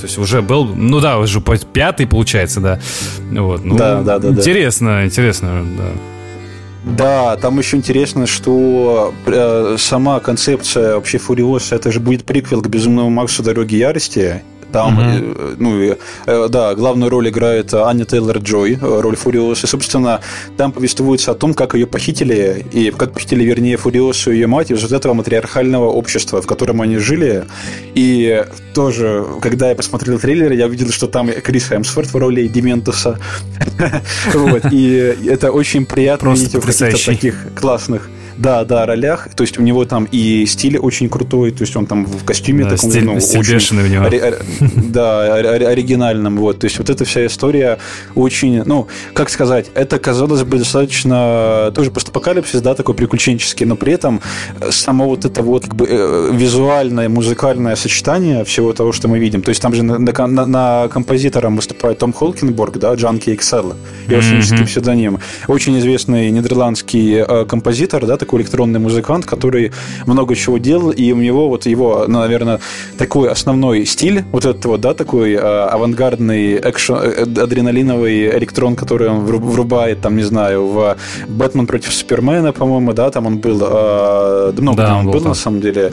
То 0.00 0.06
есть 0.06 0.18
уже 0.18 0.42
был, 0.42 0.66
ну 0.66 1.00
да, 1.00 1.18
уже 1.18 1.40
пятый 1.40 2.06
получается, 2.06 2.60
да. 2.60 2.80
Вот, 3.32 3.64
ну, 3.64 3.76
да, 3.76 4.02
да, 4.02 4.18
да. 4.18 4.28
Интересно, 4.28 4.88
да. 4.88 5.06
интересно, 5.06 5.66
да. 5.78 5.84
Да, 6.84 7.36
там 7.36 7.58
еще 7.58 7.78
интересно, 7.78 8.26
что 8.26 9.14
э, 9.24 9.76
сама 9.78 10.20
концепция 10.20 10.96
вообще 10.96 11.16
Фуриоса, 11.16 11.76
это 11.76 11.90
же 11.90 11.98
будет 11.98 12.24
приквел 12.24 12.60
к 12.60 12.68
Безумному 12.68 13.08
Максу 13.08 13.42
Дороги 13.42 13.76
Ярости, 13.76 14.42
там, 14.74 14.98
угу. 14.98 15.54
ну, 15.56 15.96
э, 16.26 16.48
да, 16.48 16.74
главную 16.74 17.08
роль 17.08 17.28
играет 17.28 17.72
Аня 17.74 18.04
Тейлор-Джой, 18.04 18.76
роль 18.80 19.14
Фуриоса. 19.14 19.68
И, 19.68 19.70
собственно, 19.70 20.20
там 20.56 20.72
повествуется 20.72 21.30
о 21.30 21.34
том, 21.34 21.54
как 21.54 21.74
ее 21.74 21.86
похитили, 21.86 22.66
и 22.72 22.90
как 22.90 23.12
похитили, 23.12 23.44
вернее, 23.44 23.76
Фуриосу 23.76 24.32
и 24.32 24.34
ее 24.34 24.48
мать 24.48 24.72
из 24.72 24.82
вот 24.82 24.90
этого 24.90 25.14
матриархального 25.14 25.90
общества, 25.90 26.42
в 26.42 26.46
котором 26.48 26.80
они 26.80 26.96
жили. 26.96 27.44
И 27.94 28.44
тоже, 28.74 29.24
когда 29.40 29.68
я 29.68 29.76
посмотрел 29.76 30.18
трейлер, 30.18 30.50
я 30.50 30.66
увидел, 30.66 30.90
что 30.90 31.06
там 31.06 31.30
Крис 31.30 31.68
Хемсворт 31.68 32.12
в 32.12 32.16
роли 32.16 32.48
Дементуса. 32.48 33.20
Вот, 34.34 34.72
и 34.72 35.14
это 35.28 35.52
очень 35.52 35.86
приятно 35.86 36.30
видеть 36.30 36.54
в 36.54 36.66
каких-то 36.66 37.06
таких 37.06 37.36
классных 37.60 38.08
да, 38.36 38.64
да, 38.64 38.86
ролях. 38.86 39.28
То 39.34 39.42
есть 39.42 39.58
у 39.58 39.62
него 39.62 39.84
там 39.84 40.08
и 40.10 40.46
стиль 40.46 40.78
очень 40.78 41.08
крутой, 41.08 41.50
то 41.50 41.62
есть 41.62 41.76
он 41.76 41.86
там 41.86 42.04
в 42.04 42.24
костюме 42.24 42.64
да, 42.64 42.70
таком, 42.70 42.90
стиль, 42.90 43.04
ну, 43.04 43.20
стиль 43.20 43.40
очень, 43.40 43.54
бешеный 43.54 43.84
у 43.84 43.86
него. 43.86 44.04
Ори, 44.04 44.20
да, 44.60 45.34
оригинальном. 45.34 46.36
Вот. 46.36 46.58
То 46.58 46.66
есть 46.66 46.78
вот 46.78 46.90
эта 46.90 47.04
вся 47.04 47.26
история 47.26 47.78
очень, 48.14 48.62
ну, 48.64 48.88
как 49.12 49.30
сказать, 49.30 49.66
это 49.74 49.98
казалось 49.98 50.42
бы 50.42 50.58
достаточно 50.58 51.72
тоже 51.74 51.90
постапокалипсис, 51.90 52.60
да, 52.60 52.74
такой 52.74 52.94
приключенческий, 52.94 53.66
но 53.66 53.76
при 53.76 53.92
этом 53.92 54.20
само 54.70 55.08
вот 55.08 55.24
это 55.24 55.42
вот 55.42 55.64
как 55.64 55.74
бы 55.74 55.86
э, 55.88 56.30
визуальное, 56.32 57.08
музыкальное 57.08 57.76
сочетание 57.76 58.44
всего 58.44 58.72
того, 58.72 58.92
что 58.92 59.08
мы 59.08 59.18
видим. 59.18 59.42
То 59.42 59.50
есть 59.50 59.62
там 59.62 59.74
же 59.74 59.82
на, 59.82 59.98
на, 59.98 60.46
на 60.46 60.88
композитором 60.88 61.56
выступает 61.56 61.98
Том 61.98 62.12
Холкинборг, 62.12 62.78
да, 62.78 62.94
Джанки 62.94 63.30
Excel, 63.30 63.74
его 64.08 64.20
mm-hmm. 64.20 64.66
псевдоним. 64.66 65.18
Очень 65.48 65.78
известный 65.78 66.30
нидерландский 66.30 67.16
э, 67.20 67.44
композитор, 67.46 68.06
да, 68.06 68.16
такой 68.24 68.40
электронный 68.40 68.80
музыкант, 68.80 69.26
который 69.26 69.72
много 70.06 70.34
чего 70.34 70.58
делал, 70.58 70.90
и 70.90 71.12
у 71.12 71.16
него 71.16 71.48
вот 71.48 71.66
его, 71.66 72.04
ну, 72.08 72.20
наверное, 72.20 72.60
такой 72.96 73.30
основной 73.30 73.84
стиль, 73.84 74.24
вот 74.32 74.44
этот 74.44 74.64
вот, 74.64 74.80
да, 74.80 74.94
такой 74.94 75.32
э, 75.32 75.38
авангардный 75.38 76.56
экшен, 76.56 76.96
э, 76.96 77.22
адреналиновый 77.22 78.36
электрон, 78.38 78.76
который 78.76 79.08
он 79.08 79.20
врубает, 79.24 80.00
там, 80.00 80.16
не 80.16 80.22
знаю, 80.22 80.66
в 80.66 80.96
«Бэтмен 81.28 81.66
против 81.66 81.92
Супермена», 81.92 82.52
по-моему, 82.52 82.92
да, 82.94 83.10
там 83.10 83.26
он 83.26 83.38
был, 83.38 83.60
э, 83.62 84.52
много 84.58 84.82
да, 84.82 84.96
он 84.96 85.04
был, 85.06 85.12
был 85.12 85.28
на 85.28 85.34
самом 85.34 85.60
деле. 85.60 85.92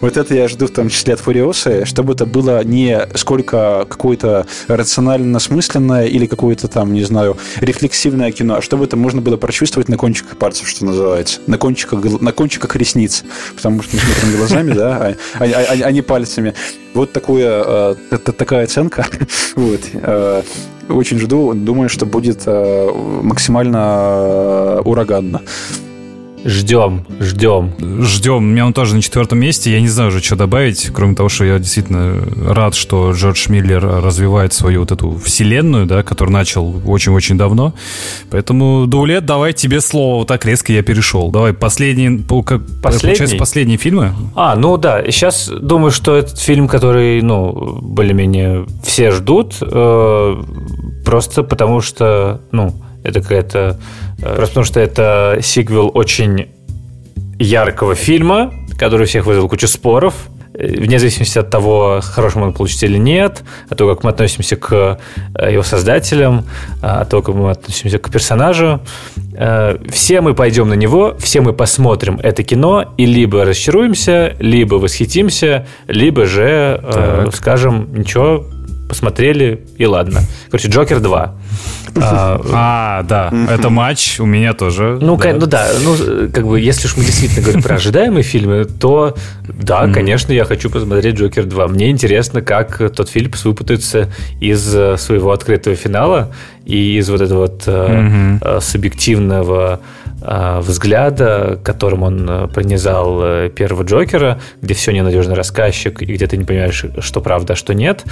Вот 0.00 0.16
это 0.16 0.34
я 0.34 0.48
жду 0.48 0.66
в 0.66 0.70
том 0.70 0.88
числе 0.88 1.14
от 1.14 1.20
Фуриосы, 1.20 1.84
чтобы 1.84 2.14
это 2.14 2.24
было 2.24 2.64
не 2.64 3.06
сколько 3.14 3.84
какое-то 3.88 4.46
рационально 4.68 5.36
осмысленное 5.36 6.06
или 6.06 6.26
какое-то 6.26 6.68
там, 6.68 6.94
не 6.94 7.02
знаю, 7.02 7.36
рефлексивное 7.60 8.32
кино, 8.32 8.56
а 8.56 8.62
чтобы 8.62 8.84
это 8.84 8.96
можно 8.96 9.20
было 9.20 9.36
прочувствовать 9.36 9.88
на 9.88 9.96
кончиках 9.96 10.38
пальцев, 10.38 10.68
что 10.68 10.86
называется, 10.86 11.40
на 11.46 11.58
кончиках, 11.66 12.20
на 12.20 12.32
кончиках 12.32 12.76
ресниц, 12.76 13.24
потому 13.56 13.82
что 13.82 13.96
мы 13.96 14.02
смотрим 14.02 14.36
глазами, 14.38 14.72
да, 14.72 14.96
а, 14.96 15.14
а, 15.40 15.44
а, 15.44 15.86
а 15.86 15.92
не 15.92 16.02
пальцами. 16.02 16.54
Вот 16.94 17.12
э, 17.16 17.94
такая 18.18 18.64
оценка. 18.64 19.06
вот. 19.56 19.80
Э, 19.94 20.42
очень 20.88 21.18
жду, 21.18 21.54
думаю, 21.54 21.88
что 21.88 22.06
будет 22.06 22.42
э, 22.46 22.90
максимально 23.22 24.80
ураганно. 24.84 25.42
Ждем, 26.46 27.04
ждем. 27.18 27.72
Ждем. 28.02 28.36
У 28.36 28.40
меня 28.40 28.66
он 28.66 28.72
тоже 28.72 28.94
на 28.94 29.02
четвертом 29.02 29.40
месте. 29.40 29.72
Я 29.72 29.80
не 29.80 29.88
знаю 29.88 30.10
уже, 30.10 30.22
что 30.22 30.36
добавить, 30.36 30.90
кроме 30.94 31.16
того, 31.16 31.28
что 31.28 31.44
я 31.44 31.58
действительно 31.58 32.22
рад, 32.54 32.76
что 32.76 33.10
Джордж 33.10 33.48
Миллер 33.48 33.82
развивает 33.84 34.52
свою 34.52 34.80
вот 34.80 34.92
эту 34.92 35.18
вселенную, 35.18 35.86
да, 35.86 36.04
которую 36.04 36.32
начал 36.32 36.82
очень-очень 36.86 37.36
давно. 37.36 37.74
Поэтому, 38.30 38.86
Даулет, 38.86 39.26
давай 39.26 39.54
тебе 39.54 39.80
слово. 39.80 40.18
Вот 40.18 40.28
так 40.28 40.44
резко 40.44 40.72
я 40.72 40.82
перешел. 40.82 41.32
Давай, 41.32 41.52
последний, 41.52 42.18
как, 42.18 42.60
последний? 42.80 43.00
получается, 43.00 43.36
последние 43.36 43.78
фильмы? 43.78 44.12
А, 44.36 44.54
ну 44.54 44.76
да. 44.76 45.02
Сейчас 45.06 45.48
думаю, 45.48 45.90
что 45.90 46.14
этот 46.14 46.38
фильм, 46.38 46.68
который, 46.68 47.22
ну, 47.22 47.80
более-менее 47.82 48.66
все 48.84 49.10
ждут, 49.10 49.56
э, 49.60 50.42
просто 51.04 51.42
потому 51.42 51.80
что, 51.80 52.40
ну, 52.52 52.72
это 53.06 53.20
какая-то 53.20 53.78
Просто 54.20 54.46
потому 54.46 54.64
что 54.64 54.80
это 54.80 55.38
сиквел 55.42 55.90
очень 55.92 56.48
яркого 57.38 57.94
фильма, 57.94 58.52
который 58.78 59.06
всех 59.06 59.26
вызвал 59.26 59.48
кучу 59.48 59.68
споров. 59.68 60.14
Вне 60.54 60.98
зависимости 60.98 61.38
от 61.38 61.50
того, 61.50 62.00
хорошим 62.02 62.42
он 62.42 62.54
получится 62.54 62.86
или 62.86 62.96
нет, 62.96 63.44
от 63.68 63.76
того, 63.76 63.94
как 63.94 64.04
мы 64.04 64.10
относимся 64.10 64.56
к 64.56 64.98
э, 65.38 65.52
его 65.52 65.62
создателям, 65.62 66.46
от 66.80 67.10
того, 67.10 67.22
как 67.22 67.34
мы 67.34 67.50
относимся 67.50 67.98
к 67.98 68.10
персонажу. 68.10 68.80
Э, 69.34 69.76
все 69.90 70.22
мы 70.22 70.32
пойдем 70.32 70.70
на 70.70 70.74
него, 70.74 71.14
все 71.18 71.42
мы 71.42 71.52
посмотрим 71.52 72.18
это 72.22 72.42
кино 72.42 72.94
и 72.96 73.04
либо 73.04 73.44
расчаруемся, 73.44 74.34
либо 74.38 74.76
восхитимся, 74.76 75.66
либо 75.88 76.24
же 76.24 76.80
э, 76.82 77.26
скажем, 77.34 77.94
ничего, 77.94 78.46
посмотрели 78.88 79.64
и 79.76 79.86
ладно. 79.86 80.20
Короче, 80.50 80.68
Джокер 80.68 81.00
2. 81.00 81.34
А, 81.98 82.40
а, 82.52 83.02
да, 83.04 83.32
это 83.50 83.70
матч 83.70 84.20
у 84.20 84.26
меня 84.26 84.52
тоже. 84.52 84.98
Ну, 85.00 85.16
да. 85.16 85.32
ну 85.32 85.46
да, 85.46 85.68
ну, 85.82 85.96
как 86.30 86.46
бы, 86.46 86.60
если 86.60 86.86
уж 86.86 86.96
мы 86.96 87.04
действительно 87.04 87.42
говорим 87.42 87.62
про 87.62 87.76
ожидаемые 87.76 88.22
фильмы, 88.22 88.64
то 88.64 89.16
да, 89.48 89.88
конечно, 89.88 90.32
я 90.32 90.44
хочу 90.44 90.70
посмотреть 90.70 91.16
Джокер 91.16 91.44
2. 91.44 91.68
Мне 91.68 91.90
интересно, 91.90 92.42
как 92.42 92.92
тот 92.94 93.08
фильм 93.08 93.32
выпутается 93.44 94.10
из 94.40 94.74
э, 94.74 94.96
своего 94.96 95.32
открытого 95.32 95.76
финала 95.76 96.32
и 96.64 96.98
из 96.98 97.08
вот 97.08 97.20
этого 97.20 97.40
вот 97.40 97.66
mm 97.66 98.60
субъективного 98.60 99.80
взгляда, 100.20 101.60
которым 101.62 102.02
он 102.02 102.50
пронизал 102.52 103.48
первого 103.50 103.82
Джокера, 103.82 104.40
где 104.60 104.74
все 104.74 104.92
ненадежный 104.92 105.34
рассказчик, 105.34 106.02
и 106.02 106.06
где 106.06 106.26
ты 106.26 106.36
не 106.36 106.44
понимаешь, 106.44 106.84
что 107.00 107.20
правда, 107.20 107.52
а 107.52 107.56
что 107.56 107.74
нет. 107.74 108.04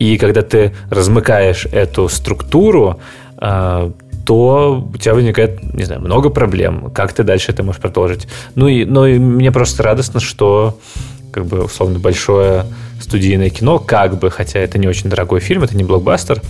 И 0.00 0.16
когда 0.16 0.40
ты 0.42 0.72
размыкаешь 0.88 1.66
эту 1.66 2.08
структуру, 2.08 2.98
а, 3.36 3.92
то 4.24 4.88
у 4.92 4.96
тебя 4.96 5.14
возникает, 5.14 5.62
не 5.74 5.84
знаю, 5.84 6.00
много 6.00 6.30
проблем. 6.30 6.90
Как 6.94 7.12
ты 7.12 7.22
дальше 7.22 7.52
это 7.52 7.62
можешь 7.62 7.82
продолжить? 7.82 8.26
Ну 8.54 8.66
и, 8.66 8.84
но 8.86 9.06
и 9.06 9.18
мне 9.18 9.52
просто 9.52 9.82
радостно, 9.82 10.18
что 10.18 10.78
как 11.32 11.44
бы 11.44 11.64
условно 11.64 11.98
большое 11.98 12.64
студийное 13.00 13.50
кино, 13.50 13.78
как 13.78 14.18
бы, 14.18 14.30
хотя 14.30 14.58
это 14.58 14.78
не 14.78 14.86
очень 14.86 15.10
дорогой 15.10 15.40
фильм, 15.40 15.62
это 15.62 15.76
не 15.76 15.84
блокбастер, 15.84 16.40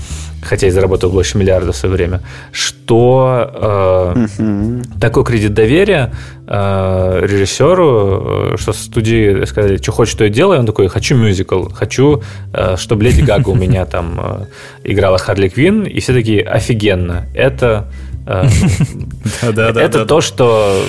хотя 0.42 0.66
и 0.66 0.70
заработал 0.70 1.11
больше 1.11 1.38
миллиарда 1.38 1.72
в 1.72 1.76
свое 1.76 1.94
время, 1.94 2.20
что 2.53 4.14
э, 4.16 4.26
uh 4.38 5.01
такой 5.01 5.24
кредит 5.24 5.55
доверия 5.55 6.12
э, 6.46 7.20
режиссеру, 7.22 8.53
э, 8.53 8.57
что 8.59 8.72
студии 8.72 9.44
сказали, 9.44 9.76
что 9.76 9.92
хочешь, 9.92 10.12
что 10.12 10.24
я 10.24 10.30
делаю, 10.30 10.61
он 10.61 10.66
такой, 10.66 10.88
хочу 10.88 11.16
мюзикл, 11.16 11.68
хочу, 11.68 12.22
э, 12.53 12.76
чтобы 12.76 13.05
Леди 13.05 13.22
Гага 13.22 13.48
у 13.48 13.55
меня 13.55 13.86
там 13.86 14.20
э, 14.22 14.46
играла 14.84 15.18
Харли 15.18 15.48
Квин, 15.48 15.84
и 15.84 16.01
все 16.01 16.12
таки 16.12 16.40
офигенно, 16.40 17.26
это 17.34 17.90
это 18.26 20.06
то, 20.06 20.20
что 20.20 20.82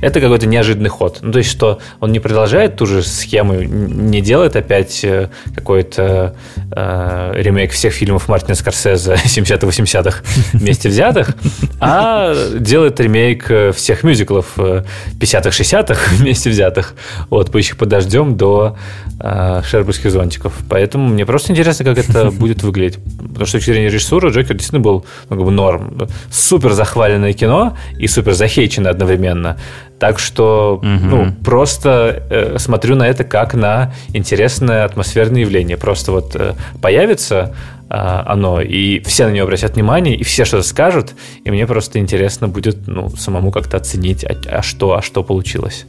это 0.00 0.20
какой-то 0.20 0.46
неожиданный 0.46 0.88
ход. 0.88 1.18
Ну, 1.22 1.32
то 1.32 1.38
есть, 1.38 1.50
что 1.50 1.78
он 2.00 2.12
не 2.12 2.20
продолжает 2.20 2.76
ту 2.76 2.86
же 2.86 3.02
схему, 3.02 3.54
не 3.62 4.20
делает 4.20 4.56
опять 4.56 5.04
э, 5.04 5.30
какой-то 5.54 6.36
э, 6.72 7.32
ремейк 7.36 7.72
всех 7.72 7.94
фильмов 7.94 8.28
Мартина 8.28 8.54
Скорсезе 8.54 9.14
70-80-х 9.24 10.22
вместе 10.52 10.88
взятых, 10.88 11.34
а 11.80 12.34
делает 12.58 13.00
ремейк 13.00 13.74
всех 13.74 14.02
мюзиклов 14.02 14.56
50-х, 14.56 15.50
60-х 15.50 16.14
вместе 16.16 16.50
взятых. 16.50 16.94
Вот, 17.30 17.50
«Поищих 17.50 17.76
под 17.76 17.88
дождем» 17.88 18.36
до 18.36 18.76
«Шербургских 19.18 20.10
зонтиков». 20.10 20.52
Поэтому 20.68 21.08
мне 21.08 21.24
просто 21.24 21.52
интересно, 21.52 21.84
как 21.84 21.98
это 21.98 22.30
будет 22.30 22.62
выглядеть. 22.62 22.98
Потому 23.16 23.46
что 23.46 23.46
с 23.46 23.52
точки 23.52 23.70
зрения 23.70 23.88
режиссуры 23.88 24.30
Джокер 24.30 24.54
действительно 24.54 24.80
был 24.80 25.06
ну, 25.30 25.36
как 25.36 25.44
бы 25.44 25.50
норм. 25.50 26.08
Супер 26.56 26.72
захваленное 26.72 27.34
кино 27.34 27.76
и 27.98 28.06
супер 28.06 28.32
захейчено 28.32 28.88
одновременно. 28.88 29.58
Так 29.98 30.18
что 30.18 30.76
угу. 30.76 30.86
ну, 30.86 31.32
просто 31.44 32.22
э, 32.30 32.58
смотрю 32.58 32.96
на 32.96 33.06
это 33.06 33.24
как 33.24 33.52
на 33.52 33.92
интересное 34.14 34.86
атмосферное 34.86 35.42
явление. 35.42 35.76
Просто 35.76 36.12
вот 36.12 36.34
э, 36.34 36.54
появится 36.80 37.54
э, 37.90 37.94
оно, 37.94 38.62
и 38.62 39.00
все 39.00 39.26
на 39.26 39.32
него 39.32 39.44
обратят 39.44 39.74
внимание, 39.74 40.16
и 40.16 40.24
все 40.24 40.46
что-то 40.46 40.62
скажут, 40.62 41.12
и 41.44 41.50
мне 41.50 41.66
просто 41.66 41.98
интересно 41.98 42.48
будет 42.48 42.86
ну, 42.86 43.10
самому 43.10 43.50
как-то 43.50 43.76
оценить, 43.76 44.24
а, 44.24 44.34
а 44.48 44.62
что, 44.62 44.94
а 44.96 45.02
что 45.02 45.22
получилось. 45.22 45.84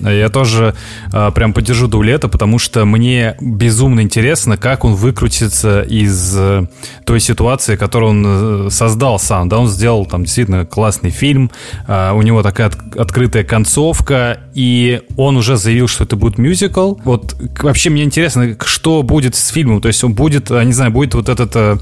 Я 0.00 0.28
тоже 0.28 0.74
э, 1.12 1.30
прям 1.34 1.52
поддержу 1.52 1.88
Даулета, 1.88 2.28
потому 2.28 2.58
что 2.58 2.84
мне 2.84 3.36
безумно 3.40 4.00
интересно, 4.00 4.56
как 4.56 4.84
он 4.84 4.94
выкрутится 4.94 5.82
из 5.82 6.34
э, 6.36 6.66
той 7.04 7.20
ситуации, 7.20 7.76
которую 7.76 8.10
он 8.10 8.24
э, 8.66 8.70
создал 8.70 9.18
сам. 9.18 9.48
Да, 9.48 9.58
он 9.58 9.68
сделал 9.68 10.06
там 10.06 10.24
действительно 10.24 10.64
классный 10.64 11.10
фильм, 11.10 11.50
э, 11.86 12.12
у 12.12 12.22
него 12.22 12.42
такая 12.42 12.68
от, 12.68 12.96
открытая 12.96 13.44
концовка, 13.44 14.40
и 14.54 15.02
он 15.16 15.36
уже 15.36 15.56
заявил, 15.56 15.88
что 15.88 16.04
это 16.04 16.16
будет 16.16 16.38
мюзикл. 16.38 16.94
Вот 17.04 17.36
вообще 17.60 17.90
мне 17.90 18.04
интересно, 18.04 18.56
что 18.64 19.02
будет 19.02 19.34
с 19.34 19.48
фильмом. 19.48 19.80
То 19.80 19.88
есть 19.88 20.02
он 20.04 20.14
будет, 20.14 20.50
не 20.50 20.72
знаю, 20.72 20.90
будет 20.90 21.14
вот 21.14 21.28
этот 21.28 21.54
э, 21.54 21.76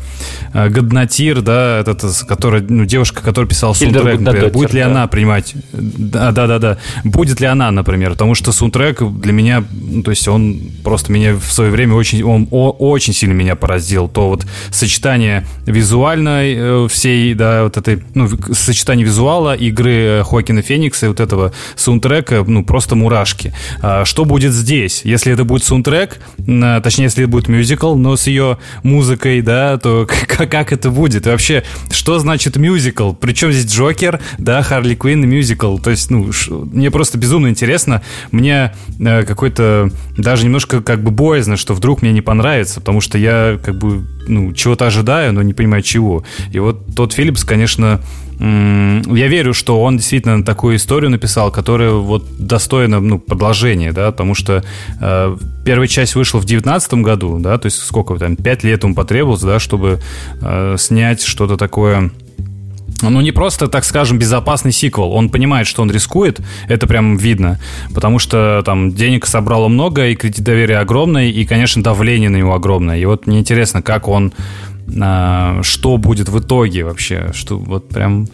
э 0.54 0.68
Годнотир, 0.68 1.42
да, 1.42 1.78
этот, 1.80 2.02
который, 2.26 2.62
ну, 2.62 2.84
девушка, 2.84 3.22
которая 3.22 3.48
писала 3.48 3.74
например, 4.18 4.52
будет 4.52 4.72
ли 4.72 4.80
да. 4.80 4.86
она 4.86 5.06
принимать? 5.06 5.54
Да, 5.72 6.32
да, 6.32 6.46
да, 6.46 6.58
да. 6.58 6.78
Будет 7.04 7.40
ли 7.40 7.46
она, 7.46 7.70
например? 7.70 8.07
Потому 8.12 8.34
что 8.34 8.52
саундтрек 8.52 9.02
для 9.02 9.32
меня, 9.32 9.64
ну, 9.70 10.02
то 10.02 10.10
есть 10.10 10.26
он 10.28 10.60
просто 10.84 11.12
меня 11.12 11.34
в 11.34 11.52
свое 11.52 11.70
время 11.70 11.94
очень, 11.94 12.22
он 12.22 12.48
о, 12.50 12.70
очень 12.70 13.12
сильно 13.12 13.32
меня 13.32 13.56
поразил. 13.56 14.08
То 14.08 14.28
вот 14.28 14.46
сочетание 14.70 15.46
визуальной 15.66 16.54
э, 16.56 16.88
всей, 16.88 17.34
да, 17.34 17.64
вот 17.64 17.76
этой, 17.76 18.02
ну, 18.14 18.28
сочетание 18.52 19.04
визуала, 19.04 19.54
игры 19.54 20.22
Хоакина 20.24 20.62
Феникса 20.62 21.06
и 21.06 21.08
вот 21.08 21.20
этого 21.20 21.52
саундтрека, 21.76 22.44
ну, 22.46 22.64
просто 22.64 22.96
мурашки. 22.96 23.52
А, 23.80 24.04
что 24.04 24.24
будет 24.24 24.52
здесь? 24.52 25.02
Если 25.04 25.32
это 25.32 25.44
будет 25.44 25.64
саундтрек, 25.64 26.20
точнее, 26.36 27.04
если 27.04 27.24
это 27.24 27.30
будет 27.30 27.48
мюзикл, 27.48 27.94
но 27.94 28.16
с 28.16 28.26
ее 28.26 28.58
музыкой, 28.82 29.42
да, 29.42 29.78
то 29.78 30.06
как, 30.26 30.50
как 30.50 30.72
это 30.72 30.90
будет? 30.90 31.26
И 31.26 31.30
вообще, 31.30 31.64
что 31.90 32.18
значит 32.18 32.56
мюзикл? 32.56 33.12
Причем 33.12 33.52
здесь 33.52 33.70
Джокер, 33.70 34.20
да, 34.38 34.62
Харли 34.62 34.94
Квинн 34.94 35.24
и 35.24 35.26
мюзикл? 35.26 35.78
То 35.78 35.90
есть, 35.90 36.10
ну, 36.10 36.30
мне 36.50 36.90
просто 36.90 37.18
безумно 37.18 37.48
интересно. 37.48 37.97
Мне 38.30 38.74
э, 38.98 39.22
какой-то 39.24 39.90
даже 40.16 40.44
немножко 40.44 40.82
как 40.82 41.02
бы 41.02 41.10
боязно, 41.10 41.56
что 41.56 41.74
вдруг 41.74 42.02
мне 42.02 42.12
не 42.12 42.22
понравится, 42.22 42.80
потому 42.80 43.00
что 43.00 43.18
я 43.18 43.58
как 43.62 43.76
бы, 43.78 44.02
ну, 44.26 44.52
чего-то 44.52 44.86
ожидаю, 44.86 45.32
но 45.32 45.42
не 45.42 45.54
понимаю 45.54 45.82
чего. 45.82 46.24
И 46.52 46.58
вот 46.58 46.94
тот 46.94 47.12
Филлипс, 47.12 47.44
конечно, 47.44 48.00
я 48.40 49.26
верю, 49.26 49.52
что 49.52 49.82
он 49.82 49.96
действительно 49.96 50.44
такую 50.44 50.76
историю 50.76 51.10
написал, 51.10 51.50
которая 51.50 51.90
вот 51.90 52.24
достойна 52.38 53.00
ну, 53.00 53.18
продолжения, 53.18 53.92
да, 53.92 54.12
потому 54.12 54.34
что 54.34 54.62
э, 55.00 55.36
первая 55.64 55.88
часть 55.88 56.14
вышла 56.14 56.38
в 56.38 56.42
2019 56.44 56.94
году, 56.94 57.38
да, 57.40 57.58
то 57.58 57.66
есть 57.66 57.78
сколько 57.78 58.16
там, 58.16 58.36
пять 58.36 58.62
лет 58.62 58.84
ему 58.84 58.94
потребовалось, 58.94 59.42
да, 59.42 59.58
чтобы 59.58 60.00
э, 60.40 60.76
снять 60.78 61.22
что-то 61.22 61.56
такое 61.56 62.12
ну, 63.02 63.20
не 63.20 63.32
просто, 63.32 63.68
так 63.68 63.84
скажем, 63.84 64.18
безопасный 64.18 64.72
сиквел. 64.72 65.12
Он 65.12 65.30
понимает, 65.30 65.66
что 65.66 65.82
он 65.82 65.90
рискует, 65.90 66.40
это 66.68 66.86
прям 66.86 67.16
видно, 67.16 67.60
потому 67.94 68.18
что 68.18 68.62
там 68.64 68.92
денег 68.92 69.26
собрало 69.26 69.68
много, 69.68 70.08
и 70.08 70.14
кредит 70.14 70.44
доверия 70.44 70.78
огромный, 70.78 71.30
и, 71.30 71.44
конечно, 71.44 71.82
давление 71.82 72.30
на 72.30 72.36
него 72.36 72.54
огромное. 72.54 72.98
И 72.98 73.04
вот 73.04 73.26
мне 73.26 73.38
интересно, 73.38 73.82
как 73.82 74.08
он 74.08 74.32
а, 75.00 75.60
что 75.62 75.98
будет 75.98 76.28
в 76.28 76.38
итоге 76.38 76.84
вообще, 76.84 77.30
что 77.34 77.58
вот 77.58 77.88
прям, 77.88 78.26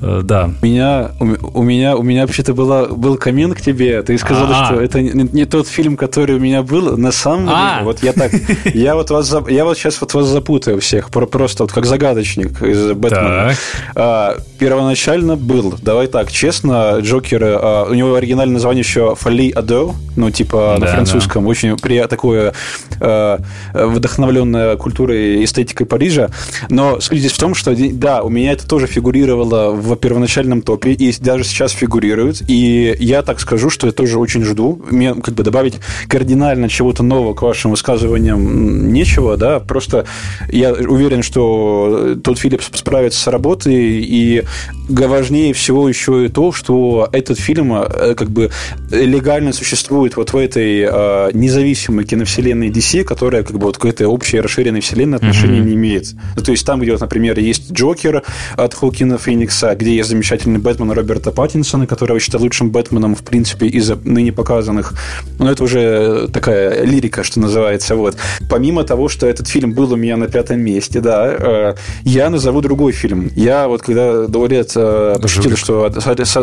да. 0.00 0.50
У 0.60 0.66
меня, 0.66 1.12
у, 1.20 1.60
у 1.60 1.62
меня, 1.62 1.96
у 1.96 2.02
меня 2.02 2.22
вообще-то 2.22 2.54
была, 2.54 2.86
был 2.86 3.16
коммент 3.16 3.54
к 3.54 3.60
тебе, 3.60 4.02
ты 4.02 4.16
сказал, 4.18 4.52
что 4.64 4.80
это 4.80 5.00
не, 5.00 5.28
не 5.32 5.44
тот 5.44 5.68
фильм, 5.68 5.96
который 5.96 6.36
у 6.36 6.40
меня 6.40 6.62
был, 6.62 6.96
на 6.96 7.12
самом 7.12 7.48
А-а. 7.48 7.74
деле, 7.74 7.84
вот 7.84 8.02
я 8.02 8.12
так, 8.12 8.32
я 8.74 8.94
вот 8.94 9.10
вас, 9.10 9.34
я 9.48 9.64
вот 9.64 9.78
сейчас 9.78 10.00
вот 10.00 10.14
вас 10.14 10.26
запутаю 10.26 10.80
всех, 10.80 11.10
просто 11.10 11.64
вот 11.64 11.72
как 11.72 11.86
загадочник 11.86 12.62
из 12.62 12.92
Бэтмена. 12.92 13.52
А, 13.94 14.36
первоначально 14.58 15.36
был, 15.36 15.74
давай 15.80 16.06
так, 16.06 16.32
честно, 16.32 16.98
Джокер, 17.00 17.40
а, 17.42 17.86
у 17.88 17.94
него 17.94 18.14
оригинальное 18.14 18.54
название 18.54 18.80
еще 18.80 19.14
Фали 19.14 19.50
Адо, 19.50 19.94
ну 20.16 20.30
типа 20.30 20.76
да, 20.78 20.86
на 20.86 20.92
французском, 20.92 21.44
да. 21.44 21.50
очень 21.50 21.76
при, 21.76 22.04
такое 22.06 22.52
а, 23.00 23.40
вдохновленное 23.72 24.76
культурой 24.76 25.44
эстетикой 25.44 25.68
эстетикой 25.68 25.86
Парижа. 25.86 26.30
Но 26.68 27.00
суть 27.00 27.18
здесь 27.18 27.32
в 27.32 27.38
том, 27.38 27.54
что 27.54 27.74
да, 27.76 28.22
у 28.22 28.28
меня 28.28 28.52
это 28.52 28.66
тоже 28.66 28.86
фигурировало 28.86 29.70
в 29.70 29.87
первоначальном 29.96 30.62
топе, 30.62 30.92
и 30.92 31.12
даже 31.20 31.44
сейчас 31.44 31.72
фигурирует. 31.72 32.42
И 32.48 32.96
я 32.98 33.22
так 33.22 33.40
скажу, 33.40 33.70
что 33.70 33.86
я 33.86 33.92
тоже 33.92 34.18
очень 34.18 34.44
жду. 34.44 34.80
Мне 34.90 35.14
как 35.14 35.34
бы 35.34 35.42
добавить 35.42 35.74
кардинально 36.08 36.68
чего-то 36.68 37.02
нового 37.02 37.34
к 37.34 37.42
вашим 37.42 37.72
высказываниям 37.72 38.92
нечего, 38.92 39.36
да, 39.36 39.60
просто 39.60 40.06
я 40.48 40.72
уверен, 40.72 41.22
что 41.22 42.16
тот 42.22 42.38
Филлипс 42.38 42.70
справится 42.72 43.20
с 43.20 43.26
работой, 43.26 44.02
и 44.02 44.44
важнее 44.88 45.52
всего 45.52 45.88
еще 45.88 46.26
и 46.26 46.28
то, 46.28 46.52
что 46.52 47.08
этот 47.12 47.38
фильм 47.38 47.74
э, 47.74 48.14
как 48.14 48.30
бы 48.30 48.50
легально 48.90 49.52
существует 49.52 50.16
вот 50.16 50.32
в 50.32 50.36
этой 50.36 50.86
э, 50.88 51.30
независимой 51.32 52.04
киновселенной 52.04 52.70
DC, 52.70 53.04
которая 53.04 53.42
как 53.42 53.58
бы 53.58 53.66
вот 53.66 53.78
к 53.78 53.84
этой 53.84 54.06
общей 54.06 54.40
расширенной 54.40 54.80
вселенной 54.80 55.18
отношения 55.18 55.60
не 55.60 55.74
имеет. 55.74 56.14
Ну, 56.36 56.42
то 56.42 56.50
есть 56.52 56.64
там, 56.66 56.80
где, 56.80 56.92
вот, 56.92 57.00
например, 57.00 57.38
есть 57.38 57.72
Джокер 57.72 58.22
от 58.56 58.74
Хокина 58.74 59.18
Феникса, 59.18 59.70
где 59.78 59.94
есть 59.94 60.08
замечательный 60.08 60.58
Бэтмен 60.58 60.90
Роберта 60.90 61.30
Паттинсона, 61.30 61.86
которого 61.86 62.16
я 62.16 62.20
считаю 62.20 62.42
лучшим 62.42 62.70
Бэтменом, 62.70 63.14
в 63.14 63.22
принципе, 63.22 63.66
из 63.66 63.88
ныне 64.04 64.32
показанных. 64.32 64.92
Но 65.38 65.50
это 65.50 65.64
уже 65.64 66.28
такая 66.28 66.84
лирика, 66.84 67.22
что 67.22 67.40
называется. 67.40 67.94
Вот. 67.94 68.16
Помимо 68.50 68.84
того, 68.84 69.08
что 69.08 69.26
этот 69.26 69.48
фильм 69.48 69.72
был 69.72 69.92
у 69.92 69.96
меня 69.96 70.16
на 70.16 70.26
пятом 70.26 70.60
месте, 70.60 71.00
да, 71.00 71.28
э, 71.28 71.74
я 72.02 72.28
назову 72.28 72.60
другой 72.60 72.92
фильм. 72.92 73.30
Я 73.36 73.68
вот 73.68 73.82
когда 73.82 74.26
Даурет 74.26 74.72
э, 74.74 75.16
пошутил, 75.22 75.56
что 75.56 75.90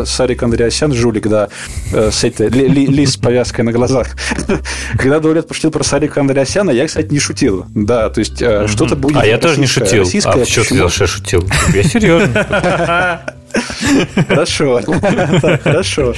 Сарик 0.04 0.42
Андреасян, 0.42 0.92
жулик, 0.94 1.28
да, 1.28 1.48
э, 1.92 2.10
с 2.10 2.24
этой 2.24 2.48
ли, 2.48 2.68
ли, 2.68 2.86
ли 2.86 3.06
с 3.06 3.16
повязкой 3.16 3.62
на 3.62 3.72
глазах. 3.72 4.16
когда 4.98 5.20
Даурет 5.20 5.46
пошутил 5.46 5.70
про 5.70 5.84
Сарика 5.84 6.20
Андреасяна, 6.20 6.70
я, 6.70 6.86
кстати, 6.86 7.12
не 7.12 7.18
шутил. 7.18 7.66
Да, 7.74 8.08
то 8.08 8.20
есть 8.20 8.36
что-то 8.36 8.96
будет. 8.96 9.18
А 9.18 9.26
я 9.26 9.38
тоже 9.38 9.60
не 9.60 9.66
шутил. 9.66 10.04
А 10.24 10.44
что 10.44 10.64
ты 10.64 10.74
я 10.74 10.88
шутил? 10.88 11.44
Я 11.74 11.82
серьезно. 11.82 13.22
Хорошо. 14.28 14.80
Хорошо. 15.62 16.14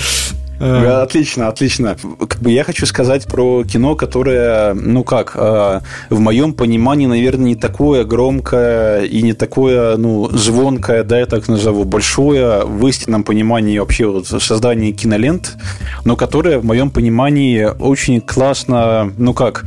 Отлично, 0.60 1.46
отлично. 1.46 1.96
Как 2.18 2.40
бы 2.40 2.50
я 2.50 2.64
хочу 2.64 2.84
сказать 2.84 3.26
про 3.26 3.62
кино, 3.62 3.94
которое, 3.94 4.74
ну 4.74 5.04
как, 5.04 5.34
а, 5.36 5.82
в 6.10 6.18
моем 6.18 6.52
понимании, 6.52 7.06
наверное, 7.06 7.46
не 7.46 7.54
такое 7.54 8.04
громкое 8.04 9.04
и 9.04 9.22
не 9.22 9.34
такое, 9.34 9.96
ну, 9.96 10.28
звонкое, 10.32 11.04
да, 11.04 11.20
я 11.20 11.26
так 11.26 11.46
назову, 11.46 11.84
большое 11.84 12.64
в 12.64 12.84
истинном 12.88 13.22
понимании 13.22 13.78
вообще 13.78 14.06
вот 14.06 14.26
создания 14.26 14.90
кинолент, 14.90 15.56
но 16.04 16.16
которое, 16.16 16.58
в 16.58 16.64
моем 16.64 16.90
понимании, 16.90 17.68
очень 17.78 18.20
классно, 18.20 19.12
ну 19.16 19.34
как, 19.34 19.64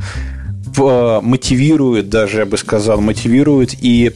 Э, 0.78 1.20
мотивирует 1.22 2.08
даже, 2.08 2.40
я 2.40 2.46
бы 2.46 2.56
сказал, 2.56 3.00
мотивирует 3.00 3.74
и 3.80 4.12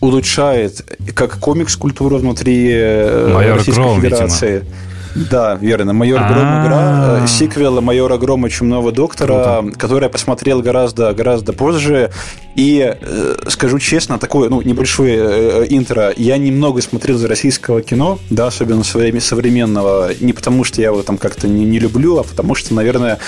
улучшает 0.00 0.84
как 1.14 1.38
комикс-культуру 1.38 2.18
внутри 2.18 2.70
э, 2.72 3.32
Майор 3.32 3.58
Российской 3.58 3.80
Гром, 3.80 4.00
Федерации. 4.00 4.52
Видимо 4.54 4.70
да, 5.14 5.54
верно. 5.56 5.92
Майор 5.92 6.20
Гром 6.20 6.64
игра. 6.64 7.22
Э, 7.22 7.26
сиквел 7.26 7.80
Майора 7.80 8.18
Грома 8.18 8.50
Чумного 8.50 8.92
Доктора, 8.92 9.64
который 9.76 10.04
я 10.04 10.08
посмотрел 10.08 10.62
гораздо, 10.62 11.12
гораздо 11.14 11.52
позже. 11.52 12.10
И 12.54 12.96
э, 13.00 13.34
скажу 13.48 13.78
честно, 13.78 14.18
такое, 14.18 14.48
ну, 14.48 14.60
небольшое 14.62 15.18
э, 15.18 15.66
интро. 15.70 16.12
Я 16.16 16.38
немного 16.38 16.82
смотрел 16.82 17.16
за 17.16 17.28
российского 17.28 17.82
кино, 17.82 18.18
да, 18.30 18.48
особенно 18.48 18.82
современного, 18.82 20.10
не 20.20 20.32
потому 20.32 20.64
что 20.64 20.80
я 20.80 20.88
его 20.88 21.02
там 21.02 21.18
как-то 21.18 21.46
не, 21.46 21.64
не 21.64 21.78
люблю, 21.78 22.18
а 22.18 22.24
потому 22.24 22.54
что, 22.54 22.74
наверное, 22.74 23.18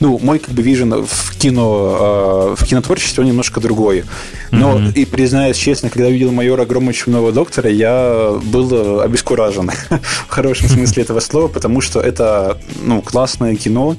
ну, 0.00 0.18
мой 0.18 0.38
как 0.38 0.54
бы 0.54 0.62
вижен 0.62 1.04
в 1.06 1.38
кино, 1.38 2.54
в 2.56 2.64
кинотворчестве 2.64 3.22
он 3.22 3.28
немножко 3.28 3.60
другой. 3.60 4.04
Но 4.50 4.78
mm-hmm. 4.78 4.94
и 4.94 5.04
признаюсь 5.04 5.56
честно, 5.56 5.88
когда 5.88 6.10
видел 6.10 6.32
майора 6.32 6.64
Грома 6.64 6.92
Чумного 6.92 7.30
Доктора, 7.32 7.70
я 7.70 8.40
был 8.42 9.00
обескуражен 9.00 9.70
в 9.90 10.28
хорошем 10.28 10.68
смысле 10.68 11.04
этого 11.04 11.20
слова, 11.30 11.48
потому 11.48 11.80
что 11.80 12.00
это 12.00 12.58
ну, 12.82 13.02
классное 13.02 13.54
кино, 13.56 13.96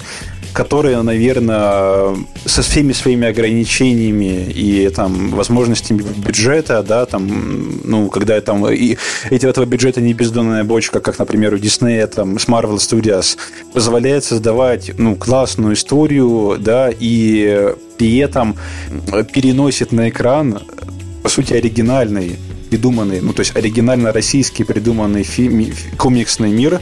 которое, 0.52 1.02
наверное, 1.02 2.14
со 2.44 2.62
всеми 2.62 2.92
своими 2.92 3.26
ограничениями 3.26 4.50
и 4.50 4.88
там 4.90 5.30
возможностями 5.30 6.02
бюджета, 6.02 6.82
да, 6.82 7.06
там, 7.06 7.80
ну, 7.84 8.10
когда 8.10 8.40
там 8.40 8.66
и 8.68 8.96
эти 9.30 9.46
этого 9.46 9.64
бюджета 9.64 10.00
не 10.00 10.12
бездонная 10.12 10.64
бочка, 10.64 11.00
как, 11.00 11.18
например, 11.18 11.54
у 11.54 11.56
Disney, 11.56 12.06
там, 12.06 12.38
с 12.38 12.46
Marvel 12.48 12.76
Studios, 12.76 13.38
позволяет 13.72 14.24
создавать, 14.24 14.92
ну, 14.98 15.16
классную 15.16 15.74
историю, 15.74 16.58
да, 16.58 16.90
и 16.90 17.74
при 17.96 18.18
этом 18.18 18.56
переносит 19.32 19.92
на 19.92 20.08
экран, 20.08 20.60
по 21.22 21.28
сути, 21.28 21.54
оригинальный 21.54 22.36
придуманный, 22.72 23.20
ну, 23.20 23.34
то 23.34 23.40
есть 23.40 23.54
оригинально 23.54 24.12
российский 24.12 24.64
придуманный 24.64 25.24
фильм, 25.24 25.74
комиксный 25.98 26.50
мир, 26.50 26.80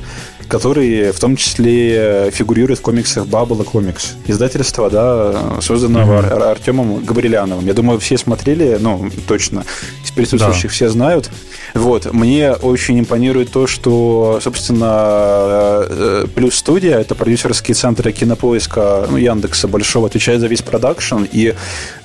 который 0.51 1.13
в 1.13 1.21
том 1.21 1.37
числе 1.37 2.31
фигурирует 2.33 2.81
в 2.81 2.83
комиксах 2.83 3.27
Bubble 3.27 3.63
Comics. 3.63 4.15
Издательство, 4.27 4.91
да, 4.91 5.61
созданного 5.61 6.21
mm-hmm. 6.21 6.51
Артемом 6.51 7.05
Габриляновым. 7.05 7.67
Я 7.67 7.73
думаю, 7.73 7.99
все 8.01 8.19
смотрели, 8.19 8.77
ну, 8.81 9.09
точно, 9.27 9.65
из 10.05 10.11
присутствующих 10.11 10.71
да. 10.71 10.75
все 10.75 10.89
знают. 10.89 11.31
Вот. 11.75 12.13
Мне 12.13 12.53
очень 12.53 12.99
импонирует 12.99 13.51
то, 13.51 13.67
что, 13.67 14.41
собственно, 14.43 15.87
Плюс 16.35 16.57
Студия, 16.57 16.99
это 16.99 17.15
продюсерские 17.15 17.75
центры 17.75 18.13
кинопоиска 18.13 19.07
ну, 19.09 19.17
Яндекса 19.17 19.69
большого, 19.69 20.09
отвечает 20.09 20.41
за 20.41 20.49
весь 20.49 20.63
продакшн, 20.63 21.25
и 21.31 21.55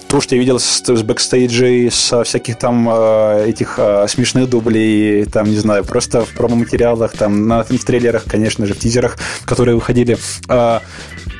то, 0.08 0.22
что 0.22 0.36
я 0.36 0.40
видел 0.40 0.60
с, 0.60 0.84
с 0.86 1.02
бэкстейджей, 1.04 1.92
со 1.92 2.24
всяких 2.24 2.58
там 2.58 2.88
э, 2.90 3.46
этих 3.48 3.76
э, 3.78 4.08
смешных 4.08 4.50
дублей, 4.50 5.26
там, 5.26 5.50
не 5.50 5.58
знаю, 5.58 5.84
просто 5.84 6.26
в 6.26 6.34
промо-материалах, 6.34 7.14
там, 7.14 7.48
на, 7.48 7.64
трейлерах, 7.64 8.26
конечно 8.26 8.66
же, 8.66 8.74
в 8.74 8.80
тизерах, 8.80 9.18
которые 9.46 9.76
выходили. 9.76 10.18
Э, 10.48 10.80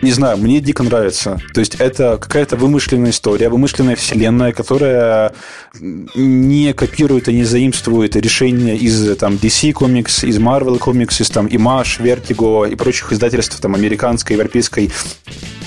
не 0.06 0.12
знаю, 0.12 0.38
мне 0.38 0.62
дико 0.62 0.84
нравится. 0.84 1.42
То 1.54 1.60
есть 1.60 1.76
это 1.76 2.18
какая-то 2.18 2.56
вымышленная 2.56 3.10
история, 3.10 3.50
вымышленная 3.50 3.96
вселенная, 3.96 4.54
которая 4.54 5.34
не 5.80 6.74
копирует 6.74 7.28
и 7.28 7.34
не 7.34 7.44
заимствует 7.44 8.16
решения 8.16 8.78
из 8.78 9.18
там, 9.18 9.34
DC 9.34 9.74
Comics, 9.74 10.28
из 10.28 10.38
Marvel 10.38 10.80
Comics, 10.80 11.22
из 11.22 11.30
там 11.30 11.48
Image, 11.48 12.00
Vertigo 12.00 12.72
и 12.72 12.76
прочих 12.76 13.12
издательств 13.12 13.60
там, 13.60 13.74
американской, 13.74 14.36
европейской 14.36 14.92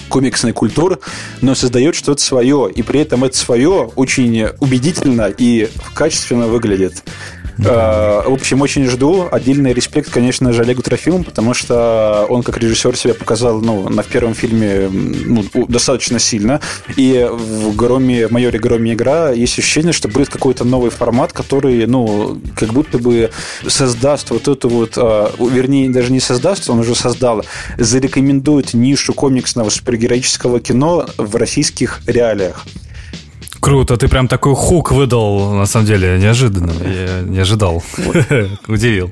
комиксной 0.09 0.53
культуры, 0.53 0.99
но 1.43 1.55
создает 1.55 1.95
что-то 1.95 2.23
свое, 2.23 2.71
и 2.75 2.83
при 2.83 3.01
этом 3.01 3.25
это 3.25 3.37
свое 3.37 3.91
очень 3.97 4.47
убедительно 4.61 5.33
и 5.37 5.69
качественно 5.95 6.47
выглядит. 6.47 7.03
Да. 7.59 8.23
В 8.25 8.33
общем, 8.33 8.61
очень 8.61 8.87
жду. 8.87 9.29
Отдельный 9.31 9.73
респект, 9.73 10.11
конечно 10.11 10.53
же, 10.53 10.63
Олегу 10.63 10.83
Трофимову, 10.83 11.25
потому 11.25 11.55
что 11.55 12.25
он 12.29 12.43
как 12.43 12.57
режиссер 12.59 12.97
себя 12.97 13.15
показал 13.15 13.61
ну, 13.61 13.89
на 13.89 14.03
первом 14.05 14.35
фильме 14.35 14.89
ну, 14.89 15.45
достаточно 15.69 16.19
сильно. 16.21 16.61
И 16.97 17.29
в 17.31 17.75
Громе, 17.75 18.29
в 18.29 18.31
майоре 18.31 18.59
Громе 18.59 18.93
игра 18.93 19.31
есть 19.31 19.59
ощущение, 19.59 19.93
что 19.93 20.09
будет 20.09 20.29
какой-то 20.29 20.65
новый 20.65 20.91
формат, 20.91 21.33
который, 21.33 21.87
ну, 21.87 22.41
как 22.55 22.73
будто 22.73 22.99
бы 22.99 23.31
создаст 23.67 24.31
вот 24.31 24.47
эту 24.47 24.69
вот, 24.69 24.93
а, 24.97 25.33
вернее, 25.39 25.91
даже 25.91 26.13
не 26.13 26.21
создаст, 26.21 26.71
он 26.71 26.79
уже 26.79 26.95
создал, 26.95 27.45
зарекомендует 27.77 28.75
нишу 28.75 29.13
комиксного 29.15 29.71
супергероического 29.71 30.61
кино 30.61 31.07
в 31.17 31.35
российских 31.35 32.03
реалиях. 32.07 32.65
Круто, 33.61 33.97
ты 33.97 34.09
прям 34.09 34.29
такой 34.29 34.55
хук 34.55 34.93
выдал, 34.93 35.53
на 35.55 35.67
самом 35.67 35.87
деле, 35.87 36.19
неожиданно. 36.19 36.73
Я 36.85 37.23
не 37.23 37.39
ожидал. 37.39 37.83
Удивил. 38.69 39.11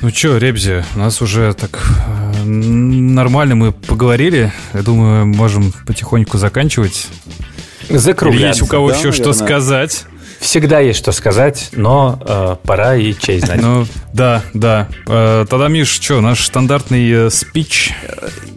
Ну 0.00 0.10
что, 0.10 0.38
Ребзи, 0.38 0.84
у 0.94 0.98
нас 0.98 1.20
уже 1.22 1.52
так 1.54 1.80
э, 2.06 2.44
нормально 2.44 3.56
мы 3.56 3.72
поговорили. 3.72 4.52
Я 4.72 4.82
думаю, 4.82 5.26
можем 5.26 5.72
потихоньку 5.86 6.38
заканчивать. 6.38 7.08
Закругляться. 7.88 8.46
Есть 8.46 8.62
у 8.62 8.66
кого 8.66 8.90
да, 8.90 8.96
еще 8.96 9.08
наверное. 9.08 9.24
что 9.24 9.44
сказать? 9.44 10.06
Всегда 10.40 10.80
есть 10.80 10.98
что 10.98 11.12
сказать, 11.12 11.70
но 11.72 12.18
э, 12.24 12.56
пора 12.64 12.96
и 12.96 13.12
честь 13.14 13.46
знать. 13.46 13.60
Ну, 13.60 13.86
да, 14.12 14.42
да. 14.54 14.88
Э, 15.06 15.44
тогда, 15.48 15.68
Миш, 15.68 15.88
что, 15.88 16.20
наш 16.20 16.44
стандартный 16.44 17.26
э, 17.26 17.30
спич? 17.30 17.92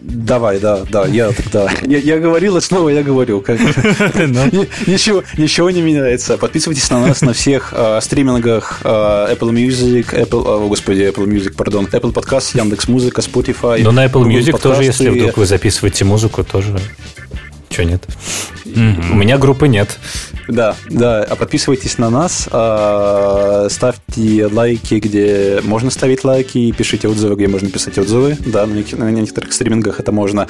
Давай, 0.00 0.60
да, 0.60 0.80
да, 0.88 1.06
я 1.06 1.32
тогда. 1.32 1.68
Я, 1.82 1.98
я 1.98 2.18
говорил, 2.18 2.56
и 2.56 2.60
снова 2.60 2.88
я 2.90 3.02
говорю. 3.02 3.40
Как... 3.40 3.58
Ну. 4.14 4.66
ничего, 4.86 5.22
ничего 5.36 5.70
не 5.70 5.82
меняется. 5.82 6.38
Подписывайтесь 6.38 6.88
на 6.90 7.00
нас 7.00 7.22
на 7.22 7.32
всех 7.32 7.72
э, 7.76 8.00
стримингах 8.00 8.80
э, 8.84 8.88
Apple 8.88 9.50
Music, 9.50 10.14
Apple, 10.14 10.42
о, 10.46 10.68
господи, 10.68 11.02
Apple 11.02 11.26
Music, 11.26 11.54
пардон, 11.54 11.86
Apple 11.86 12.12
Podcast, 12.12 12.56
Яндекс 12.56 12.88
Музыка, 12.88 13.20
Spotify. 13.20 13.82
Но 13.82 13.90
на 13.92 14.06
Apple 14.06 14.24
Music 14.24 14.60
тоже, 14.60 14.84
если 14.84 15.08
вдруг 15.08 15.36
вы 15.36 15.46
записываете 15.46 16.04
музыку, 16.04 16.44
тоже 16.44 16.78
Че 17.72 17.84
нет? 17.84 18.06
У 18.66 19.14
меня 19.14 19.38
группы 19.38 19.66
нет. 19.66 19.98
Да, 20.46 20.76
да. 20.90 21.22
А 21.22 21.36
подписывайтесь 21.36 21.96
на 21.98 22.10
нас, 22.10 22.48
а, 22.50 23.66
ставьте 23.70 24.46
лайки, 24.46 24.96
где 24.96 25.60
можно 25.64 25.90
ставить 25.90 26.22
лайки, 26.24 26.70
пишите 26.72 27.08
отзывы, 27.08 27.36
где 27.36 27.48
можно 27.48 27.70
писать 27.70 27.96
отзывы. 27.96 28.36
Да, 28.44 28.66
на 28.66 29.10
некоторых 29.10 29.52
стримингах 29.52 30.00
это 30.00 30.12
можно. 30.12 30.48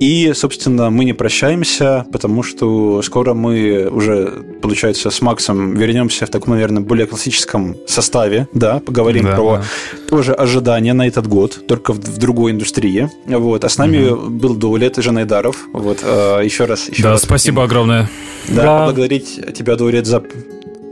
И, 0.00 0.32
собственно, 0.34 0.88
мы 0.88 1.04
не 1.04 1.12
прощаемся, 1.12 2.06
потому 2.10 2.42
что 2.42 3.02
скоро 3.02 3.34
мы 3.34 3.86
уже, 3.90 4.32
получается, 4.62 5.10
с 5.10 5.20
Максом 5.20 5.74
вернемся 5.74 6.24
в 6.24 6.30
таком, 6.30 6.54
наверное, 6.54 6.82
более 6.82 7.06
классическом 7.06 7.76
составе, 7.86 8.48
да, 8.54 8.80
поговорим 8.80 9.24
да, 9.24 9.34
про 9.34 9.56
да. 9.56 9.64
тоже 10.08 10.32
ожидания 10.32 10.94
на 10.94 11.06
этот 11.06 11.26
год, 11.26 11.66
только 11.68 11.92
в, 11.92 11.98
в 11.98 12.16
другой 12.16 12.52
индустрии. 12.52 13.10
Вот. 13.26 13.62
А 13.62 13.68
с 13.68 13.76
нами 13.76 14.08
угу. 14.08 14.30
был 14.30 14.54
Дуалет 14.54 14.96
и 14.96 15.02
Жанайдаров. 15.02 15.68
Вот. 15.74 15.98
А, 16.02 16.40
еще 16.40 16.64
раз. 16.64 16.88
Еще 16.88 17.02
да, 17.02 17.10
раз 17.10 17.22
спасибо 17.22 17.62
огромное. 17.62 18.08
Да, 18.48 18.62
да, 18.62 18.78
поблагодарить 18.78 19.54
тебя, 19.54 19.76
Дуалет, 19.76 20.06
за 20.06 20.22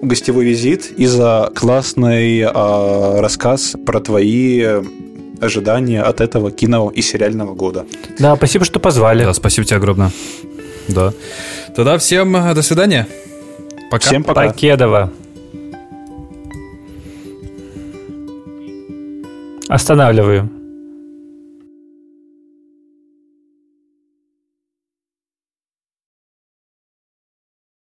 гостевой 0.03 0.45
визит 0.45 0.93
и 0.97 1.07
за 1.07 1.51
классный 1.55 2.43
а, 2.45 3.23
рассказ 3.23 3.75
про 3.87 4.01
твои 4.01 4.83
ожидания 5.41 6.03
от 6.03 6.21
этого 6.21 6.51
кино 6.51 6.91
и 6.91 7.03
сериального 7.03 7.55
года. 7.55 7.87
Да, 8.19 8.37
спасибо, 8.37 8.65
что 8.65 8.81
позвали. 8.81 9.25
Да, 9.25 9.33
спасибо 9.35 9.67
тебе 9.67 9.77
огромное. 9.77 10.11
Да. 10.89 11.13
Тогда 11.77 11.99
всем 11.99 12.37
э, 12.37 12.55
до 12.55 12.63
свидания. 12.63 13.07
Пока. 13.91 14.07
Всем 14.07 14.25
пока. 14.25 14.49
Покедова. 14.49 15.13
Останавливаю. 19.69 20.51